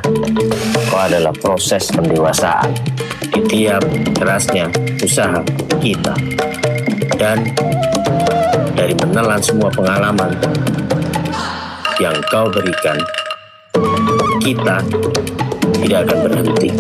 [0.93, 2.77] kok adalah proses pendewasaan
[3.33, 3.81] di tiap
[4.21, 4.69] kerasnya
[5.01, 5.41] usaha
[5.81, 6.13] kita.
[7.17, 7.49] Dan
[8.77, 10.37] dari menelan semua pengalaman
[11.97, 13.01] yang kau berikan,
[14.45, 14.85] kita
[15.81, 16.71] tidak akan berhenti.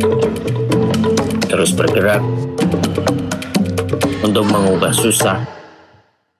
[1.48, 2.20] Terus bergerak
[4.20, 5.40] untuk mengubah susah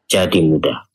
[0.05, 0.88] jadi mudah.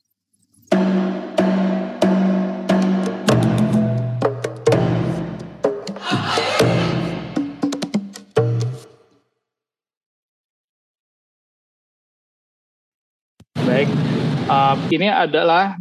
[14.75, 15.77] Uh, ini adalah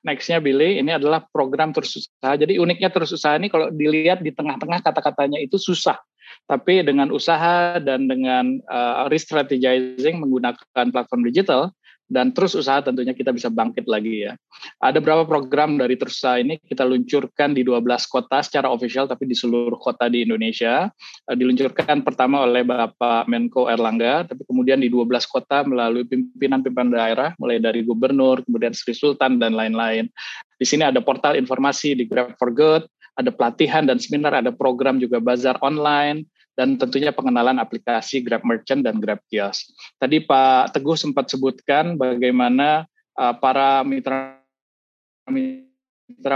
[0.00, 2.32] nextnya Billy, ini adalah program terus usaha.
[2.36, 6.00] Jadi uniknya terus usaha ini kalau dilihat di tengah-tengah kata-katanya itu susah.
[6.46, 11.74] Tapi dengan usaha dan dengan uh, re-strategizing menggunakan platform digital,
[12.10, 14.34] dan terus usaha tentunya kita bisa bangkit lagi ya.
[14.82, 19.30] Ada beberapa program dari terus usaha ini kita luncurkan di 12 kota secara official tapi
[19.30, 20.90] di seluruh kota di Indonesia.
[21.30, 27.30] Uh, diluncurkan pertama oleh Bapak Menko Erlangga, tapi kemudian di 12 kota melalui pimpinan-pimpinan daerah
[27.38, 30.10] mulai dari gubernur, kemudian Sri Sultan dan lain-lain.
[30.58, 34.98] Di sini ada portal informasi di Grab for Good, ada pelatihan dan seminar, ada program
[34.98, 36.26] juga bazar online,
[36.60, 39.72] dan tentunya pengenalan aplikasi Grab Merchant dan Grab Kios.
[39.96, 42.84] Tadi Pak Teguh sempat sebutkan bagaimana
[43.16, 44.36] uh, para mitra
[45.24, 45.69] mitra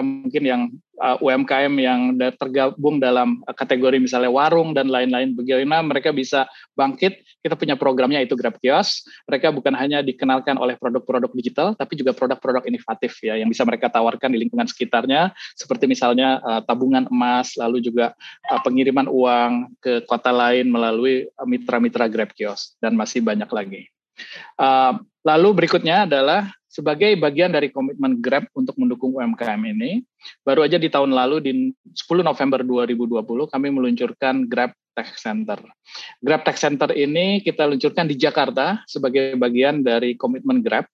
[0.03, 0.63] mungkin yang
[1.01, 2.01] uh, UMKM yang
[2.39, 6.47] tergabung dalam kategori misalnya warung dan lain-lain bagaimana mereka bisa
[6.79, 7.23] bangkit.
[7.45, 12.17] Kita punya programnya itu Grab Kios mereka bukan hanya dikenalkan oleh produk-produk digital tapi juga
[12.17, 15.35] produk-produk inovatif ya yang bisa mereka tawarkan di lingkungan sekitarnya.
[15.59, 18.17] Seperti misalnya uh, tabungan emas lalu juga
[18.49, 23.83] uh, pengiriman uang ke kota lain melalui mitra-mitra Grab Kios dan masih banyak lagi.
[24.55, 30.03] Uh, lalu berikutnya adalah sebagai bagian dari komitmen Grab untuk mendukung UMKM ini,
[30.43, 35.63] baru aja di tahun lalu di 10 November 2020 kami meluncurkan Grab Tech Center.
[36.19, 40.91] Grab Tech Center ini kita luncurkan di Jakarta sebagai bagian dari komitmen Grab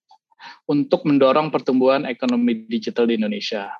[0.69, 3.73] untuk mendorong pertumbuhan ekonomi digital di Indonesia.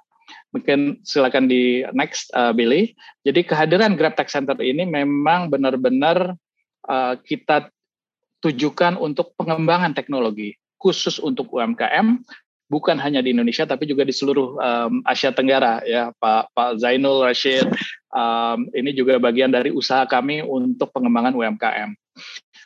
[0.57, 2.97] Mungkin silakan di next uh, Billy.
[3.21, 6.33] Jadi kehadiran Grab Tech Center ini memang benar-benar
[6.89, 7.69] uh, kita
[8.41, 12.25] tujukan untuk pengembangan teknologi khusus untuk UMKM
[12.71, 16.09] bukan hanya di Indonesia tapi juga di seluruh um, Asia Tenggara ya.
[16.17, 17.69] Pak Pak Zainul Rashid
[18.09, 21.93] um, ini juga bagian dari usaha kami untuk pengembangan UMKM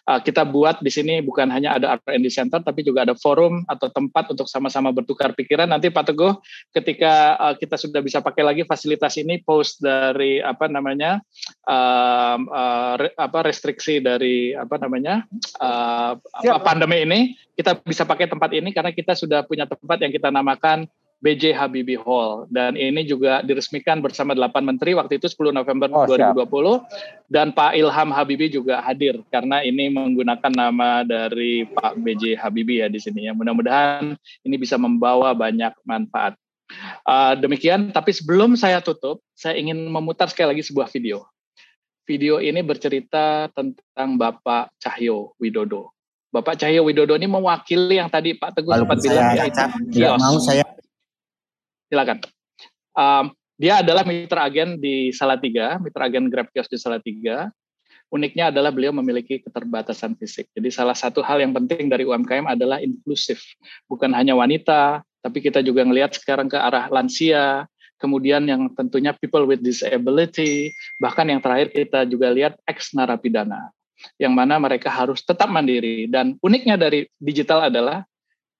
[0.05, 3.89] uh, kita buat di sini bukan hanya ada R&D center tapi juga ada forum atau
[3.89, 5.69] tempat untuk sama-sama bertukar pikiran.
[5.69, 6.33] Nanti Pak Teguh
[6.71, 11.21] ketika uh, kita sudah bisa pakai lagi fasilitas ini post dari apa namanya
[11.65, 15.25] uh, uh, re, apa restriksi dari apa namanya
[15.59, 17.19] uh, apa pandemi ini
[17.55, 20.85] kita bisa pakai tempat ini karena kita sudah punya tempat yang kita namakan
[21.23, 22.45] BJ Habibie Hall.
[22.51, 26.81] Dan ini juga diresmikan bersama delapan menteri waktu itu 10 November oh, 2020 siap.
[27.31, 32.87] dan Pak Ilham Habibie juga hadir karena ini menggunakan nama dari Pak BJ Habibie ya
[32.91, 33.33] di sini ya.
[33.33, 36.35] Mudah-mudahan ini bisa membawa banyak manfaat.
[37.05, 41.29] Uh, demikian tapi sebelum saya tutup saya ingin memutar sekali lagi sebuah video.
[42.05, 45.89] Video ini bercerita tentang Bapak Cahyo Widodo.
[46.29, 49.45] Bapak Cahyo Widodo ini mewakili yang tadi Pak Teguh sempat bilang ya,
[49.89, 50.65] ya mau saya
[51.95, 52.19] silakan.
[52.91, 57.47] Um, dia adalah mitra agen di Salatiga, mitra agen Grab Kios di Salatiga.
[58.11, 60.51] Uniknya adalah beliau memiliki keterbatasan fisik.
[60.51, 63.41] Jadi salah satu hal yang penting dari UMKM adalah inklusif.
[63.87, 67.65] Bukan hanya wanita, tapi kita juga melihat sekarang ke arah lansia,
[67.97, 70.69] kemudian yang tentunya people with disability,
[71.01, 73.73] bahkan yang terakhir kita juga lihat ex narapidana,
[74.21, 76.05] yang mana mereka harus tetap mandiri.
[76.05, 78.05] Dan uniknya dari digital adalah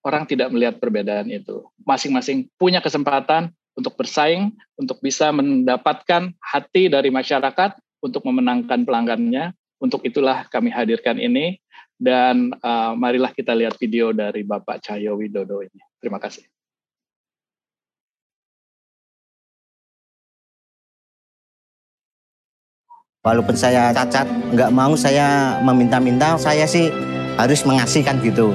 [0.06, 1.66] orang tidak melihat perbedaan itu.
[1.82, 9.50] Masing-masing punya kesempatan untuk bersaing, untuk bisa mendapatkan hati dari masyarakat, untuk memenangkan pelanggannya.
[9.82, 11.58] Untuk itulah kami hadirkan ini.
[11.98, 15.80] Dan uh, marilah kita lihat video dari Bapak Cahyo Widodo ini.
[15.98, 16.46] Terima kasih.
[23.26, 26.94] Walaupun saya cacat, nggak mau saya meminta-minta, saya sih
[27.34, 28.54] harus mengasihkan gitu.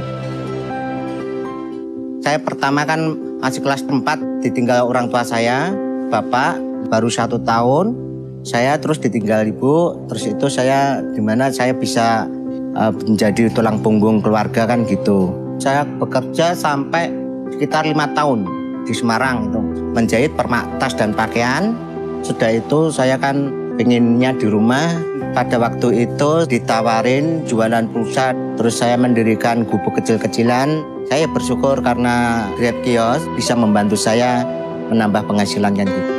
[2.21, 5.73] Saya pertama kan masih kelas 4, ditinggal orang tua saya,
[6.13, 7.97] bapak, baru satu tahun.
[8.45, 12.29] Saya terus ditinggal ibu, terus itu saya di mana saya bisa
[12.77, 15.33] uh, menjadi tulang punggung keluarga kan gitu.
[15.57, 17.09] Saya bekerja sampai
[17.57, 18.45] sekitar lima tahun
[18.85, 19.61] di Semarang itu
[19.97, 21.73] menjahit permak tas dan pakaian.
[22.21, 23.49] Sudah itu saya kan
[23.81, 24.93] pengennya di rumah.
[25.31, 30.83] Pada waktu itu ditawarin jualan pulsa, terus saya mendirikan gubuk kecil-kecilan.
[31.11, 34.47] Saya bersyukur karena Grab Kios bisa membantu saya
[34.87, 36.11] menambah penghasilan kan gitu.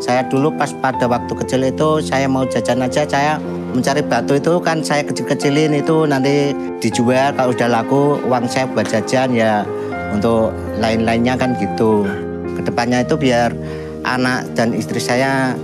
[0.00, 3.36] Saya dulu pas pada waktu kecil itu saya mau jajan aja saya
[3.76, 8.88] mencari batu itu kan saya kecil-kecilin itu nanti dijual kalau udah laku uang saya buat
[8.88, 9.60] jajan ya
[10.08, 12.08] untuk lain-lainnya kan gitu.
[12.56, 13.52] Ke depannya itu biar
[14.06, 15.58] anak dan istri saya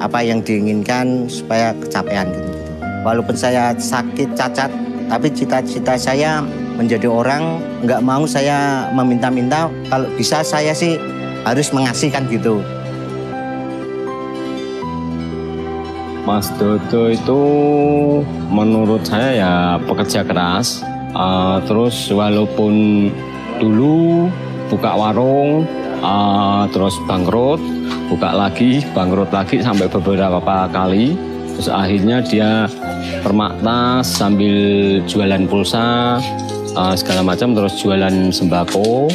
[0.00, 2.50] apa yang diinginkan supaya kecapean gitu.
[3.06, 4.70] Walaupun saya sakit cacat
[5.06, 6.42] tapi cita-cita saya
[6.74, 10.98] menjadi orang nggak mau saya meminta-minta kalau bisa saya sih
[11.46, 12.60] harus mengasihkan gitu.
[16.26, 17.40] Mas Dodo itu
[18.50, 19.52] menurut saya ya
[19.86, 20.82] pekerja keras.
[21.16, 23.08] Uh, terus walaupun
[23.62, 24.26] dulu
[24.68, 25.64] buka warung,
[26.02, 27.62] uh, terus bangkrut,
[28.06, 31.18] buka lagi, bangkrut lagi sampai beberapa kali.
[31.56, 32.68] Terus akhirnya dia
[33.24, 34.56] permaknas sambil
[35.08, 36.20] jualan pulsa,
[36.76, 39.08] uh, segala macam, terus jualan sembako.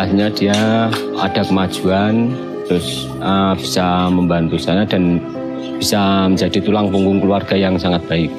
[0.00, 0.88] Akhirnya dia
[1.20, 2.32] ada kemajuan,
[2.64, 5.20] terus uh, bisa membantu saya dan
[5.76, 8.32] bisa menjadi tulang punggung keluarga yang sangat baik.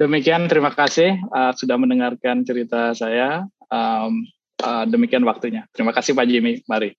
[0.00, 3.44] Demikian terima kasih uh, sudah mendengarkan cerita saya.
[3.68, 4.24] Um,
[4.64, 5.68] uh, demikian waktunya.
[5.76, 6.64] Terima kasih Pak Jimmy.
[6.64, 6.96] Mari.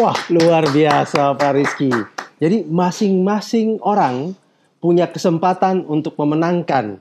[0.00, 1.92] Wah luar biasa Pak Rizky.
[2.40, 4.32] Jadi masing-masing orang
[4.80, 6.96] punya kesempatan untuk memenangkan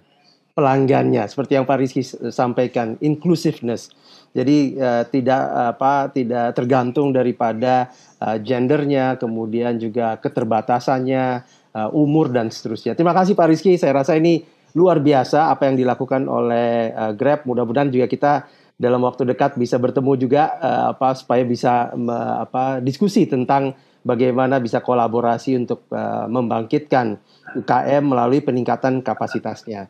[0.55, 2.03] pelanggannya seperti yang Pak Rizky
[2.35, 3.95] sampaikan inclusiveness.
[4.35, 12.51] Jadi uh, tidak apa tidak tergantung daripada uh, gendernya, kemudian juga keterbatasannya, uh, umur dan
[12.51, 12.91] seterusnya.
[12.91, 13.79] Terima kasih Pak Rizky.
[13.79, 17.47] Saya rasa ini luar biasa apa yang dilakukan oleh uh, Grab.
[17.47, 18.33] Mudah-mudahan juga kita
[18.75, 23.71] dalam waktu dekat bisa bertemu juga uh, apa supaya bisa uh, apa diskusi tentang
[24.03, 27.15] bagaimana bisa kolaborasi untuk uh, membangkitkan
[27.55, 29.87] UKM melalui peningkatan kapasitasnya.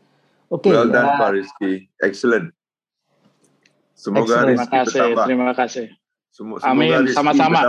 [0.54, 0.70] Oke.
[0.70, 1.90] Okay, well done uh, Pak Rizky.
[2.00, 2.54] Excellent.
[3.98, 4.48] Semoga Excellent.
[4.54, 5.26] Rizky terima kasih, bertambah.
[5.26, 5.88] Terima kasih.
[6.36, 7.60] Semoga Amin, sama-sama.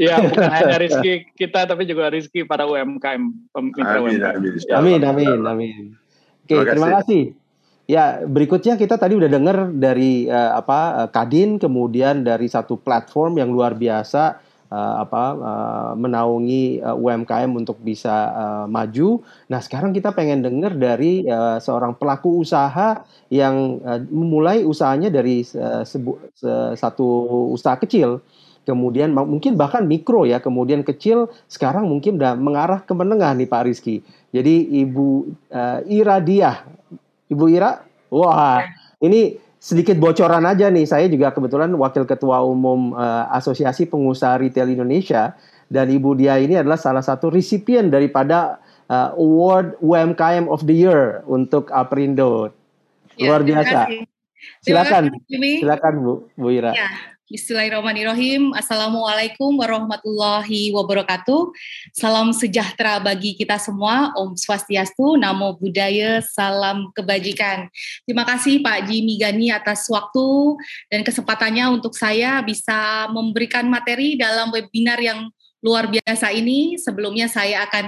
[0.00, 4.32] Iya, bukan hanya Rizky kita, tapi juga Rizky para UMKM, amin, UMKM.
[4.72, 6.01] Amin, amin, amin, amin.
[6.42, 7.24] Oke, okay, terima kasih.
[7.90, 13.42] Ya, berikutnya kita tadi udah dengar dari uh, apa uh, Kadin, kemudian dari satu platform
[13.42, 14.38] yang luar biasa
[14.70, 19.20] uh, apa uh, menaungi uh, UMKM untuk bisa uh, maju.
[19.50, 25.42] Nah, sekarang kita pengen dengar dari uh, seorang pelaku usaha yang uh, memulai usahanya dari
[25.58, 26.16] uh, sebu,
[26.46, 27.06] uh, satu
[27.52, 28.22] usaha kecil
[28.62, 33.62] kemudian mungkin bahkan mikro ya, kemudian kecil, sekarang mungkin udah mengarah ke menengah nih Pak
[33.66, 34.06] Rizky.
[34.32, 35.08] Jadi Ibu
[35.52, 36.64] uh, Ira Diah,
[37.28, 38.64] Ibu Ira, wah
[39.04, 44.72] ini sedikit bocoran aja nih, saya juga kebetulan Wakil Ketua Umum uh, Asosiasi Pengusaha Retail
[44.72, 45.36] Indonesia,
[45.68, 48.56] dan Ibu Diah ini adalah salah satu resipien daripada
[48.88, 52.50] uh, Award UMKM of the Year untuk Aprindo.
[53.20, 53.92] Ya, Luar biasa.
[54.64, 56.72] Silakan, silakan Bu, Bu Ira.
[56.72, 57.11] Ya.
[57.32, 58.52] Bismillahirrahmanirrahim.
[58.52, 61.48] Assalamualaikum warahmatullahi wabarakatuh.
[61.96, 64.12] Salam sejahtera bagi kita semua.
[64.20, 67.72] Om Swastiastu, Namo Buddhaya, salam kebajikan.
[68.04, 70.60] Terima kasih Pak Jimmy Gani atas waktu
[70.92, 76.76] dan kesempatannya untuk saya bisa memberikan materi dalam webinar yang luar biasa ini.
[76.76, 77.84] Sebelumnya saya akan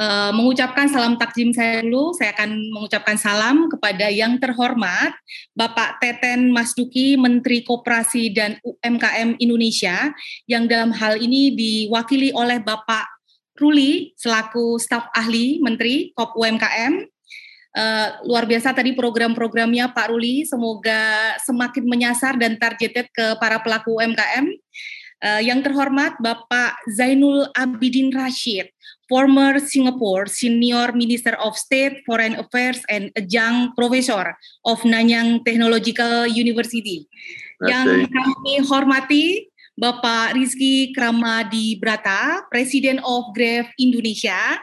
[0.00, 2.16] uh, mengucapkan salam takjim saya dulu.
[2.16, 5.12] Saya akan mengucapkan salam kepada yang terhormat
[5.52, 10.10] Bapak Teten Masduki, Menteri Koperasi dan UMKM Indonesia,
[10.48, 13.06] yang dalam hal ini diwakili oleh Bapak
[13.58, 17.04] Ruli selaku staf ahli Menteri Kop UMKM.
[17.78, 24.00] Uh, luar biasa tadi program-programnya Pak Ruli, semoga semakin menyasar dan targeted ke para pelaku
[24.00, 24.48] UMKM.
[25.18, 28.70] Uh, yang terhormat Bapak Zainul Abidin Rashid,
[29.10, 37.10] former Singapore Senior Minister of State Foreign Affairs and adjunct professor of Nanyang Technological University.
[37.66, 39.26] Yang kami hormati
[39.74, 44.58] Bapak Rizky Kramadi Brata, Presiden of Grave Indonesia,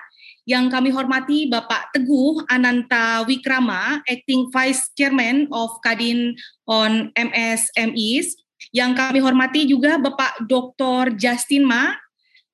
[0.46, 6.38] yang kami hormati Bapak Teguh Ananta Wikrama, Acting Vice Chairman of Kadin
[6.70, 8.45] on MSMEs,
[8.76, 11.16] yang kami hormati juga Bapak Dr.
[11.16, 11.96] Justin Ma,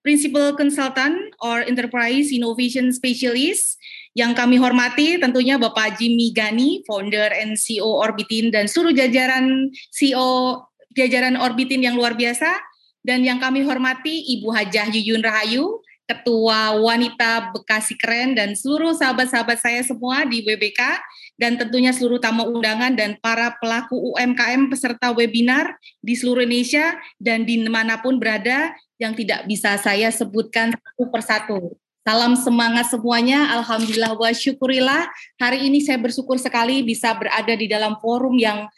[0.06, 3.82] Principal Consultant or Enterprise Innovation Specialist.
[4.14, 10.62] Yang kami hormati tentunya Bapak Jimmy Gani, Founder and CEO Orbitin dan seluruh jajaran CEO
[10.94, 12.54] jajaran Orbitin yang luar biasa.
[13.02, 19.58] Dan yang kami hormati Ibu Hajah Yuyun Rahayu, Ketua Wanita Bekasi Keren dan seluruh sahabat-sahabat
[19.58, 21.02] saya semua di WBK
[21.42, 27.50] dan tentunya seluruh tamu undangan dan para pelaku UMKM peserta webinar di seluruh Indonesia dan
[27.50, 31.60] di mana pun berada yang tidak bisa saya sebutkan satu persatu.
[32.06, 35.10] Salam semangat semuanya, Alhamdulillah wa syukurillah.
[35.42, 38.70] Hari ini saya bersyukur sekali bisa berada di dalam forum yang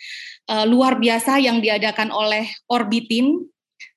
[0.47, 3.43] uh, luar biasa yang diadakan oleh Orbitin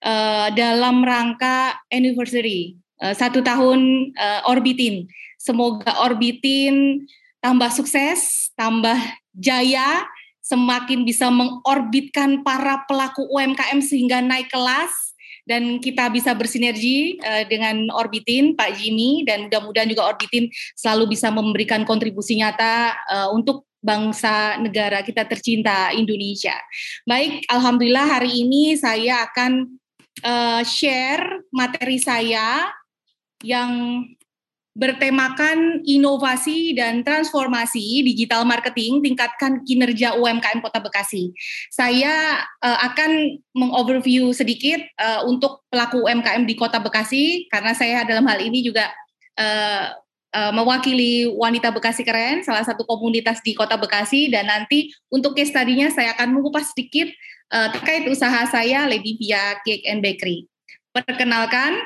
[0.03, 5.07] uh, dalam rangka anniversary uh, satu tahun uh, Orbitin.
[5.39, 7.07] Semoga Orbitin
[7.47, 8.99] tambah sukses, tambah
[9.31, 10.03] jaya,
[10.43, 14.91] semakin bisa mengorbitkan para pelaku UMKM sehingga naik kelas
[15.47, 21.31] dan kita bisa bersinergi uh, dengan Orbitin, Pak Jimmy, dan mudah-mudahan juga Orbitin selalu bisa
[21.31, 26.59] memberikan kontribusi nyata uh, untuk bangsa negara kita tercinta Indonesia.
[27.07, 29.79] Baik, alhamdulillah hari ini saya akan
[30.27, 32.75] uh, share materi saya
[33.47, 34.03] yang
[34.77, 41.33] bertemakan inovasi dan transformasi digital marketing tingkatkan kinerja UMKM Kota Bekasi.
[41.73, 48.29] Saya uh, akan mengoverview sedikit uh, untuk pelaku UMKM di Kota Bekasi karena saya dalam
[48.29, 48.93] hal ini juga
[49.41, 49.97] uh,
[50.53, 55.89] mewakili wanita Bekasi keren, salah satu komunitas di Kota Bekasi dan nanti untuk case tadinya
[55.89, 57.09] saya akan mengupas sedikit
[57.57, 60.45] uh, terkait usaha saya Lady Via Cake and Bakery.
[60.93, 61.81] Perkenalkan,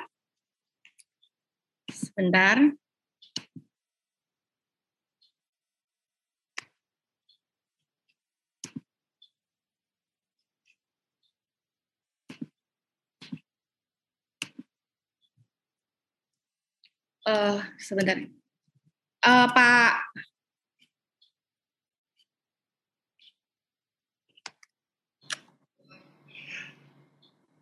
[1.94, 2.79] sebentar.
[17.26, 18.16] Uh, sebentar.
[19.20, 19.92] Uh, Pak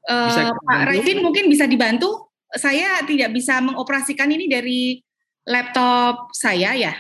[0.08, 2.32] Uh, Pak Raifin mungkin bisa dibantu.
[2.56, 5.04] Saya tidak bisa mengoperasikan ini dari
[5.44, 6.96] laptop saya ya.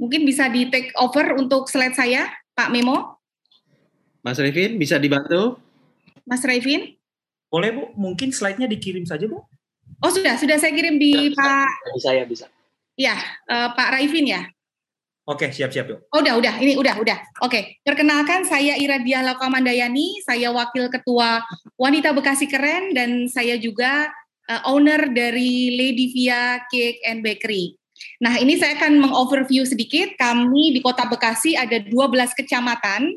[0.00, 3.20] Mungkin bisa di take over untuk slide saya, Pak Memo.
[4.24, 5.60] Mas Raifin bisa dibantu?
[6.24, 6.96] Mas Raifin?
[7.50, 9.42] Boleh Bu, mungkin slide-nya dikirim saja Bu.
[10.00, 11.70] Oh sudah, sudah saya kirim di bisa, Pak.
[11.98, 12.46] Bisa ya, bisa.
[12.94, 13.16] Ya,
[13.50, 14.46] uh, Pak Raifin ya.
[15.28, 16.00] Oke, siap-siap yuk.
[16.10, 16.54] Oh, udah, udah.
[16.58, 17.18] Ini udah, udah.
[17.44, 21.44] Oke, perkenalkan saya Iradia Lakamandayani, saya Wakil Ketua
[21.78, 24.10] Wanita Bekasi Keren dan saya juga
[24.50, 27.78] uh, owner dari Lady Via Cake and Bakery.
[28.20, 30.16] Nah, ini saya akan mengoverview sedikit.
[30.16, 31.92] Kami di Kota Bekasi ada 12
[32.34, 33.14] kecamatan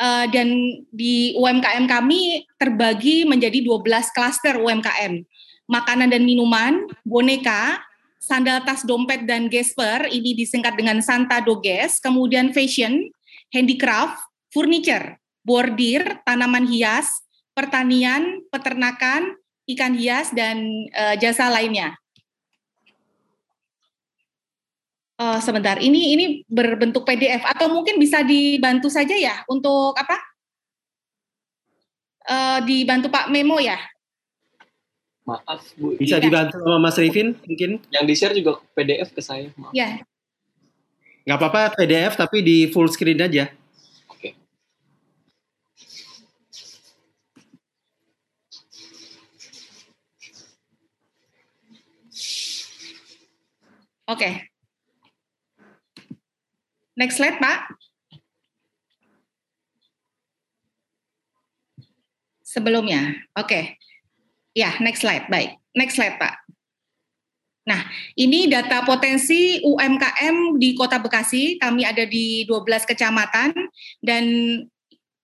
[0.00, 0.48] uh, dan
[0.88, 5.20] di UMKM kami terbagi menjadi 12 klaster UMKM.
[5.70, 7.78] Makanan dan minuman, boneka,
[8.18, 13.06] sandal tas dompet dan gesper, ini disingkat dengan Santa Doges, kemudian fashion,
[13.54, 14.18] handicraft,
[14.50, 17.22] furniture, bordir, tanaman hias,
[17.54, 19.38] pertanian, peternakan,
[19.70, 20.58] ikan hias, dan
[20.90, 21.94] uh, jasa lainnya.
[25.20, 30.16] Uh, sebentar, ini ini berbentuk PDF atau mungkin bisa dibantu saja ya untuk apa?
[32.24, 33.76] Uh, dibantu Pak Memo ya.
[35.28, 36.00] Maaf Bu.
[36.00, 36.24] Bisa Iya.
[36.24, 37.84] dibantu sama Mas Rifin mungkin?
[37.92, 39.52] Yang di share juga PDF ke saya.
[39.60, 39.76] Maaf.
[39.76, 40.00] Ya.
[41.28, 43.52] Nggak apa-apa PDF tapi di full screen aja.
[54.08, 54.49] Oke.
[57.00, 57.80] Next slide, Pak.
[62.44, 63.16] Sebelumnya.
[63.40, 63.80] Oke.
[64.52, 65.32] Ya, next slide.
[65.32, 65.56] Baik.
[65.72, 66.44] Next slide, Pak.
[67.64, 67.88] Nah,
[68.20, 71.56] ini data potensi UMKM di Kota Bekasi.
[71.56, 73.56] Kami ada di 12 kecamatan
[74.04, 74.24] dan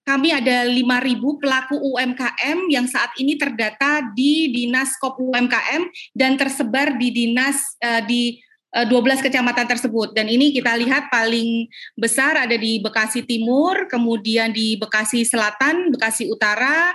[0.06, 5.82] kami ada 5.000 pelaku UMKM yang saat ini terdata di Dinas Kop UMKM
[6.14, 8.38] dan tersebar di dinas uh, di
[8.84, 11.64] 12 kecamatan tersebut dan ini kita lihat paling
[11.96, 16.92] besar ada di Bekasi Timur, kemudian di Bekasi Selatan, Bekasi Utara,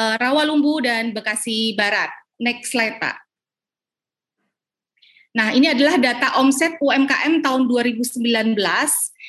[0.00, 2.08] eh, Rawalumbu dan Bekasi Barat.
[2.40, 3.20] Next slide, Pak.
[5.30, 8.56] Nah, ini adalah data omset UMKM tahun 2019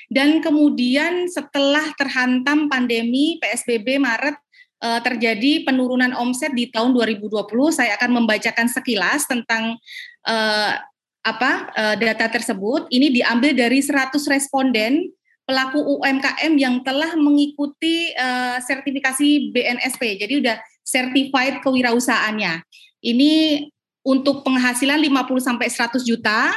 [0.09, 4.39] dan kemudian setelah terhantam pandemi PSBB Maret
[4.79, 7.45] eh, terjadi penurunan omset di tahun 2020.
[7.75, 9.75] Saya akan membacakan sekilas tentang
[10.23, 10.73] eh,
[11.21, 12.89] apa eh, data tersebut.
[12.89, 15.09] Ini diambil dari 100 responden
[15.45, 20.21] pelaku UMKM yang telah mengikuti eh, sertifikasi BNSP.
[20.21, 22.61] Jadi udah certified kewirausahaannya.
[23.01, 23.65] Ini
[24.01, 26.49] untuk penghasilan 50 sampai 100 juta,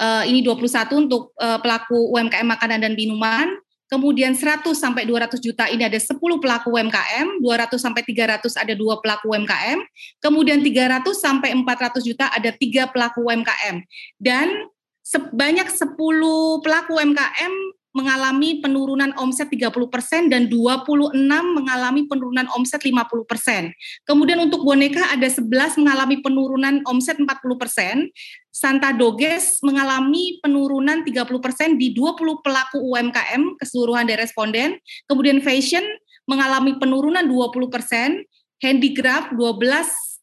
[0.00, 3.46] uh, ini 21 untuk uh, pelaku UMKM makanan dan minuman.
[3.90, 9.02] Kemudian 100 sampai 200 juta ini ada 10 pelaku UMKM, 200 sampai 300 ada dua
[9.02, 9.82] pelaku UMKM,
[10.22, 13.82] kemudian 300 sampai 400 juta ada tiga pelaku UMKM.
[14.14, 14.70] Dan
[15.02, 15.98] sebanyak 10
[16.62, 17.54] pelaku UMKM
[18.00, 24.08] mengalami penurunan omset 30% dan 26 mengalami penurunan omset 50%.
[24.08, 27.28] Kemudian untuk boneka ada 11 mengalami penurunan omset 40%.
[28.48, 34.80] Santa Doges mengalami penurunan 30% di 20 pelaku UMKM keseluruhan dari responden.
[35.04, 35.84] Kemudian fashion
[36.24, 38.24] mengalami penurunan 20%,
[38.64, 39.44] handicraft 12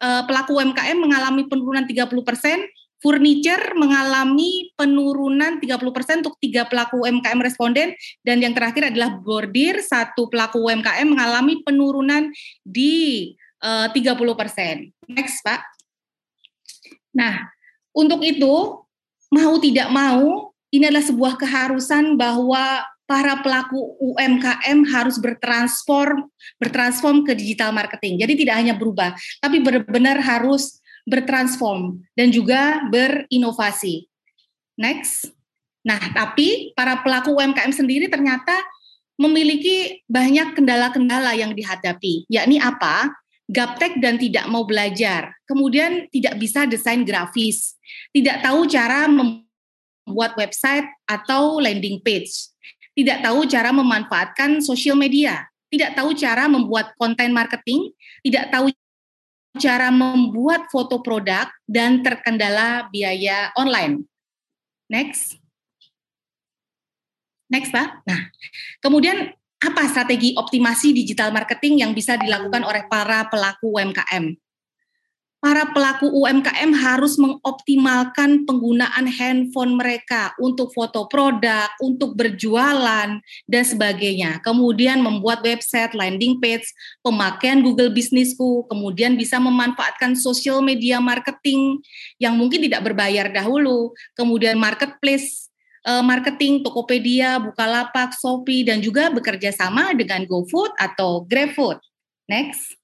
[0.02, 2.10] uh, pelaku UMKM mengalami penurunan 30%,
[2.98, 7.94] Furniture mengalami penurunan 30% untuk tiga pelaku UMKM responden
[8.26, 12.34] dan yang terakhir adalah bordir satu pelaku UMKM mengalami penurunan
[12.66, 15.14] di eh, uh, 30%.
[15.14, 15.62] Next, Pak.
[17.14, 17.50] Nah,
[17.94, 18.86] untuk itu
[19.34, 26.28] mau tidak mau ini adalah sebuah keharusan bahwa para pelaku UMKM harus bertransform
[26.60, 28.20] bertransform ke digital marketing.
[28.20, 34.12] Jadi tidak hanya berubah, tapi benar-benar harus bertransform dan juga berinovasi.
[34.76, 35.32] Next.
[35.88, 38.60] Nah, tapi para pelaku UMKM sendiri ternyata
[39.16, 43.16] memiliki banyak kendala-kendala yang dihadapi, yakni apa?
[43.48, 47.80] Gaptek dan tidak mau belajar, kemudian tidak bisa desain grafis,
[48.12, 52.52] tidak tahu cara membuat website atau landing page,
[52.92, 58.68] tidak tahu cara memanfaatkan sosial media, tidak tahu cara membuat konten marketing, tidak tahu
[59.60, 64.06] cara membuat foto produk dan terkendala biaya online.
[64.88, 65.36] Next.
[67.52, 68.08] Next, Pak.
[68.08, 68.32] Nah,
[68.80, 74.47] kemudian apa strategi optimasi digital marketing yang bisa dilakukan oleh para pelaku UMKM?
[75.38, 84.42] Para pelaku UMKM harus mengoptimalkan penggunaan handphone mereka untuk foto produk, untuk berjualan, dan sebagainya.
[84.42, 86.66] Kemudian membuat website, landing page,
[87.06, 91.86] pemakaian Google Businessku, kemudian bisa memanfaatkan social media marketing
[92.18, 95.54] yang mungkin tidak berbayar dahulu, kemudian marketplace
[95.86, 101.78] eh, marketing Tokopedia, Bukalapak, Shopee, dan juga bekerja sama dengan GoFood atau GrabFood.
[102.28, 102.77] Next.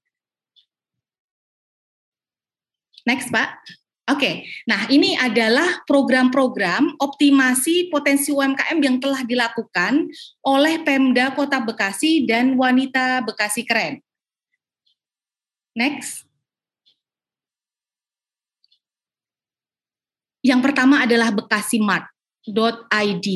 [3.04, 3.60] Next, Pak.
[4.04, 4.36] Oke, okay.
[4.68, 10.12] nah ini adalah program-program optimasi potensi UMKM yang telah dilakukan
[10.44, 14.04] oleh Pemda Kota Bekasi dan Wanita Bekasi Keren.
[15.72, 16.28] Next.
[20.44, 23.28] Yang pertama adalah bekasimat.id.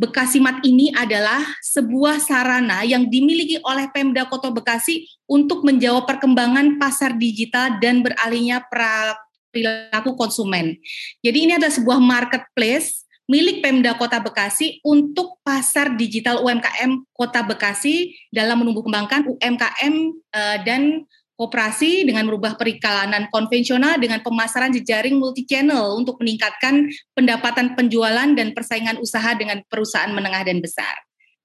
[0.00, 7.20] Bekasimat ini adalah sebuah sarana yang dimiliki oleh Pemda Kota Bekasi untuk menjawab perkembangan pasar
[7.20, 10.80] digital dan beralihnya perilaku konsumen.
[11.20, 18.16] Jadi ini adalah sebuah marketplace milik Pemda Kota Bekasi untuk pasar digital UMKM Kota Bekasi
[18.32, 21.04] dalam menumbuh kembangkan UMKM eh, dan
[21.40, 28.52] Koperasi dengan merubah perikalanan konvensional dengan pemasaran jejaring multi channel untuk meningkatkan pendapatan penjualan dan
[28.52, 30.92] persaingan usaha dengan perusahaan menengah dan besar.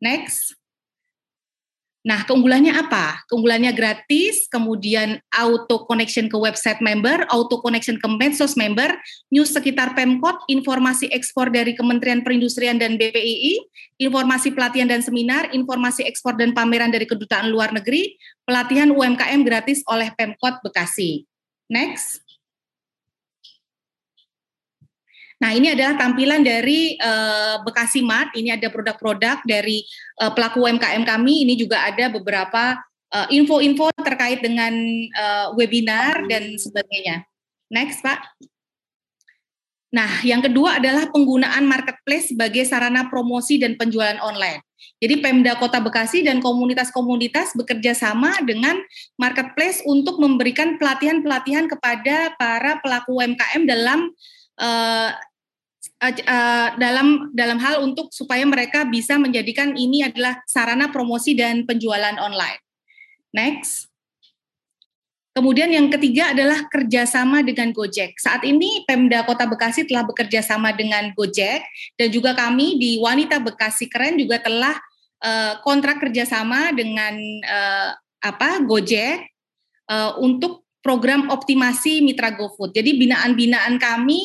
[0.03, 0.65] Next.
[2.06, 3.26] Nah, keunggulannya apa?
[3.26, 8.94] Keunggulannya gratis, kemudian auto connection ke website member, auto connection ke medsos member,
[9.34, 13.57] news sekitar Pemkot, informasi ekspor dari Kementerian Perindustrian dan BPII,
[13.98, 18.14] informasi pelatihan dan seminar, informasi ekspor dan pameran dari kedutaan luar negeri,
[18.45, 21.26] pelatihan UMKM gratis oleh Pemkot Bekasi.
[21.73, 22.24] Next.
[25.36, 28.32] Nah, ini adalah tampilan dari uh, Bekasi Mart.
[28.32, 29.84] Ini ada produk-produk dari
[30.24, 31.44] uh, pelaku UMKM kami.
[31.44, 32.80] Ini juga ada beberapa
[33.12, 34.72] eh, info-info uh, terkait dengan
[35.12, 37.28] uh, webinar dan sebagainya.
[37.68, 38.40] Next, Pak.
[39.95, 44.60] Nah, yang kedua adalah penggunaan marketplace sebagai sarana promosi dan penjualan online.
[44.99, 48.76] Jadi Pemda Kota Bekasi dan komunitas-komunitas bekerja sama dengan
[49.16, 54.12] marketplace untuk memberikan pelatihan-pelatihan kepada para pelaku UMKM dalam
[54.60, 55.11] uh,
[56.03, 62.15] uh, dalam dalam hal untuk supaya mereka bisa menjadikan ini adalah sarana promosi dan penjualan
[62.19, 62.61] online.
[63.36, 63.91] Next.
[65.36, 68.15] Kemudian yang ketiga adalah kerjasama dengan Gojek.
[68.15, 71.60] Saat ini Pemda Kota Bekasi telah bekerja sama dengan Gojek
[71.99, 74.80] dan juga kami di Wanita Bekasi Keren juga telah
[75.19, 77.91] uh, kontrak kerjasama dengan uh,
[78.23, 79.27] apa Gojek
[79.91, 82.72] uh, untuk program optimasi mitra GoFood.
[82.72, 84.23] Jadi binaan-binaan kami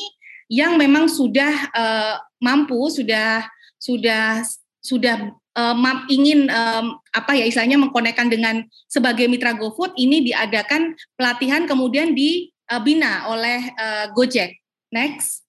[0.51, 3.47] yang memang sudah uh, mampu, sudah
[3.79, 4.43] sudah
[4.83, 11.71] sudah um, ingin um, apa ya istilahnya mengkonekkan dengan sebagai mitra GoFood ini diadakan pelatihan
[11.71, 14.59] kemudian dibina uh, oleh uh, Gojek.
[14.91, 15.47] Next.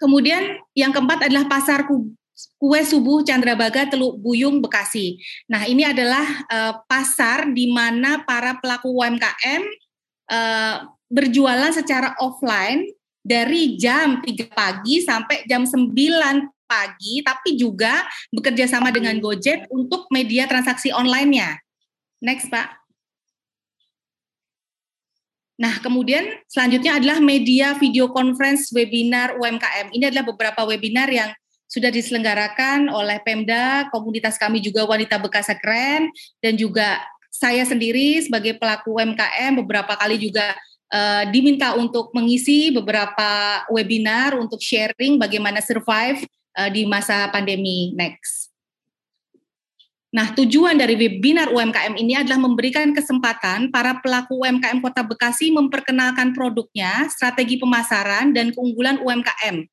[0.00, 5.20] Kemudian yang keempat adalah pasar kue subuh Chandrabaga Teluk Buyung Bekasi.
[5.46, 9.62] Nah, ini adalah uh, pasar di mana para pelaku UMKM
[10.32, 10.76] uh,
[11.12, 12.88] berjualan secara offline
[13.20, 15.92] dari jam 3 pagi sampai jam 9
[16.64, 21.60] pagi, tapi juga bekerja sama dengan Gojek untuk media transaksi online-nya.
[22.24, 22.80] Next, Pak.
[25.60, 29.92] Nah, kemudian selanjutnya adalah media video conference webinar UMKM.
[29.92, 31.30] Ini adalah beberapa webinar yang
[31.68, 36.10] sudah diselenggarakan oleh Pemda, komunitas kami juga Wanita Bekasi Keren,
[36.42, 40.52] dan juga saya sendiri sebagai pelaku UMKM beberapa kali juga
[40.92, 46.22] uh, diminta untuk mengisi beberapa webinar untuk sharing bagaimana survive
[46.54, 48.52] uh, di masa pandemi next.
[50.12, 56.36] Nah, tujuan dari webinar UMKM ini adalah memberikan kesempatan para pelaku UMKM Kota Bekasi memperkenalkan
[56.36, 59.64] produknya, strategi pemasaran, dan keunggulan UMKM.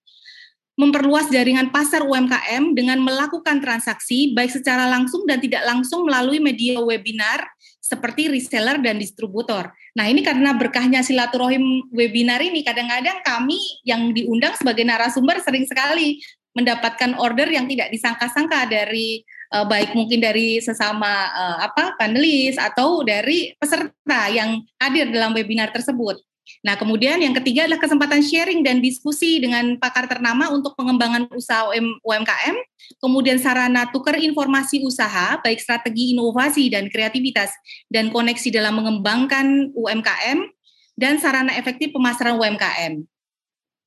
[0.80, 6.80] Memperluas jaringan pasar UMKM dengan melakukan transaksi baik secara langsung dan tidak langsung melalui media
[6.80, 7.44] webinar
[7.90, 9.74] seperti reseller dan distributor.
[9.98, 16.22] Nah, ini karena berkahnya silaturahim webinar ini kadang-kadang kami yang diundang sebagai narasumber sering sekali
[16.54, 23.02] mendapatkan order yang tidak disangka-sangka dari uh, baik mungkin dari sesama uh, apa panelis atau
[23.02, 26.22] dari peserta yang hadir dalam webinar tersebut.
[26.60, 31.72] Nah, kemudian yang ketiga adalah kesempatan sharing dan diskusi dengan pakar ternama untuk pengembangan usaha
[32.04, 32.56] UMKM,
[33.00, 37.48] kemudian sarana tukar informasi usaha, baik strategi inovasi dan kreativitas,
[37.88, 40.52] dan koneksi dalam mengembangkan UMKM,
[41.00, 43.08] dan sarana efektif pemasaran UMKM.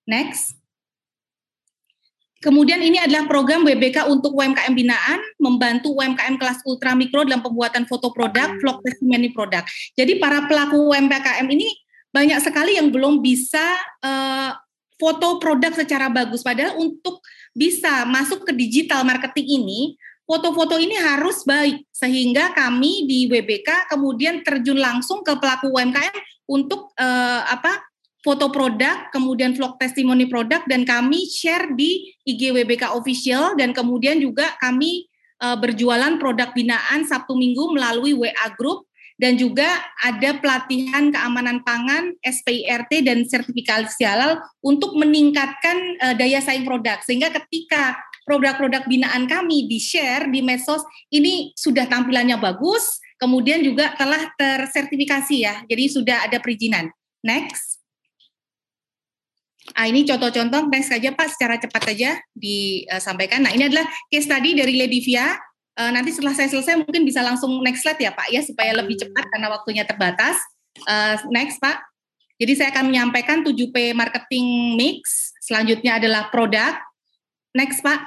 [0.09, 0.57] Next.
[2.43, 7.87] Kemudian ini adalah program WBK untuk UMKM binaan, membantu UMKM kelas ultra mikro dalam pembuatan
[7.87, 9.63] foto produk, vlog testimoni produk.
[9.95, 11.71] Jadi para pelaku UMKM ini
[12.13, 13.65] banyak sekali yang belum bisa
[14.05, 14.53] uh,
[15.01, 16.45] foto produk secara bagus.
[16.45, 17.25] Padahal untuk
[17.57, 19.81] bisa masuk ke digital marketing ini,
[20.29, 21.83] foto-foto ini harus baik.
[21.91, 26.15] Sehingga kami di WBK kemudian terjun langsung ke pelaku UMKM
[26.47, 27.81] untuk uh, apa
[28.23, 34.23] foto produk, kemudian vlog testimoni produk, dan kami share di IG WBK Official, dan kemudian
[34.23, 35.11] juga kami
[35.43, 38.87] uh, berjualan produk binaan Sabtu Minggu melalui WA Group,
[39.21, 39.69] dan juga
[40.01, 47.01] ada pelatihan keamanan pangan, SPIRT, dan sertifikasi halal untuk meningkatkan uh, daya saing produk.
[47.05, 54.31] Sehingga ketika produk-produk binaan kami di-share di medsos, ini sudah tampilannya bagus, kemudian juga telah
[54.35, 56.91] tersertifikasi ya, jadi sudah ada perizinan.
[57.23, 57.83] Next.
[59.79, 63.47] Ah, ini contoh-contoh next saja Pak secara cepat saja disampaikan.
[63.47, 65.39] Nah ini adalah case tadi dari Ledivia.
[65.73, 69.01] Uh, nanti setelah saya selesai mungkin bisa langsung next slide ya Pak ya supaya lebih
[69.01, 70.37] cepat karena waktunya terbatas.
[70.85, 71.81] Uh, next Pak.
[72.37, 75.31] Jadi saya akan menyampaikan 7P marketing mix.
[75.41, 76.77] Selanjutnya adalah produk.
[77.55, 78.01] Next Pak.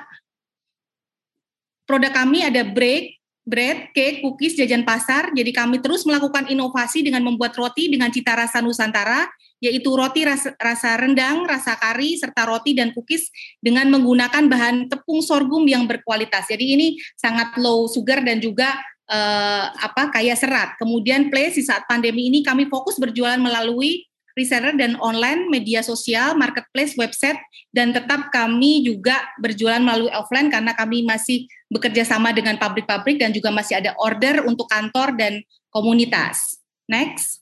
[1.85, 5.29] Produk kami ada break, bread, cake, cookies, jajan pasar.
[5.31, 9.29] Jadi kami terus melakukan inovasi dengan membuat roti dengan cita rasa Nusantara
[9.63, 13.31] yaitu roti rasa, rasa rendang, rasa kari, serta roti dan cookies
[13.63, 16.49] dengan menggunakan bahan tepung sorghum yang berkualitas.
[16.51, 18.75] Jadi ini sangat low sugar dan juga
[19.07, 20.75] uh, apa kaya serat.
[20.77, 24.05] Kemudian place di saat pandemi ini kami fokus berjualan melalui
[24.35, 27.39] reseller dan online, media sosial, marketplace, website,
[27.71, 33.31] dan tetap kami juga berjualan melalui offline karena kami masih bekerja sama dengan pabrik-pabrik dan
[33.31, 35.39] juga masih ada order untuk kantor dan
[35.71, 36.59] komunitas.
[36.85, 37.41] Next.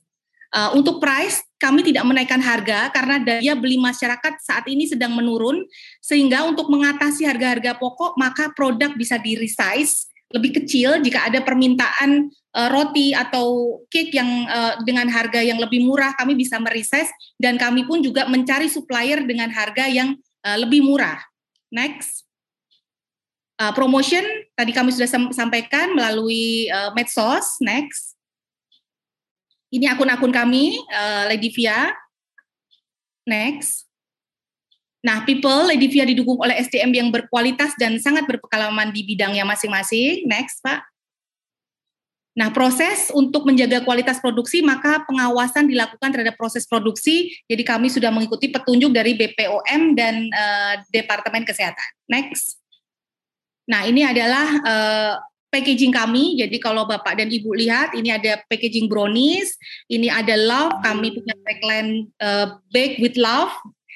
[0.53, 5.65] Uh, untuk price, kami tidak menaikkan harga karena daya beli masyarakat saat ini sedang menurun,
[5.97, 12.69] sehingga untuk mengatasi harga-harga pokok, maka produk bisa di-resize lebih kecil jika ada permintaan uh,
[12.73, 17.85] roti atau cake yang uh, dengan harga yang lebih murah, kami bisa meresize dan kami
[17.85, 21.21] pun juga mencari supplier dengan harga yang uh, lebih murah.
[21.69, 22.25] Next.
[23.61, 24.25] Uh, promotion
[24.57, 27.61] tadi kami sudah sampaikan melalui uh, medsos.
[27.61, 28.17] Next.
[29.73, 31.93] Ini akun-akun kami, uh, Ledivia.
[33.25, 33.85] Next.
[35.03, 40.23] Nah, people, Lady Via didukung oleh SDM yang berkualitas dan sangat berpengalaman di bidangnya masing-masing.
[40.23, 40.79] Next, Pak.
[42.33, 47.29] Nah, proses untuk menjaga kualitas produksi, maka pengawasan dilakukan terhadap proses produksi.
[47.45, 51.89] Jadi kami sudah mengikuti petunjuk dari BPOM dan uh, Departemen Kesehatan.
[52.09, 52.57] Next.
[53.69, 55.13] Nah, ini adalah uh,
[55.53, 56.41] packaging kami.
[56.41, 59.53] Jadi kalau Bapak dan Ibu lihat, ini ada packaging brownies,
[59.85, 63.53] ini ada love, kami punya tagline uh, bake with love.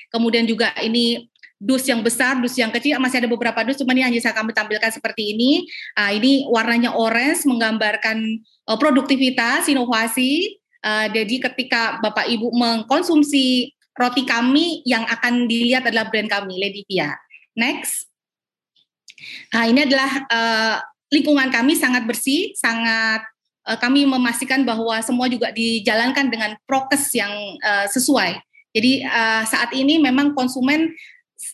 [0.07, 1.27] Kemudian juga ini
[1.57, 4.53] dus yang besar, dus yang kecil, masih ada beberapa dus, cuma ini hanya saya kami
[4.53, 5.65] tampilkan seperti ini.
[5.97, 8.21] Uh, ini warnanya orange, menggambarkan
[8.69, 10.61] uh, produktivitas, inovasi.
[10.85, 16.85] Uh, jadi ketika Bapak Ibu mengkonsumsi roti kami, yang akan dilihat adalah brand kami, Lady
[16.85, 17.17] Pia.
[17.57, 18.05] Next.
[19.49, 20.77] Nah, ini adalah uh,
[21.09, 23.25] lingkungan kami sangat bersih, sangat
[23.65, 27.33] uh, kami memastikan bahwa semua juga dijalankan dengan prokes yang
[27.65, 28.37] uh, sesuai.
[28.77, 30.93] Jadi uh, saat ini memang konsumen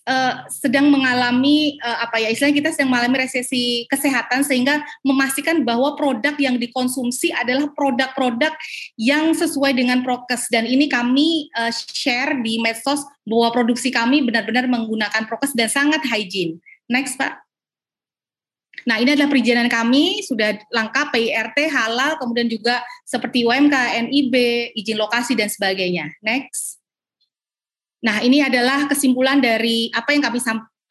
[0.08, 5.96] uh, sedang mengalami uh, apa ya istilahnya kita sedang mengalami resesi kesehatan sehingga memastikan bahwa
[5.96, 8.52] produk yang dikonsumsi adalah produk-produk
[9.00, 14.68] yang sesuai dengan prokes dan ini kami uh, share di medsos bahwa produksi kami benar-benar
[14.68, 16.60] menggunakan prokes dan sangat hygiene.
[16.92, 17.40] Next, Pak.
[18.84, 23.72] Nah, ini adalah perizinan kami sudah lengkap PIRT, halal, kemudian juga seperti UMK,
[24.12, 24.36] NIB,
[24.76, 26.12] izin lokasi dan sebagainya.
[26.20, 26.83] Next.
[28.04, 30.44] Nah, ini adalah kesimpulan dari apa yang kami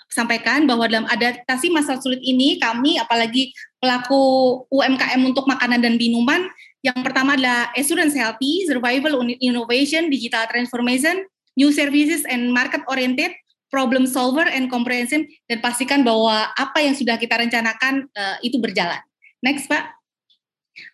[0.08, 6.48] sampaikan bahwa dalam adaptasi masa sulit ini kami apalagi pelaku UMKM untuk makanan dan minuman
[6.82, 11.22] yang pertama adalah assurance healthy, survival innovation, digital transformation,
[11.54, 13.30] new services and market oriented,
[13.70, 18.98] problem solver and comprehensive dan pastikan bahwa apa yang sudah kita rencanakan uh, itu berjalan.
[19.40, 20.01] Next, Pak.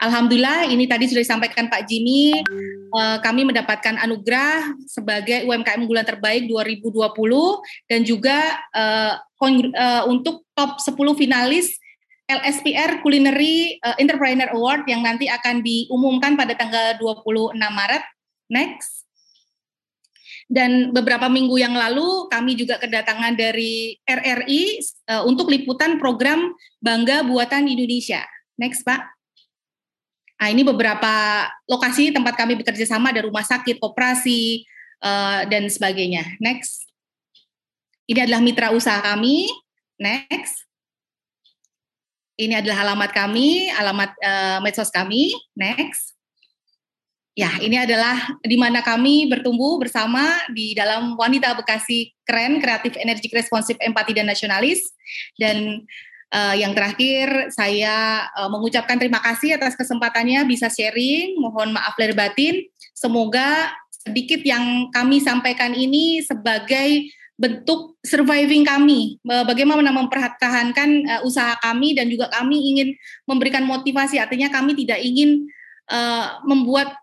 [0.03, 2.35] Alhamdulillah ini tadi sudah disampaikan Pak Jimmy,
[2.91, 7.15] uh, kami mendapatkan anugerah sebagai UMKM unggulan terbaik 2020
[7.87, 11.79] dan juga uh, uh, untuk top 10 finalis
[12.29, 18.05] LSPR Culinary uh, Entrepreneur Award yang nanti akan diumumkan pada tanggal 26 Maret.
[18.53, 19.09] Next.
[20.49, 24.81] Dan beberapa minggu yang lalu kami juga kedatangan dari RRI
[25.13, 28.25] uh, untuk liputan program Bangga Buatan Indonesia.
[28.57, 29.18] Next, Pak.
[30.39, 34.63] Nah, ini beberapa lokasi tempat kami bekerja sama ada rumah sakit, koperasi,
[35.03, 36.39] uh, dan sebagainya.
[36.39, 36.87] Next.
[38.09, 39.51] Ini adalah mitra usaha kami.
[39.99, 40.65] Next.
[42.39, 45.35] Ini adalah alamat kami, alamat uh, medsos kami.
[45.59, 46.15] Next.
[47.39, 53.31] Ya, ini adalah di mana kami bertumbuh bersama di dalam wanita Bekasi keren, kreatif, energik,
[53.31, 54.83] responsif, empati dan nasionalis.
[55.39, 55.87] Dan
[56.29, 61.41] Uh, yang terakhir, saya uh, mengucapkan terima kasih atas kesempatannya bisa sharing.
[61.41, 62.69] Mohon maaf lahir batin.
[62.93, 71.95] Semoga sedikit yang kami sampaikan ini sebagai bentuk surviving kami, bagaimana mempertahankan uh, usaha kami
[71.95, 72.89] dan juga kami ingin
[73.31, 74.19] memberikan motivasi.
[74.19, 75.47] Artinya kami tidak ingin
[75.87, 76.99] uh, membuat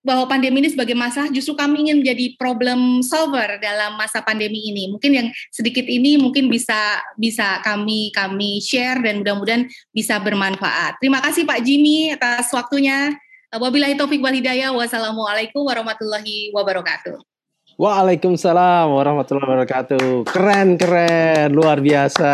[0.00, 4.88] bahwa pandemi ini sebagai masalah justru kami ingin menjadi problem solver dalam masa pandemi ini.
[4.88, 10.96] Mungkin yang sedikit ini mungkin bisa bisa kami kami share dan mudah-mudahan bisa bermanfaat.
[10.98, 13.12] Terima kasih Pak Jimmy atas waktunya.
[13.50, 14.72] Wabillahi taufik wal hidayah.
[14.72, 17.18] Wassalamualaikum warahmatullahi wabarakatuh.
[17.80, 20.28] Waalaikumsalam warahmatullahi wabarakatuh.
[20.28, 22.32] Keren keren, luar biasa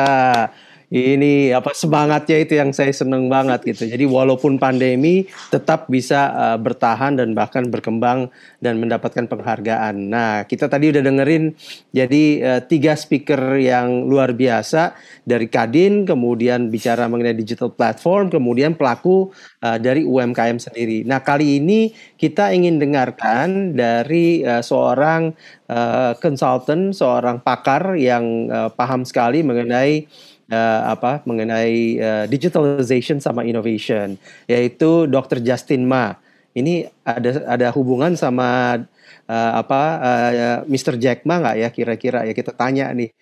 [0.86, 3.90] ini apa semangatnya itu yang saya seneng banget gitu.
[3.90, 8.30] Jadi walaupun pandemi tetap bisa uh, bertahan dan bahkan berkembang
[8.62, 9.94] dan mendapatkan penghargaan.
[10.06, 11.58] Nah kita tadi udah dengerin
[11.90, 14.94] jadi uh, tiga speaker yang luar biasa
[15.26, 19.34] dari Kadin, kemudian bicara mengenai digital platform, kemudian pelaku
[19.66, 21.02] uh, dari UMKM sendiri.
[21.02, 25.34] Nah kali ini kita ingin dengarkan dari uh, seorang
[25.66, 30.06] uh, consultant, seorang pakar yang uh, paham sekali mengenai
[30.50, 34.14] uh, apa mengenai uh, digitalization sama innovation
[34.46, 35.42] yaitu Dr.
[35.42, 36.14] Justin Ma.
[36.56, 38.80] Ini ada ada hubungan sama
[39.28, 40.96] uh, apa uh, Mr.
[40.96, 43.12] Jack Ma nggak ya kira-kira ya kita tanya nih.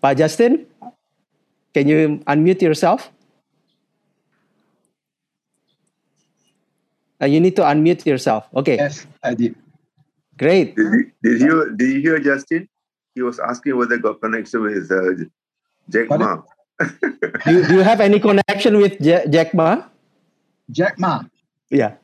[0.00, 0.64] Pak Justin,
[1.70, 3.12] can you unmute yourself?
[7.20, 8.48] Uh, you need to unmute yourself.
[8.56, 8.80] Okay.
[8.80, 9.52] Yes, I did.
[10.40, 10.72] Great.
[10.72, 12.64] Did you, did you, did you hear Justin?
[13.12, 15.28] He was asking whether got connection with uh,
[15.92, 16.40] Jack Ma
[17.44, 19.84] do, you, do you have any connection with Jack Ma?
[20.70, 21.22] Jack Ma.
[21.70, 21.96] Yeah.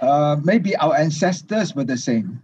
[0.00, 2.40] Uh, maybe our ancestors were the same.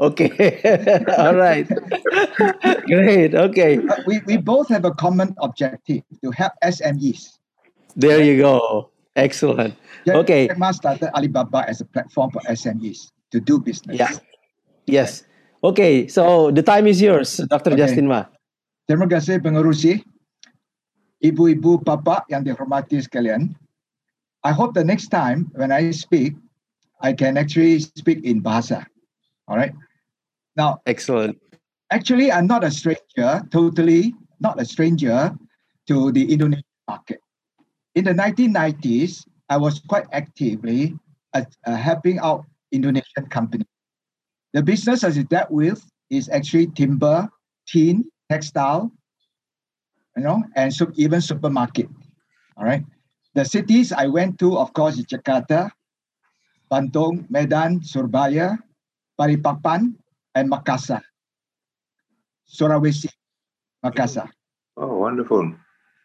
[0.00, 0.60] Okay.
[1.18, 1.68] All right.
[2.86, 3.34] Great.
[3.34, 3.78] Okay.
[3.78, 7.38] Uh, we, we both have a common objective to help SMEs.
[7.94, 8.90] There you go.
[9.14, 9.74] Excellent.
[10.04, 10.46] Jack, okay.
[10.48, 13.98] Jack Ma started Alibaba as a platform for SMEs to do business.
[13.98, 14.10] Yeah.
[14.86, 15.24] Yes.
[15.64, 17.72] Okay, so the time is yours, Dr.
[17.72, 17.80] Okay.
[17.80, 18.28] Justin Ma.
[18.86, 19.98] Terima kasih pengerusi,
[21.32, 23.54] ibu-ibu, bapak yang dihormati sekalian.
[24.46, 26.38] I hope the next time when I speak,
[27.02, 28.86] I can actually speak in Bahasa.
[29.48, 29.74] All right.
[30.56, 31.38] Now, excellent.
[31.90, 35.34] Actually, I'm not a stranger, totally not a stranger
[35.88, 37.20] to the Indonesian market.
[37.94, 40.94] In the 1990s, I was quite actively
[41.34, 43.68] uh, uh, helping out Indonesian companies.
[44.52, 47.28] The business as it dealt with is actually timber,
[47.68, 48.90] tin, textile,
[50.16, 51.88] you know, and so even supermarket.
[52.56, 52.82] All right.
[53.34, 55.70] The cities I went to, of course, is Jakarta,
[56.72, 58.56] Bandung, Medan, Surabaya,
[59.20, 59.92] Balikpapan,
[60.34, 61.02] and Makassar.
[62.48, 63.12] Sulawesi,
[63.84, 64.28] Makassar.
[64.76, 65.52] Oh, oh, wonderful.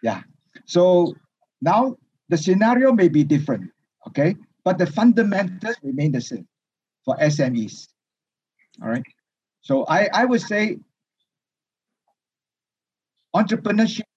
[0.04, 0.22] Yeah.
[0.66, 1.16] So
[1.62, 1.96] now
[2.28, 3.72] the scenario may be different,
[4.08, 4.36] okay?
[4.64, 6.48] But the fundamentals remain the same
[7.06, 7.88] for SMEs.
[8.82, 9.06] All right.
[9.62, 10.80] So I, I would say
[13.36, 14.08] entrepreneurship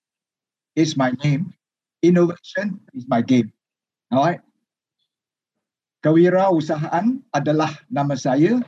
[0.77, 1.55] is my name,
[2.03, 3.53] innovation is my game.
[4.13, 4.41] All right.
[6.05, 8.61] Kewirausahaan adalah nama saya,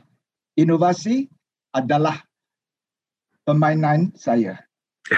[0.57, 1.29] inovasi
[1.75, 2.17] adalah
[3.45, 4.57] permainan saya.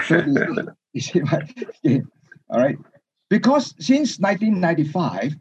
[0.04, 0.20] So
[0.94, 1.40] is my
[1.82, 2.04] game.
[2.50, 2.76] All right.
[3.30, 5.38] Because since 1995,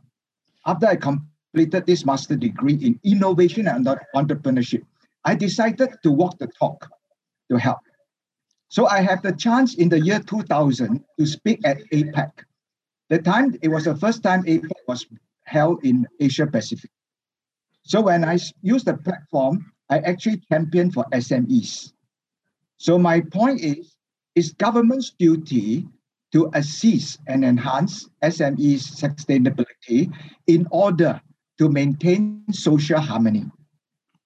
[0.65, 3.85] after I completed this master degree in innovation and
[4.15, 4.85] entrepreneurship,
[5.25, 6.87] I decided to walk the talk
[7.51, 7.81] to help.
[8.69, 12.31] So I had the chance in the year 2000 to speak at APEC.
[13.09, 15.07] The time it was the first time APEC was
[15.43, 16.91] held in Asia Pacific.
[17.83, 21.93] So when I used the platform, I actually championed for SMEs.
[22.77, 23.95] So my point is,
[24.35, 25.87] it's government's duty
[26.31, 30.13] to assist and enhance SMEs sustainability
[30.45, 31.19] in order
[31.57, 33.45] to maintain social harmony.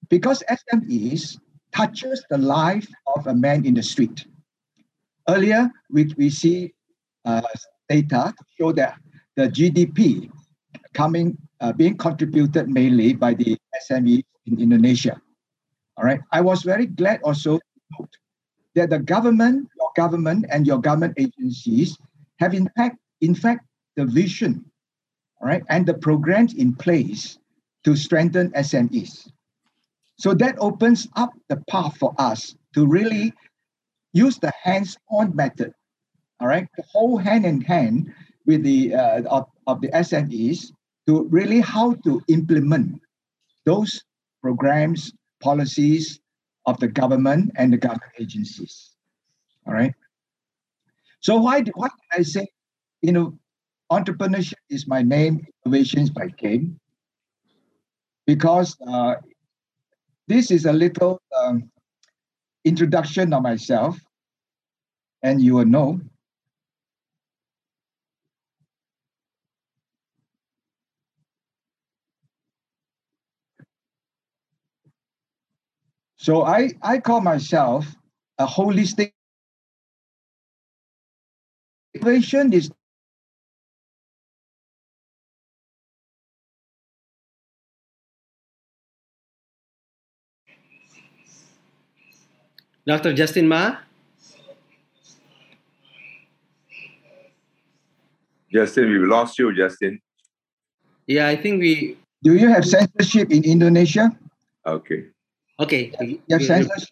[0.10, 1.40] Because SMEs
[1.74, 4.28] touches the life of a man in the street.
[5.28, 6.74] Earlier, we, we see
[7.26, 7.42] uh,
[7.90, 8.98] data show that
[9.36, 10.30] the GDP
[10.94, 13.58] coming uh, being contributed mainly by the
[13.90, 15.20] SME in Indonesia.
[15.98, 16.20] All right.
[16.32, 17.64] I was very glad also to
[18.00, 18.14] note
[18.76, 21.98] that the government, your government, and your government agencies
[22.40, 24.66] have in fact, in fact, the vision,
[25.40, 27.38] all right, and the programs in place
[27.84, 29.30] to strengthen SMEs.
[30.18, 33.34] So that opens up the path for us to really
[34.14, 35.74] use the hands-on method,
[36.40, 38.14] all right, to hold hand in hand
[38.46, 40.72] with the uh, of, of the SMEs
[41.08, 43.02] to really how to implement
[43.66, 44.04] those
[44.42, 46.20] programs, policies
[46.66, 48.92] of the government and the government agencies.
[49.68, 49.94] All right.
[51.22, 52.48] So why do- why did I say,
[53.02, 53.38] you know,
[53.92, 56.80] entrepreneurship is my name, innovations by game?
[58.26, 59.16] Because uh,
[60.28, 61.70] this is a little um,
[62.66, 63.98] introduction of myself,
[65.22, 66.02] and you will know.
[76.18, 77.86] So I, I call myself
[78.38, 79.12] a holistic
[81.94, 82.72] innovation is
[92.86, 93.14] Dr.
[93.14, 93.78] Justin Ma.
[98.52, 100.00] Justin, we've lost you, Justin.
[101.08, 101.98] Yeah, I think we.
[102.24, 104.12] Do you have censorship in Indonesia?
[104.66, 105.06] Okay.
[105.60, 105.92] Okay.
[106.00, 106.90] You have censorship?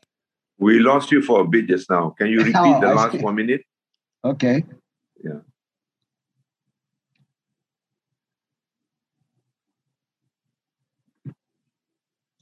[0.57, 2.11] We lost you for a bit just now.
[2.17, 3.19] Can you repeat Oh, the I last see.
[3.23, 3.61] one minute?
[4.23, 4.63] Okay.
[5.23, 5.39] Yeah.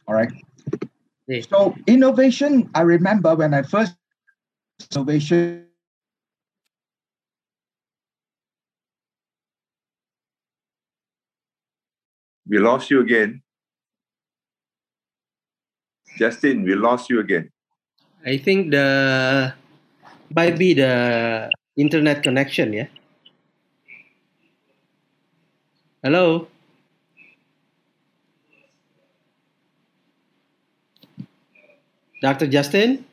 [0.08, 0.32] All right.
[1.50, 3.94] So innovation, I remember when I first
[4.92, 5.70] innovation
[12.50, 13.44] We lost you again.
[16.18, 17.52] Justin, we lost you again.
[18.26, 19.54] I think the
[20.34, 22.88] might be the internet connection, yeah.
[26.02, 26.48] Hello.
[32.22, 32.48] Dr.
[32.48, 33.06] Justin?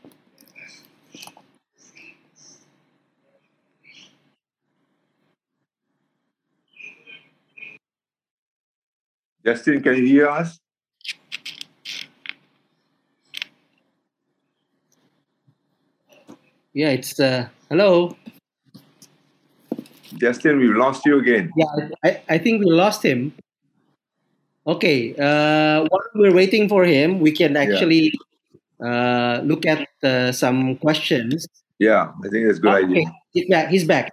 [9.44, 10.58] Justin, can you hear us?
[16.74, 18.16] Yeah, it's uh hello.
[20.18, 21.52] Justin, we've lost you again.
[21.56, 23.32] Yeah, I, I think we lost him.
[24.66, 28.12] Okay, uh while we're waiting for him, we can actually
[28.84, 31.46] uh, look at uh, some questions.
[31.78, 33.12] Yeah, I think that's a good Okay, idea.
[33.32, 33.68] he's back.
[33.68, 34.12] He's back.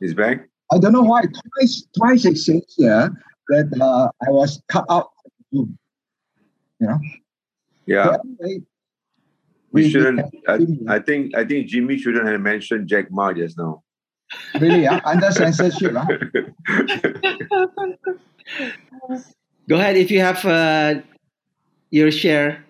[0.00, 0.48] He's back.
[0.72, 3.10] I don't know why twice twice it says here
[3.48, 5.08] that uh, I was cut out
[5.50, 5.76] from
[6.80, 6.98] You know.
[7.86, 8.04] Yeah.
[8.04, 8.62] So anyway,
[9.72, 10.20] We we- shouldn't.
[10.48, 10.58] I,
[10.88, 11.36] I think.
[11.36, 13.82] I think Jimmy shouldn't have mentioned Jack Ma just now.
[14.58, 15.92] really uh, under censorship.
[15.94, 16.06] Huh?
[19.68, 20.94] Go ahead if you have uh,
[21.90, 22.63] your share.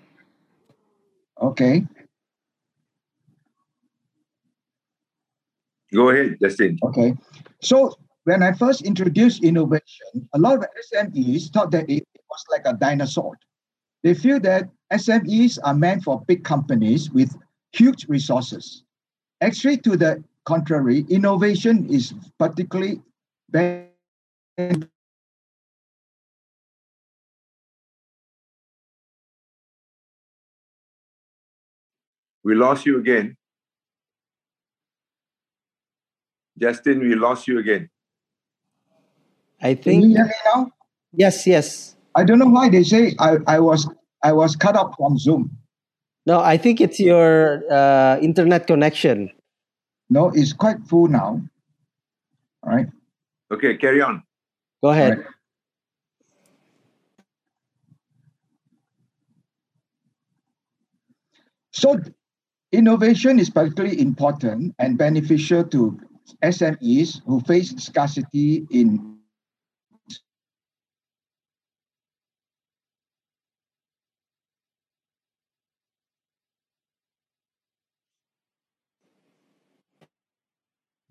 [1.40, 1.86] Okay.
[5.93, 6.78] Go ahead, Justin.
[6.82, 7.15] Okay.
[7.61, 7.94] So
[8.24, 12.73] when I first introduced innovation, a lot of SMEs thought that it was like a
[12.74, 13.39] dinosaur.
[14.02, 17.35] They feel that SMEs are meant for big companies with
[17.73, 18.82] huge resources.
[19.40, 23.01] Actually, to the contrary, innovation is particularly
[32.45, 33.37] We lost you again.
[36.59, 37.89] Justin, we lost you again.
[39.62, 40.05] I Can think.
[40.05, 40.71] you hear me now?
[41.15, 41.97] Yes, yes.
[42.15, 43.89] I don't know why they say I, I was
[44.23, 45.51] I was cut off from Zoom.
[46.27, 49.31] No, I think it's your uh, internet connection.
[50.11, 51.41] No, it's quite full now.
[52.62, 52.87] All right.
[53.51, 54.23] Okay, carry on.
[54.83, 55.25] Go ahead.
[61.73, 62.01] So
[62.75, 65.99] innovation is particularly important and beneficial to
[66.43, 69.15] SMEs who face scarcity in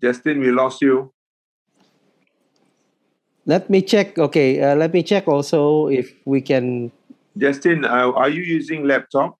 [0.02, 1.14] Justin, we lost you.
[3.46, 4.18] Let me check.
[4.18, 6.92] Okay, uh, let me check also if we can.
[7.38, 9.38] Justin, uh, are you using laptop?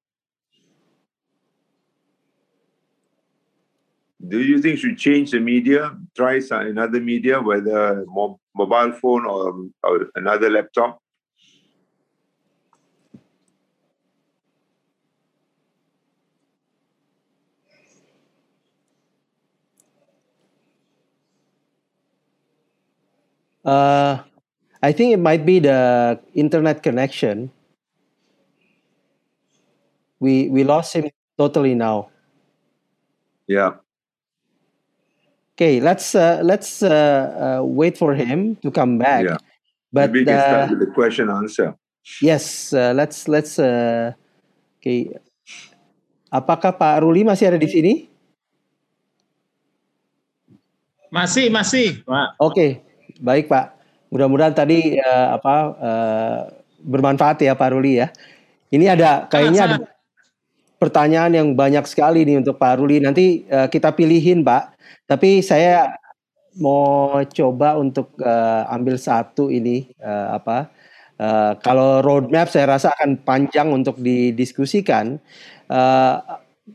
[4.29, 5.97] Do you think should change the media?
[6.17, 10.99] Try some, another media, whether mo- mobile phone or, or another laptop.
[23.65, 24.23] Uh,
[24.83, 27.51] I think it might be the internet connection.
[30.21, 32.09] We we lost him totally now.
[33.47, 33.84] Yeah.
[35.55, 39.23] Okay, let's uh, let's uh, uh, wait for him to come back.
[39.23, 39.39] Yeah.
[39.95, 41.79] But Maybe we can uh, start with the question answer.
[42.19, 43.63] yes, uh, let's let's.
[43.63, 44.19] Uh,
[44.83, 45.15] okay,
[46.35, 47.95] apakah Pak Ruli masih ada di sini?
[51.15, 52.35] Masih, masih, Pak.
[52.43, 52.83] Oke,
[53.23, 53.79] baik Pak.
[54.11, 56.39] Mudah-mudahan tadi eh, apa eh,
[56.83, 58.11] bermanfaat ya Pak Ruli ya.
[58.75, 59.77] Ini ada kayaknya ada
[60.85, 63.01] pertanyaan yang banyak sekali nih untuk Pak Ruli.
[63.01, 64.77] Nanti eh, kita pilihin Pak.
[65.09, 65.97] Tapi saya
[66.61, 70.71] mau coba untuk eh, ambil satu ini eh, apa?
[71.21, 75.19] eh, kalau roadmap saya rasa akan panjang untuk didiskusikan.
[75.71, 76.17] Eh,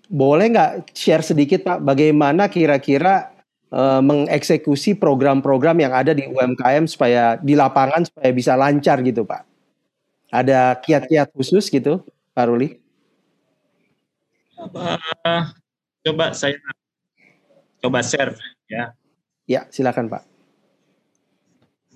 [0.09, 3.31] boleh nggak share sedikit Pak bagaimana kira-kira
[3.73, 9.41] eh, mengeksekusi program-program yang ada di UMKM supaya di lapangan supaya bisa lancar gitu Pak.
[10.33, 12.05] Ada kiat-kiat khusus gitu
[12.37, 12.88] Pak Ruli?
[14.59, 15.43] Eh,
[16.03, 16.59] coba saya
[17.79, 18.35] coba share
[18.67, 18.91] ya.
[19.47, 20.27] Ya silakan Pak.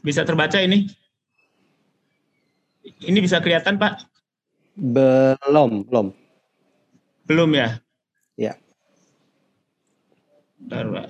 [0.04, 0.92] Bisa terbaca ini?
[2.84, 4.04] Ini bisa kelihatan, Pak?
[4.76, 6.12] Belum, belum.
[7.24, 7.80] Belum ya?
[8.36, 8.60] Ya.
[10.60, 11.08] Bentar, Pak.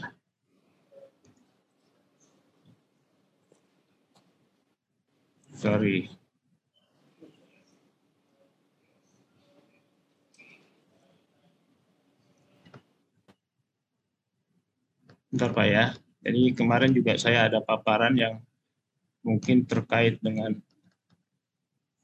[5.58, 6.14] Sorry.
[15.34, 15.86] Bentar Pak ya.
[16.22, 18.38] Jadi kemarin juga saya ada paparan yang
[19.26, 20.54] mungkin terkait dengan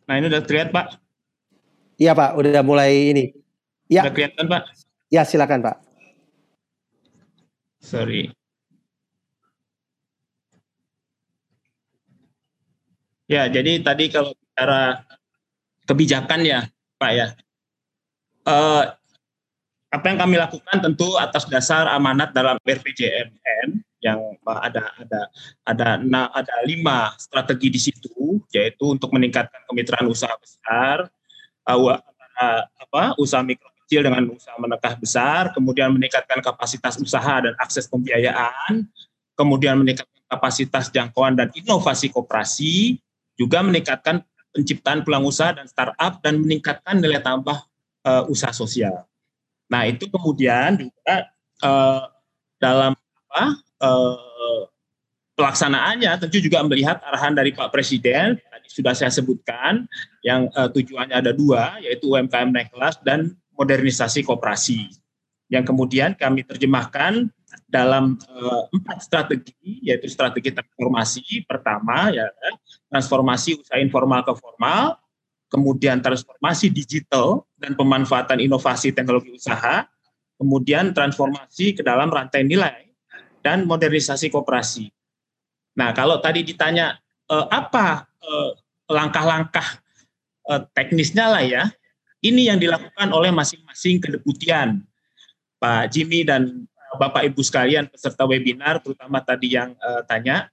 [0.10, 0.98] Nah, ini udah terlihat, Pak?
[2.02, 3.30] Iya Pak, udah mulai ini.
[3.86, 4.02] Ya.
[4.10, 4.74] Udah kelihatan, Pak?
[5.14, 5.78] Ya silakan Pak.
[7.78, 8.34] Sorry.
[13.30, 15.06] Ya, jadi tadi kalau bicara
[15.86, 16.66] kebijakan ya,
[16.98, 17.28] Pak ya.
[18.50, 18.84] Eh,
[19.90, 25.22] apa yang kami lakukan tentu atas dasar amanat dalam RPJMN yang ada ada
[25.66, 31.10] ada na- ada lima strategi di situ, yaitu untuk meningkatkan kemitraan usaha besar,
[31.68, 37.58] uh, antara apa usaha mikro kecil dengan usaha menengah besar, kemudian meningkatkan kapasitas usaha dan
[37.60, 38.86] akses pembiayaan,
[39.34, 43.02] kemudian meningkatkan kapasitas jangkauan dan inovasi koperasi,
[43.36, 44.22] juga meningkatkan
[44.54, 47.58] penciptaan peluang usaha dan startup dan meningkatkan nilai tambah
[48.06, 49.10] uh, usaha sosial.
[49.70, 51.16] Nah itu kemudian juga
[51.62, 52.10] uh,
[52.58, 53.44] dalam apa
[53.86, 54.62] uh,
[55.38, 59.88] pelaksanaannya tentu juga melihat arahan dari Pak Presiden tadi sudah saya sebutkan
[60.26, 64.90] yang uh, tujuannya ada dua yaitu UMKM naik kelas dan modernisasi koperasi.
[65.50, 67.30] Yang kemudian kami terjemahkan
[67.70, 72.30] dalam uh, empat strategi yaitu strategi transformasi pertama ya
[72.90, 74.98] transformasi usaha informal ke formal
[75.50, 79.90] kemudian transformasi digital dan pemanfaatan inovasi teknologi usaha,
[80.40, 82.88] kemudian transformasi ke dalam rantai nilai
[83.42, 84.88] dan modernisasi kooperasi.
[85.76, 86.96] Nah, kalau tadi ditanya
[87.28, 88.52] eh, apa eh,
[88.88, 89.68] langkah-langkah
[90.54, 91.64] eh, teknisnya lah ya,
[92.24, 94.84] ini yang dilakukan oleh masing-masing kedeputian,
[95.60, 96.68] Pak Jimmy dan
[96.98, 100.48] Bapak Ibu sekalian peserta webinar, terutama tadi yang eh, tanya,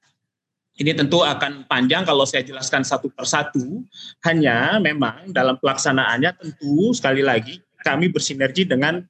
[0.77, 3.81] ini tentu akan panjang kalau saya jelaskan satu persatu.
[4.29, 9.01] Hanya memang dalam pelaksanaannya tentu sekali lagi kami bersinergi dengan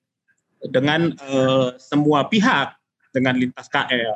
[0.63, 2.79] dengan uh, semua pihak
[3.11, 4.15] dengan lintas KL.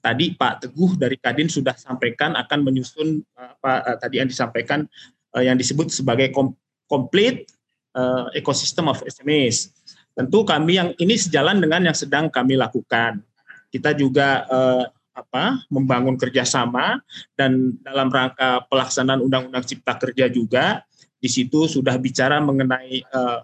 [0.00, 4.88] Tadi Pak Teguh dari Kadin sudah sampaikan akan menyusun apa uh, tadi yang disampaikan
[5.36, 6.56] uh, yang disebut sebagai kom
[6.88, 7.52] complete
[7.92, 9.68] uh, ecosystem of SMEs.
[10.16, 13.20] Tentu kami yang ini sejalan dengan yang sedang kami lakukan.
[13.68, 17.00] Kita juga uh, apa membangun kerjasama
[17.32, 20.84] dan dalam rangka pelaksanaan Undang-Undang Cipta Kerja juga
[21.16, 23.40] di situ sudah bicara mengenai uh,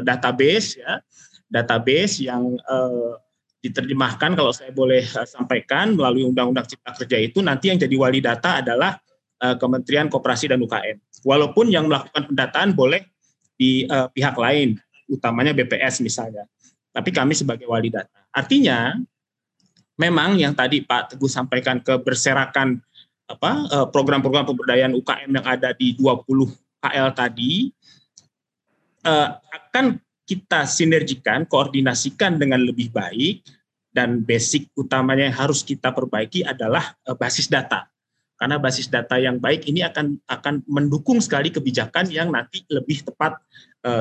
[0.00, 1.04] database ya.
[1.44, 3.20] Database yang uh,
[3.60, 8.24] diterjemahkan kalau saya boleh uh, sampaikan melalui Undang-Undang Cipta Kerja itu nanti yang jadi wali
[8.24, 8.96] data adalah
[9.44, 10.96] uh, Kementerian Koperasi dan UKM
[11.28, 13.04] walaupun yang melakukan pendataan boleh
[13.60, 16.48] di uh, pihak lain utamanya BPS misalnya.
[16.94, 18.24] Tapi kami sebagai wali data.
[18.30, 18.94] Artinya
[19.98, 22.82] memang yang tadi Pak Teguh sampaikan keberserakan
[23.24, 26.28] apa eh, program-program pemberdayaan UKM yang ada di 20
[26.84, 27.72] KL tadi
[29.04, 33.44] eh, akan kita sinergikan, koordinasikan dengan lebih baik
[33.94, 37.88] dan basic utamanya yang harus kita perbaiki adalah eh, basis data.
[38.34, 43.38] Karena basis data yang baik ini akan akan mendukung sekali kebijakan yang nanti lebih tepat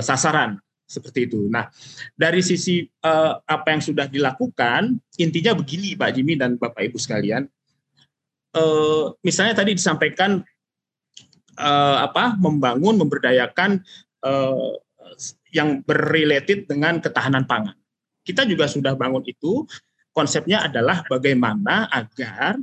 [0.02, 0.58] sasaran
[0.94, 1.50] seperti itu.
[1.50, 1.74] Nah,
[2.14, 7.50] dari sisi uh, apa yang sudah dilakukan, intinya begini Pak Jimmy dan Bapak Ibu sekalian.
[8.54, 10.46] Uh, misalnya tadi disampaikan
[11.58, 13.82] uh, apa membangun memberdayakan
[14.22, 14.78] uh,
[15.50, 17.74] yang berrelated dengan ketahanan pangan.
[18.22, 19.66] Kita juga sudah bangun itu.
[20.14, 22.62] Konsepnya adalah bagaimana agar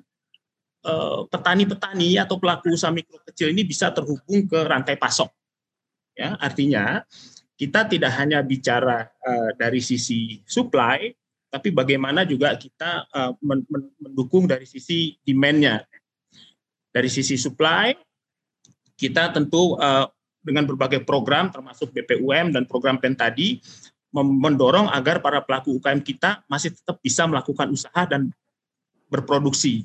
[1.29, 5.29] petani-petani atau pelaku usaha mikro kecil ini bisa terhubung ke rantai pasok.
[6.17, 7.05] Ya, artinya
[7.61, 11.13] kita tidak hanya bicara uh, dari sisi supply,
[11.53, 13.37] tapi bagaimana juga kita uh,
[14.01, 15.85] mendukung dari sisi demand-nya.
[16.89, 17.93] Dari sisi supply,
[18.97, 20.09] kita tentu uh,
[20.41, 23.61] dengan berbagai program termasuk BPUM dan program PEN tadi
[24.17, 28.33] mendorong agar para pelaku UKM kita masih tetap bisa melakukan usaha dan
[29.13, 29.85] berproduksi.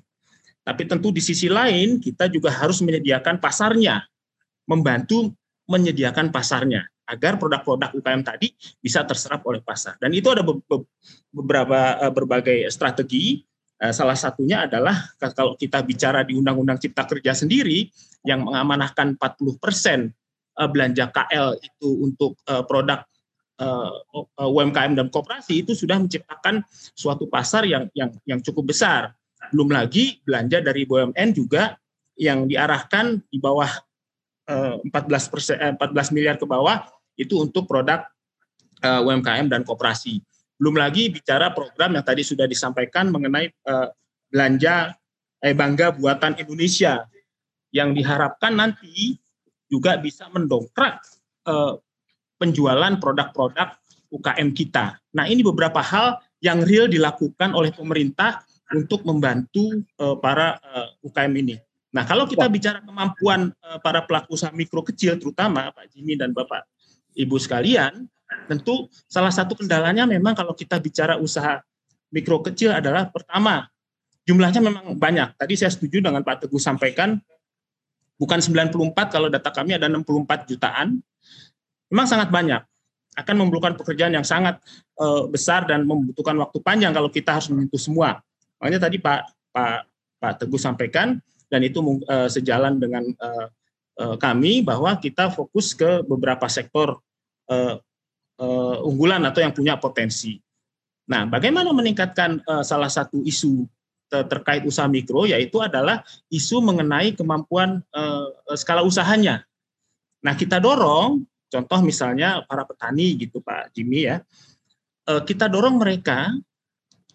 [0.64, 4.08] Tapi tentu di sisi lain kita juga harus menyediakan pasarnya,
[4.64, 5.36] membantu
[5.68, 8.52] menyediakan pasarnya agar produk-produk UKM tadi
[8.82, 9.96] bisa terserap oleh pasar.
[10.02, 10.42] Dan itu ada
[11.30, 13.46] beberapa eh, berbagai strategi.
[13.76, 14.96] Eh, salah satunya adalah
[15.36, 17.92] kalau kita bicara di Undang-Undang Cipta Kerja sendiri
[18.26, 20.00] yang mengamanahkan 40 persen
[20.58, 23.06] eh, belanja KL itu untuk produk
[24.36, 26.60] UMKM dan koperasi itu sudah menciptakan
[26.92, 29.16] suatu pasar yang yang yang cukup besar.
[29.56, 31.80] Belum lagi belanja dari BUMN juga
[32.20, 33.72] yang diarahkan di bawah
[34.44, 34.92] 14
[35.32, 36.84] persen, 14 miliar ke bawah
[37.16, 38.06] itu untuk produk
[38.84, 40.20] uh, eh, UMKM dan koperasi.
[40.56, 43.92] Belum lagi bicara program yang tadi sudah disampaikan mengenai uh,
[44.32, 44.96] belanja
[45.44, 47.04] eh, bangga buatan Indonesia
[47.76, 49.20] yang diharapkan nanti
[49.68, 51.04] juga bisa mendongkrak
[51.50, 51.76] uh,
[52.40, 53.76] penjualan produk-produk
[54.12, 54.96] UKM kita.
[55.16, 61.34] Nah ini beberapa hal yang real dilakukan oleh pemerintah untuk membantu uh, para uh, UKM
[61.36, 61.56] ini.
[61.92, 66.36] Nah kalau kita bicara kemampuan uh, para pelaku usaha mikro kecil, terutama Pak Jimmy dan
[66.36, 66.68] Bapak
[67.16, 68.06] Ibu sekalian,
[68.52, 71.64] tentu salah satu kendalanya memang kalau kita bicara usaha
[72.12, 73.68] mikro kecil adalah pertama
[74.26, 75.38] jumlahnya memang banyak.
[75.38, 77.16] Tadi saya setuju dengan Pak Teguh sampaikan
[78.18, 81.00] bukan 94 kalau data kami ada 64 jutaan.
[81.94, 82.62] Memang sangat banyak.
[83.16, 84.60] Akan memerlukan pekerjaan yang sangat
[85.00, 88.20] uh, besar dan membutuhkan waktu panjang kalau kita harus menyentuh semua.
[88.60, 89.22] Makanya tadi Pak
[89.56, 89.80] Pak
[90.20, 91.16] Pak Teguh sampaikan
[91.48, 91.80] dan itu
[92.12, 93.48] uh, sejalan dengan uh,
[94.20, 97.00] kami bahwa kita fokus ke beberapa sektor
[97.48, 97.76] uh,
[98.40, 100.40] uh, unggulan atau yang punya potensi.
[101.06, 103.64] Nah, bagaimana meningkatkan uh, salah satu isu
[104.06, 107.82] ter terkait usaha mikro yaitu adalah isu mengenai kemampuan
[108.54, 109.42] skala usahanya.
[110.22, 114.20] Nah, kita dorong Contoh misalnya para petani gitu Pak Jimmy ya,
[115.08, 116.36] eh, kita dorong mereka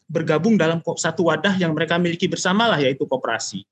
[0.09, 3.63] bergabung dalam satu wadah yang mereka miliki bersama lah yaitu koperasi.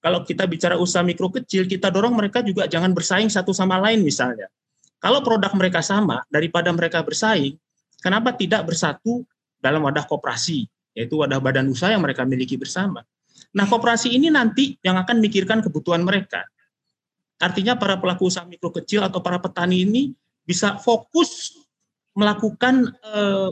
[0.00, 4.04] Kalau kita bicara usaha mikro kecil, kita dorong mereka juga jangan bersaing satu sama lain
[4.04, 4.50] misalnya.
[5.00, 7.56] Kalau produk mereka sama, daripada mereka bersaing,
[8.04, 9.24] kenapa tidak bersatu
[9.56, 13.00] dalam wadah koperasi, yaitu wadah badan usaha yang mereka miliki bersama.
[13.56, 16.44] Nah, koperasi ini nanti yang akan mikirkan kebutuhan mereka.
[17.40, 20.02] Artinya para pelaku usaha mikro kecil atau para petani ini
[20.44, 21.56] bisa fokus
[22.12, 23.50] melakukan eh,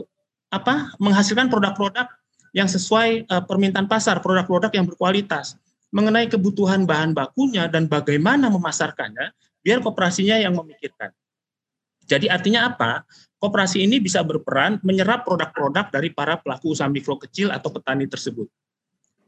[0.53, 2.05] apa menghasilkan produk-produk
[2.53, 5.57] yang sesuai eh, permintaan pasar, produk-produk yang berkualitas
[5.89, 9.33] mengenai kebutuhan bahan bakunya dan bagaimana memasarkannya,
[9.65, 11.09] biar kooperasinya yang memikirkan.
[12.05, 13.05] Jadi artinya apa?
[13.39, 18.49] Kooperasi ini bisa berperan menyerap produk-produk dari para pelaku usaha mikro kecil atau petani tersebut.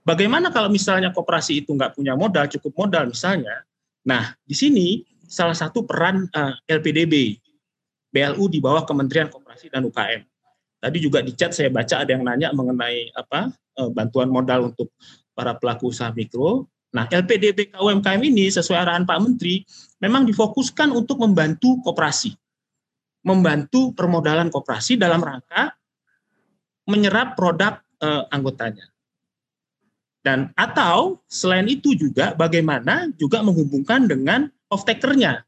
[0.02, 3.62] Bagaimana kalau misalnya kooperasi itu nggak punya modal, cukup modal misalnya,
[4.02, 7.38] Nah, di sini salah satu peran uh, eh, LPDB,
[8.12, 10.26] BLU di bawah Kementerian Koperasi dan UKM.
[10.82, 14.90] Tadi juga di chat saya baca ada yang nanya mengenai apa uh, bantuan modal untuk
[15.36, 16.68] para pelaku usaha mikro.
[16.92, 19.64] Nah, LPDB KUMKM ini sesuai arahan Pak Menteri
[20.04, 22.36] memang difokuskan untuk membantu koperasi.
[23.24, 25.72] Membantu permodalan koperasi dalam rangka
[26.90, 28.92] menyerap produk uh, anggotanya.
[30.22, 35.42] Dan atau selain itu juga bagaimana juga menghubungkan dengan off takernya.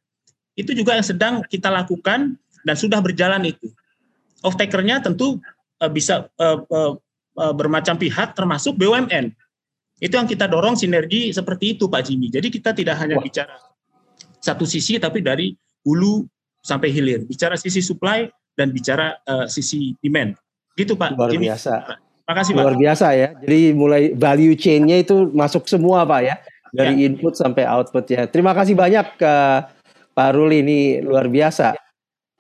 [0.58, 3.70] Itu juga yang sedang kita lakukan dan sudah berjalan itu.
[4.42, 5.38] Off takernya tentu
[5.82, 6.94] uh, bisa uh, uh,
[7.38, 9.34] uh, bermacam pihak termasuk BUMN.
[10.02, 12.28] Itu yang kita dorong sinergi seperti itu Pak Jimmy.
[12.34, 13.24] Jadi kita tidak hanya Wah.
[13.24, 13.56] bicara
[14.44, 15.56] satu sisi tapi dari
[15.88, 16.28] hulu
[16.64, 17.24] sampai hilir.
[17.28, 20.36] Bicara sisi supply dan bicara uh, sisi demand.
[20.76, 21.16] Gitu Pak.
[21.16, 21.52] Luar Jimmy.
[21.52, 22.00] biasa.
[22.24, 23.30] Makasih Luar biasa ya.
[23.44, 26.36] Jadi mulai value chain-nya itu masuk semua Pak ya.
[26.74, 27.12] Dari ya.
[27.12, 28.26] input sampai output ya.
[28.26, 29.34] Terima kasih banyak ke
[30.14, 31.78] Pak Ruli ini luar biasa.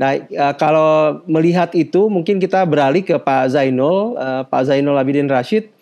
[0.01, 5.29] Nah uh, kalau melihat itu mungkin kita beralih ke Pak Zainul, uh, Pak Zainul Abidin
[5.29, 5.72] Rashid.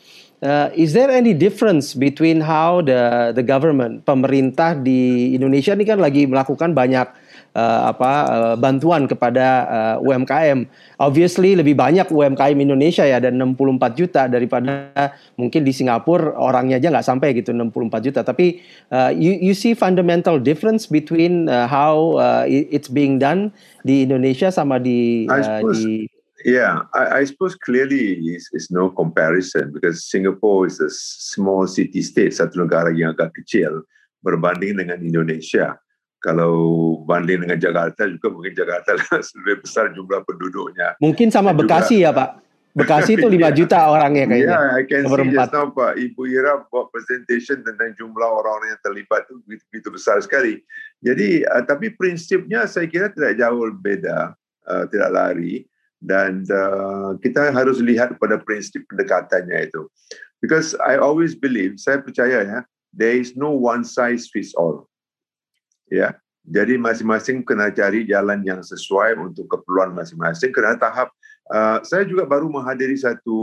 [0.41, 6.01] Uh, is there any difference between how the the government pemerintah di Indonesia ini kan
[6.01, 7.05] lagi melakukan banyak
[7.53, 10.65] uh, apa uh, bantuan kepada uh, UMKM.
[10.97, 16.89] Obviously lebih banyak UMKM Indonesia ya dan 64 juta daripada mungkin di Singapura orangnya aja
[16.89, 18.21] nggak sampai gitu 64 juta.
[18.25, 23.53] Tapi uh, you you see fundamental difference between uh, how uh, it's being done
[23.85, 26.09] di Indonesia sama di uh, di
[26.45, 32.01] Yeah, I, I suppose clearly is is no comparison because Singapore is a small city
[32.01, 33.85] state, satu negara yang agak kecil
[34.21, 35.77] berbanding dengan Indonesia
[36.21, 36.53] kalau
[37.09, 38.93] banding dengan Jakarta juga mungkin Jakarta
[39.41, 40.93] lebih besar jumlah penduduknya.
[41.01, 42.37] Mungkin sama Bekasi ya Pak.
[42.77, 43.51] Bekasi itu 5 yeah.
[43.51, 44.53] juta orangnya kayaknya.
[44.53, 48.79] Yeah, I can see just now Pak Ibu Ira buat presentation tentang jumlah orang yang
[48.85, 50.61] terlibat itu begitu, begitu besar sekali.
[51.01, 54.37] Jadi uh, tapi prinsipnya saya kira tidak jauh beda,
[54.69, 55.65] uh, tidak lari
[56.01, 59.85] dan uh, kita harus lihat pada prinsip pendekatannya itu.
[60.41, 62.59] Because I always believe, saya percaya ya,
[62.89, 64.89] there is no one size fits all
[65.91, 66.15] ya.
[66.41, 70.49] Jadi masing-masing kena cari jalan yang sesuai untuk keperluan masing-masing.
[70.49, 71.13] Kena tahap,
[71.53, 73.37] uh, saya juga baru menghadiri satu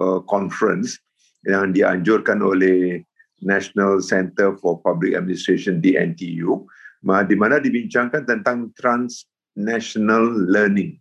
[0.00, 0.96] uh, conference
[1.44, 3.04] yang dianjurkan oleh
[3.44, 6.64] National Center for Public Administration di NTU,
[7.04, 10.96] di mana dibincangkan tentang transnational learning.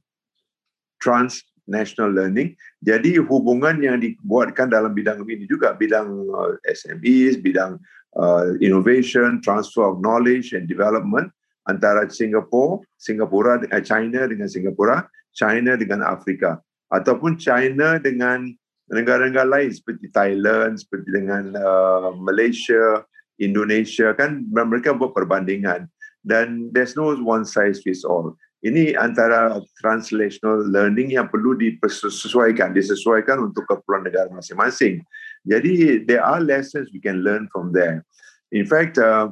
[1.06, 2.58] Transnational learning.
[2.82, 7.78] Jadi hubungan yang dibuatkan dalam bidang ini juga bidang uh, SMEs, bidang
[8.18, 11.30] uh, innovation, transfer of knowledge and development
[11.70, 16.58] antara Singapura, Singapura dengan China dengan Singapura, China dengan Afrika
[16.94, 18.50] ataupun China dengan
[18.90, 23.02] negara-negara lain seperti Thailand, seperti dengan uh, Malaysia,
[23.42, 25.90] Indonesia kan mereka buat perbandingan
[26.24, 28.38] dan there's no one size fits all.
[28.66, 35.06] Ini antara translational learning yang perlu disesuaikan, disesuaikan untuk keperluan negara masing-masing.
[35.46, 38.02] Jadi there are lessons we can learn from there.
[38.50, 39.30] In fact, uh,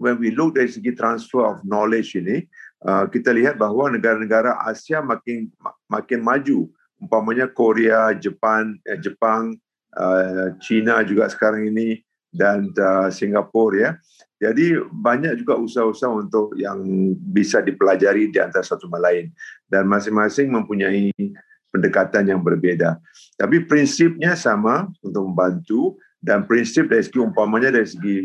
[0.00, 2.48] when we look dari segi transfer of knowledge ini,
[2.88, 5.52] uh, kita lihat bahawa negara-negara Asia makin
[5.92, 6.64] makin maju.
[7.04, 9.52] Umpamanya Korea, Jepang, eh, Jepang,
[9.92, 12.00] uh, China juga sekarang ini
[12.32, 13.90] dan uh, Singapura ya.
[14.44, 16.84] Jadi banyak juga usaha-usaha untuk yang
[17.32, 19.32] bisa dipelajari di antara satu sama lain.
[19.64, 21.08] Dan masing-masing mempunyai
[21.72, 23.00] pendekatan yang berbeda.
[23.40, 25.96] Tapi prinsipnya sama untuk membantu.
[26.20, 28.16] Dan prinsip dari segi umpamanya dari segi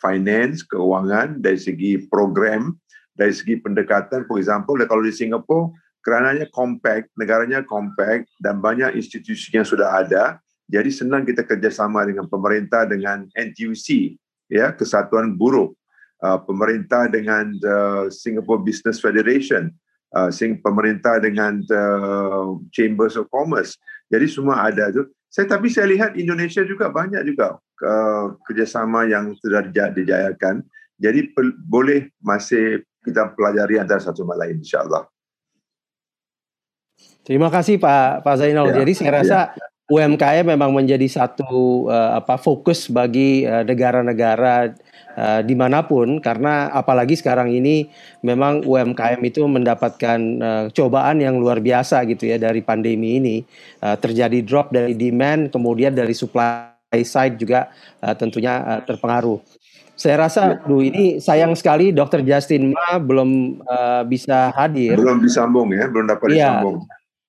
[0.00, 2.76] finance, keuangan, dari segi program,
[3.12, 5.68] dari segi pendekatan, for example, kalau di Singapura,
[6.02, 12.26] kerananya compact, negaranya compact dan banyak institusi yang sudah ada, jadi senang kita kerjasama dengan
[12.26, 14.18] pemerintah, dengan NTUC,
[14.52, 15.72] ya Kesatuan Buruh
[16.20, 19.72] uh, pemerintah dengan uh, Singapore Business Federation,
[20.12, 23.80] uh, sing pemerintah dengan uh, Chambers of Commerce.
[24.12, 25.08] Jadi semua ada tu.
[25.32, 30.60] Saya tapi saya lihat Indonesia juga banyak juga uh, kerjasama yang sudah dijayakan.
[31.00, 31.32] Jadi
[31.66, 35.08] boleh masih kita pelajari antara satu sama lain, insyaAllah.
[37.26, 38.70] Terima kasih Pak Pak Zainal.
[38.70, 39.38] Ya, Jadi saya rasa
[39.90, 44.70] UMKM memang menjadi satu uh, apa fokus bagi uh, negara-negara
[45.18, 47.90] uh, di mana pun karena apalagi sekarang ini
[48.22, 53.36] memang UMKM itu mendapatkan uh, cobaan yang luar biasa gitu ya dari pandemi ini
[53.82, 57.68] uh, terjadi drop dari demand kemudian dari supply side juga
[58.06, 59.42] uh, tentunya uh, terpengaruh.
[59.92, 62.24] Saya rasa, duh ini sayang sekali Dr.
[62.24, 64.96] Justin Ma belum uh, bisa hadir.
[64.96, 66.58] Belum disambung ya, belum dapat Iya.
[66.58, 66.76] disambung.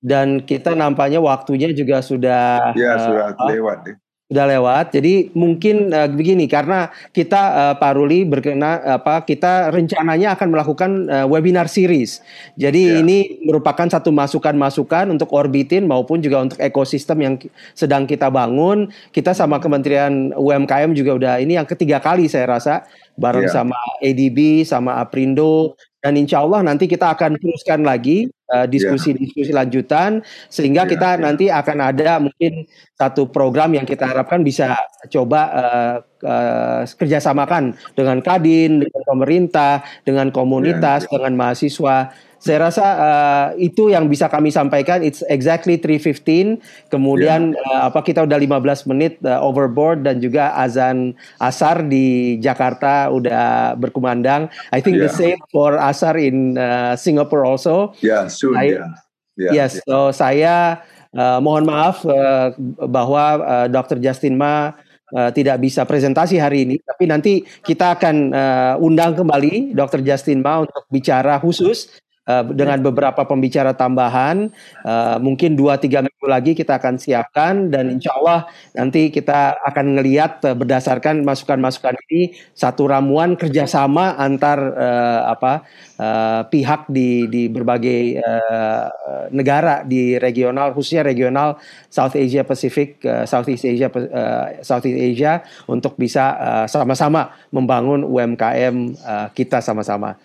[0.04, 3.78] Dan kita nampaknya waktunya juga sudah Ya, uh, sudah lewat.
[3.88, 3.94] Ya.
[4.24, 4.86] sudah lewat.
[4.96, 10.90] Jadi mungkin uh, begini karena kita uh, Pak Ruli berkena apa kita rencananya akan melakukan
[11.06, 12.24] uh, webinar series.
[12.56, 17.34] Jadi ini merupakan satu masukan-masukan untuk orbitin maupun juga untuk ekosistem yang
[17.76, 18.88] sedang kita bangun.
[19.12, 22.74] Kita sama Kementerian UMKM juga udah ini yang ketiga kali saya rasa
[23.14, 23.60] bareng Ya.
[23.62, 30.20] sama ADB sama Aprindo dan insya Allah nanti kita akan teruskan lagi uh, diskusi-diskusi lanjutan
[30.52, 34.76] sehingga kita nanti akan ada mungkin satu program yang kita harapkan bisa
[35.08, 35.96] coba uh,
[36.28, 42.12] uh, kerjasamakan dengan Kadin, dengan pemerintah, dengan komunitas, dengan mahasiswa.
[42.44, 45.00] Saya rasa uh, itu yang bisa kami sampaikan.
[45.00, 46.60] It's exactly 3:15.
[46.92, 53.08] Kemudian uh, apa kita udah 15 menit uh, overboard dan juga azan asar di Jakarta
[53.08, 54.52] udah berkumandang.
[54.68, 55.16] I think the Yeah.
[55.16, 57.96] same for asar in uh, Singapore also.
[58.04, 58.86] Ya, soon Saya- ya.
[59.34, 60.78] Ya, yes, so saya
[61.10, 62.54] uh, mohon maaf uh,
[62.86, 63.98] bahwa uh, Dr.
[63.98, 64.70] Justin Ma
[65.10, 70.06] uh, tidak bisa presentasi hari ini, tapi nanti kita akan uh, undang kembali Dr.
[70.06, 71.90] Justin Ma untuk bicara khusus
[72.28, 74.50] uh, dengan beberapa pembicara tambahan.
[74.84, 79.96] Uh, mungkin dua tiga minggu lagi kita akan siapkan dan insya Allah nanti kita akan
[80.00, 85.52] ngelihat uh, berdasarkan masukan-masukan ini satu ramuan kerjasama antar uh, apa
[86.00, 88.88] uh, pihak di di berbagai uh,
[89.30, 91.56] negara di regional khususnya regional
[91.88, 98.76] South Asia Pacific uh, Southeast Asia uh, Southeast Asia untuk bisa uh, sama-sama membangun UMKM
[99.00, 100.16] uh, kita sama-sama.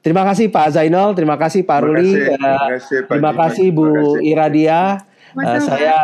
[0.00, 3.32] Terima kasih Pak Zainal, terima kasih Pak Terima Ruli, kasih, uh, terima kasih, Pak terima
[3.36, 4.30] kasih Bu Terima kasih.
[4.32, 4.80] Iradia.
[5.30, 5.96] Uh, saya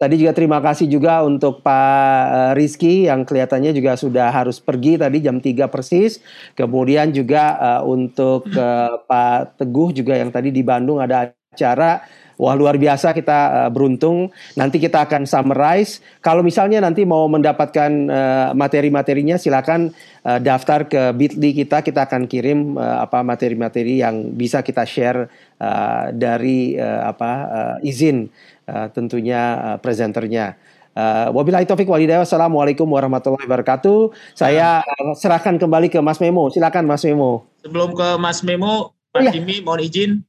[0.00, 4.96] tadi juga terima kasih juga untuk Pak uh, Rizky yang kelihatannya juga sudah harus pergi
[5.02, 6.22] tadi jam 3 persis.
[6.54, 12.06] Kemudian juga uh, untuk uh, Pak Teguh juga yang tadi di Bandung ada acara.
[12.40, 14.32] Wah luar biasa kita uh, beruntung.
[14.56, 16.00] Nanti kita akan summarize.
[16.24, 19.92] Kalau misalnya nanti mau mendapatkan uh, materi-materinya silakan
[20.24, 21.84] uh, daftar ke Bitly kita.
[21.84, 25.28] Kita akan kirim uh, apa materi-materi yang bisa kita share
[25.60, 28.32] uh, dari uh, apa uh, izin
[28.72, 30.56] uh, tentunya uh, presenternya.
[30.96, 32.24] Uh, wabillahi taufik walhidayah.
[32.24, 34.16] Wassalamualaikum warahmatullahi wabarakatuh.
[34.32, 36.48] Saya uh, serahkan kembali ke Mas Memo.
[36.48, 37.44] Silakan Mas Memo.
[37.60, 40.24] Sebelum ke Mas Memo, Pak Jimmy mohon izin.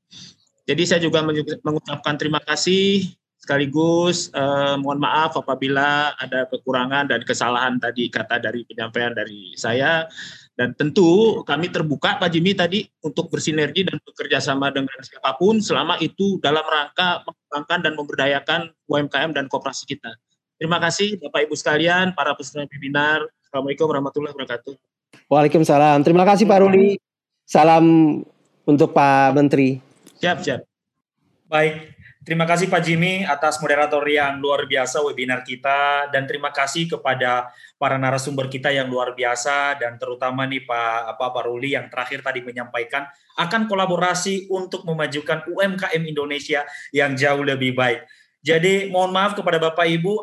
[0.72, 1.20] Jadi saya juga
[1.68, 8.64] mengucapkan terima kasih sekaligus eh, mohon maaf apabila ada kekurangan dan kesalahan tadi kata dari
[8.64, 10.06] penyampaian dari saya
[10.54, 15.58] dan tentu kami terbuka Pak Jimmy tadi untuk bersinergi dan bekerja sama dengan siapa pun
[15.58, 20.16] selama itu dalam rangka mengembangkan dan memberdayakan UMKM dan kooperasi kita.
[20.62, 23.26] Terima kasih Bapak Ibu sekalian, para peserta webinar.
[23.42, 24.74] Assalamualaikum warahmatullahi wabarakatuh.
[25.28, 26.06] Waalaikumsalam.
[26.06, 27.02] Terima kasih Pak Ruli.
[27.50, 28.22] Salam
[28.70, 29.91] untuk Pak Menteri.
[30.22, 30.62] Siap, siap.
[31.50, 36.86] Baik, terima kasih Pak Jimmy atas moderator yang luar biasa webinar kita dan terima kasih
[36.86, 37.50] kepada
[37.82, 42.22] para narasumber kita yang luar biasa dan terutama nih Pak apa Pak Ruli yang terakhir
[42.22, 48.06] tadi menyampaikan akan kolaborasi untuk memajukan UMKM Indonesia yang jauh lebih baik.
[48.46, 50.22] Jadi mohon maaf kepada Bapak Ibu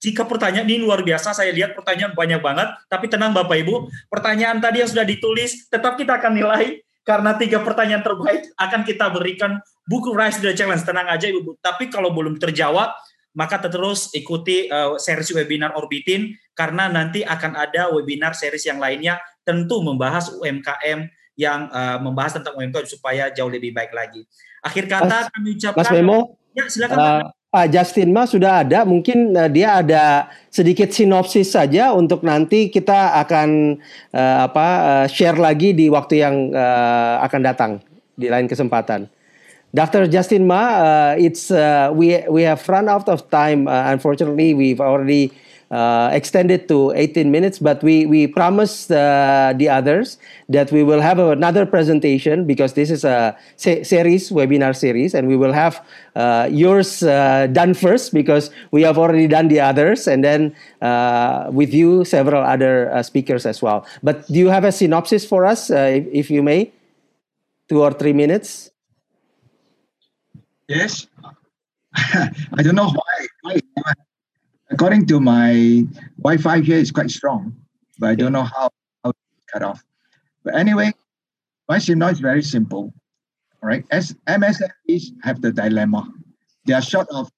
[0.00, 4.60] jika pertanyaan ini luar biasa, saya lihat pertanyaan banyak banget, tapi tenang Bapak Ibu, pertanyaan
[4.60, 9.60] tadi yang sudah ditulis tetap kita akan nilai karena tiga pertanyaan terbaik akan kita berikan
[9.84, 10.80] buku Rise the Challenge.
[10.80, 11.60] Tenang aja Ibu.
[11.60, 12.96] Tapi kalau belum terjawab,
[13.36, 19.20] maka terus ikuti uh, series webinar Orbitin karena nanti akan ada webinar series yang lainnya
[19.44, 24.24] tentu membahas UMKM yang uh, membahas tentang UMKM supaya jauh lebih baik lagi.
[24.64, 26.18] Akhir kata Mas- kami ucapkan Mas Memo,
[26.54, 26.96] Ya, silakan.
[26.96, 27.22] Uh,
[27.54, 33.14] Pak Justin Ma sudah ada, mungkin uh, dia ada sedikit sinopsis saja untuk nanti kita
[33.22, 33.78] akan
[34.10, 37.72] uh, apa uh, share lagi di waktu yang uh, akan datang
[38.18, 39.06] di lain kesempatan.
[39.70, 40.10] Dr.
[40.10, 43.70] Justin Ma, uh, it's uh, we we have run out of time.
[43.70, 45.30] Uh, unfortunately, we've already
[45.74, 51.00] uh, extended to 18 minutes, but we we promised uh, the others that we will
[51.00, 55.82] have another presentation because this is a se- series, webinar series, and we will have
[56.14, 61.50] uh, yours uh, done first because we have already done the others, and then uh,
[61.50, 63.84] with you several other uh, speakers as well.
[64.00, 66.70] But do you have a synopsis for us, if, if you may,
[67.68, 68.70] two or three minutes?
[70.68, 71.08] Yes.
[71.94, 72.94] I don't know
[73.42, 73.58] why.
[74.74, 75.86] According to my
[76.18, 77.54] Wi-Fi here is quite strong,
[78.00, 78.70] but I don't know how
[79.04, 79.12] how
[79.52, 79.84] cut off.
[80.42, 80.90] But anyway,
[81.68, 82.92] my signal is very simple.
[83.62, 83.86] All right.
[83.92, 86.10] As MSMEs have the dilemma.
[86.66, 87.30] They are short of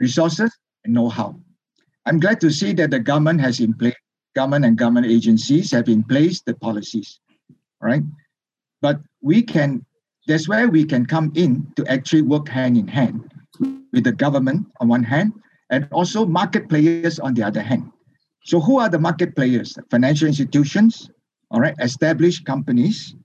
[0.00, 0.52] resources
[0.84, 1.40] and know-how.
[2.04, 3.96] I'm glad to see that the government has in place,
[4.36, 7.20] government and government agencies have in place the policies.
[7.80, 8.02] All right.
[8.82, 9.86] But we can,
[10.26, 13.32] that's where we can come in to actually work hand in hand
[13.94, 15.32] with the government on one hand
[15.72, 17.90] and also market players on the other hand.
[18.44, 19.76] So who are the market players?
[19.90, 21.10] Financial institutions,
[21.50, 23.16] all right, established companies,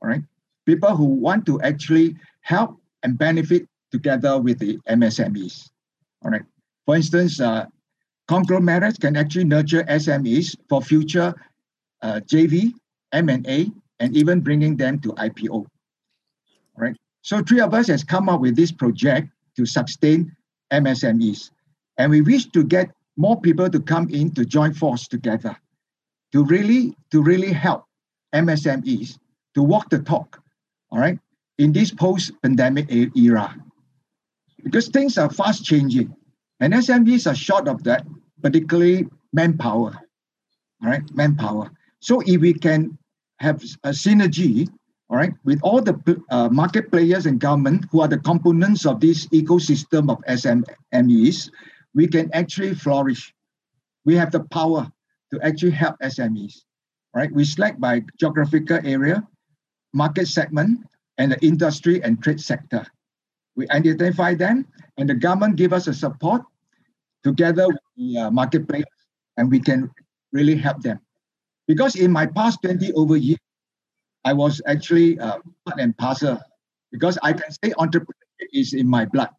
[0.00, 0.22] all right,
[0.66, 5.68] people who want to actually help and benefit together with the MSMEs,
[6.24, 6.42] all right.
[6.86, 7.66] For instance, uh,
[8.28, 11.34] conglomerates can actually nurture SMEs for future
[12.02, 12.72] uh, JV,
[13.12, 15.66] M&A, and even bringing them to IPO, all
[16.78, 16.96] right.
[17.20, 20.34] So three of us has come up with this project to sustain
[20.72, 21.50] MSMEs.
[22.00, 25.54] And we wish to get more people to come in to join force together
[26.32, 27.84] to really to really help
[28.34, 29.18] MSMEs
[29.54, 30.40] to walk the talk,
[30.90, 31.18] all right,
[31.58, 33.54] in this post-pandemic era.
[34.64, 36.16] Because things are fast changing.
[36.60, 38.06] And SMEs are short of that,
[38.40, 39.92] particularly manpower.
[40.82, 41.70] All right, manpower.
[42.00, 42.96] So if we can
[43.40, 44.70] have a synergy,
[45.10, 45.96] all right, with all the
[46.30, 51.50] uh, market players and government who are the components of this ecosystem of SMEs,
[51.94, 53.34] we can actually flourish.
[54.04, 54.90] We have the power
[55.32, 56.64] to actually help SMEs.
[57.14, 57.30] Right?
[57.32, 59.26] We select by geographical area,
[59.92, 60.86] market segment,
[61.18, 62.86] and the industry and trade sector.
[63.56, 66.42] We identify them, and the government give us a support
[67.24, 68.84] together with the uh, marketplace,
[69.36, 69.90] and we can
[70.32, 71.00] really help them.
[71.66, 73.38] Because in my past 20 over years,
[74.24, 76.38] I was actually uh, part and parcel
[76.92, 79.30] because I can say entrepreneurship is in my blood.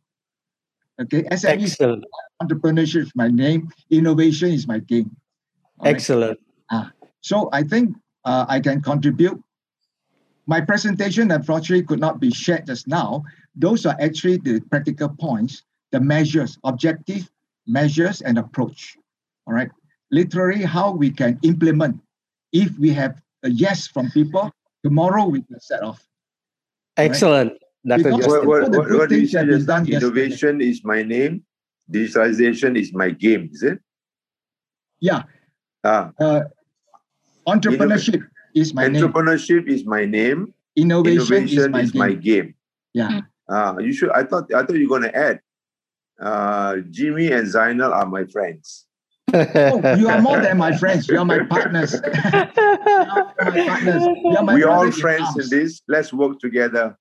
[1.01, 2.05] Okay, SME Excellent.
[2.41, 5.09] entrepreneurship is my name, innovation is my game.
[5.83, 5.95] Right?
[5.95, 6.39] Excellent.
[6.69, 9.41] Ah, so I think uh, I can contribute.
[10.45, 13.23] My presentation, unfortunately, could not be shared just now.
[13.55, 17.29] Those are actually the practical points, the measures, objective
[17.67, 18.97] measures and approach.
[19.47, 19.69] All right.
[20.11, 21.99] Literally, how we can implement
[22.51, 24.51] if we have a yes from people,
[24.83, 26.05] tomorrow we can set off.
[26.97, 27.53] Excellent.
[27.85, 28.03] Dr.
[28.03, 28.47] Because Justin.
[28.47, 29.77] What, what, what do you things say have been just now?
[29.77, 29.95] yesterday.
[29.95, 31.43] Innovation is my name.
[31.91, 33.49] Digitalization is my game.
[33.51, 33.79] Is it?
[34.99, 35.23] Yeah.
[35.83, 36.41] Ah, Uh,
[37.47, 38.21] entrepreneurship
[38.53, 39.01] is my name.
[39.01, 40.53] entrepreneurship is my name.
[40.75, 41.99] Innovation, is my is game.
[41.99, 42.55] my game.
[42.93, 43.21] Yeah.
[43.49, 44.11] Ah, you should.
[44.11, 44.53] I thought.
[44.53, 45.39] I thought you were going to add.
[46.21, 48.85] Uh, Jimmy and Zainal are my friends.
[49.33, 51.07] Oh, you are more than my friends.
[51.07, 51.93] You are my partners.
[52.05, 54.03] you are my partners.
[54.03, 55.81] You are my we all brothers in friends in this.
[55.87, 56.97] Let's work together.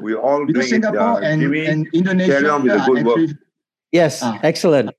[0.00, 0.86] We all Because doing it.
[0.86, 3.18] Singapore Uh, and, Jimmy, and Indonesia carry on with the are good work.
[3.18, 3.38] actually
[3.92, 4.96] Yes, excellent.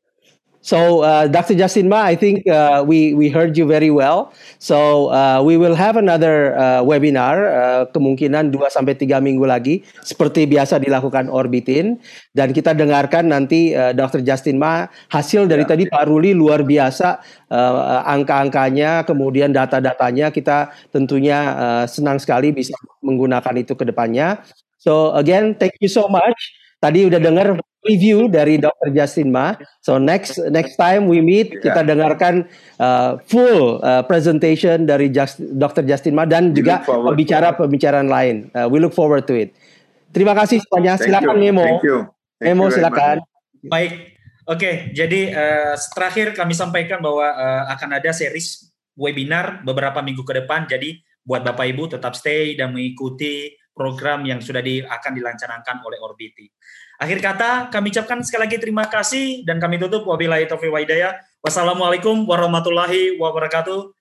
[0.63, 1.59] So, uh, Dr.
[1.59, 4.31] Justin Ma, I think uh, we we heard you very well.
[4.63, 9.83] So, uh, we will have another uh, webinar uh, kemungkinan 2 sampai 3 minggu lagi
[10.07, 11.99] seperti biasa dilakukan Orbitin
[12.31, 14.23] dan kita dengarkan nanti uh, Dr.
[14.23, 17.19] Justin Ma hasil dari tadi Pak Ruli luar biasa
[17.51, 24.39] uh, angka-angkanya, kemudian data-datanya kita tentunya uh, senang sekali bisa menggunakan itu ke depannya.
[24.83, 26.35] So, again, thank you so much.
[26.83, 27.55] Tadi udah dengar
[27.87, 28.91] review dari Dr.
[28.91, 29.55] Justin Ma.
[29.83, 32.47] So next next time we meet kita dengarkan
[32.79, 35.87] uh, full uh, presentation dari Just, Dr.
[35.87, 38.51] Justin Ma dan We juga pembicara-pembicaraan lain.
[38.51, 39.55] Uh, we look forward to it.
[40.15, 40.95] Terima kasih semuanya.
[40.95, 41.43] Thank Silakan you.
[41.43, 41.65] Memo.
[41.65, 41.97] Thank you.
[42.39, 43.15] Thank Memo you very silakan.
[43.63, 43.93] Baik,
[44.45, 44.71] oke.
[44.93, 50.69] Jadi eh, terakhir kami sampaikan bahwa eh, akan ada series webinar beberapa minggu ke depan.
[50.69, 56.01] Jadi buat Bapak Ibu tetap stay dan mengikuti program yang sudah di, akan dilaksanakan oleh
[56.01, 56.49] Orbiti.
[56.97, 61.17] Akhir kata, kami ucapkan sekali lagi terima kasih dan kami tutup wabillahi taufiq wa hidayah.
[61.41, 63.93] Wassalamualaikum warahmatullahi wabarakatuh.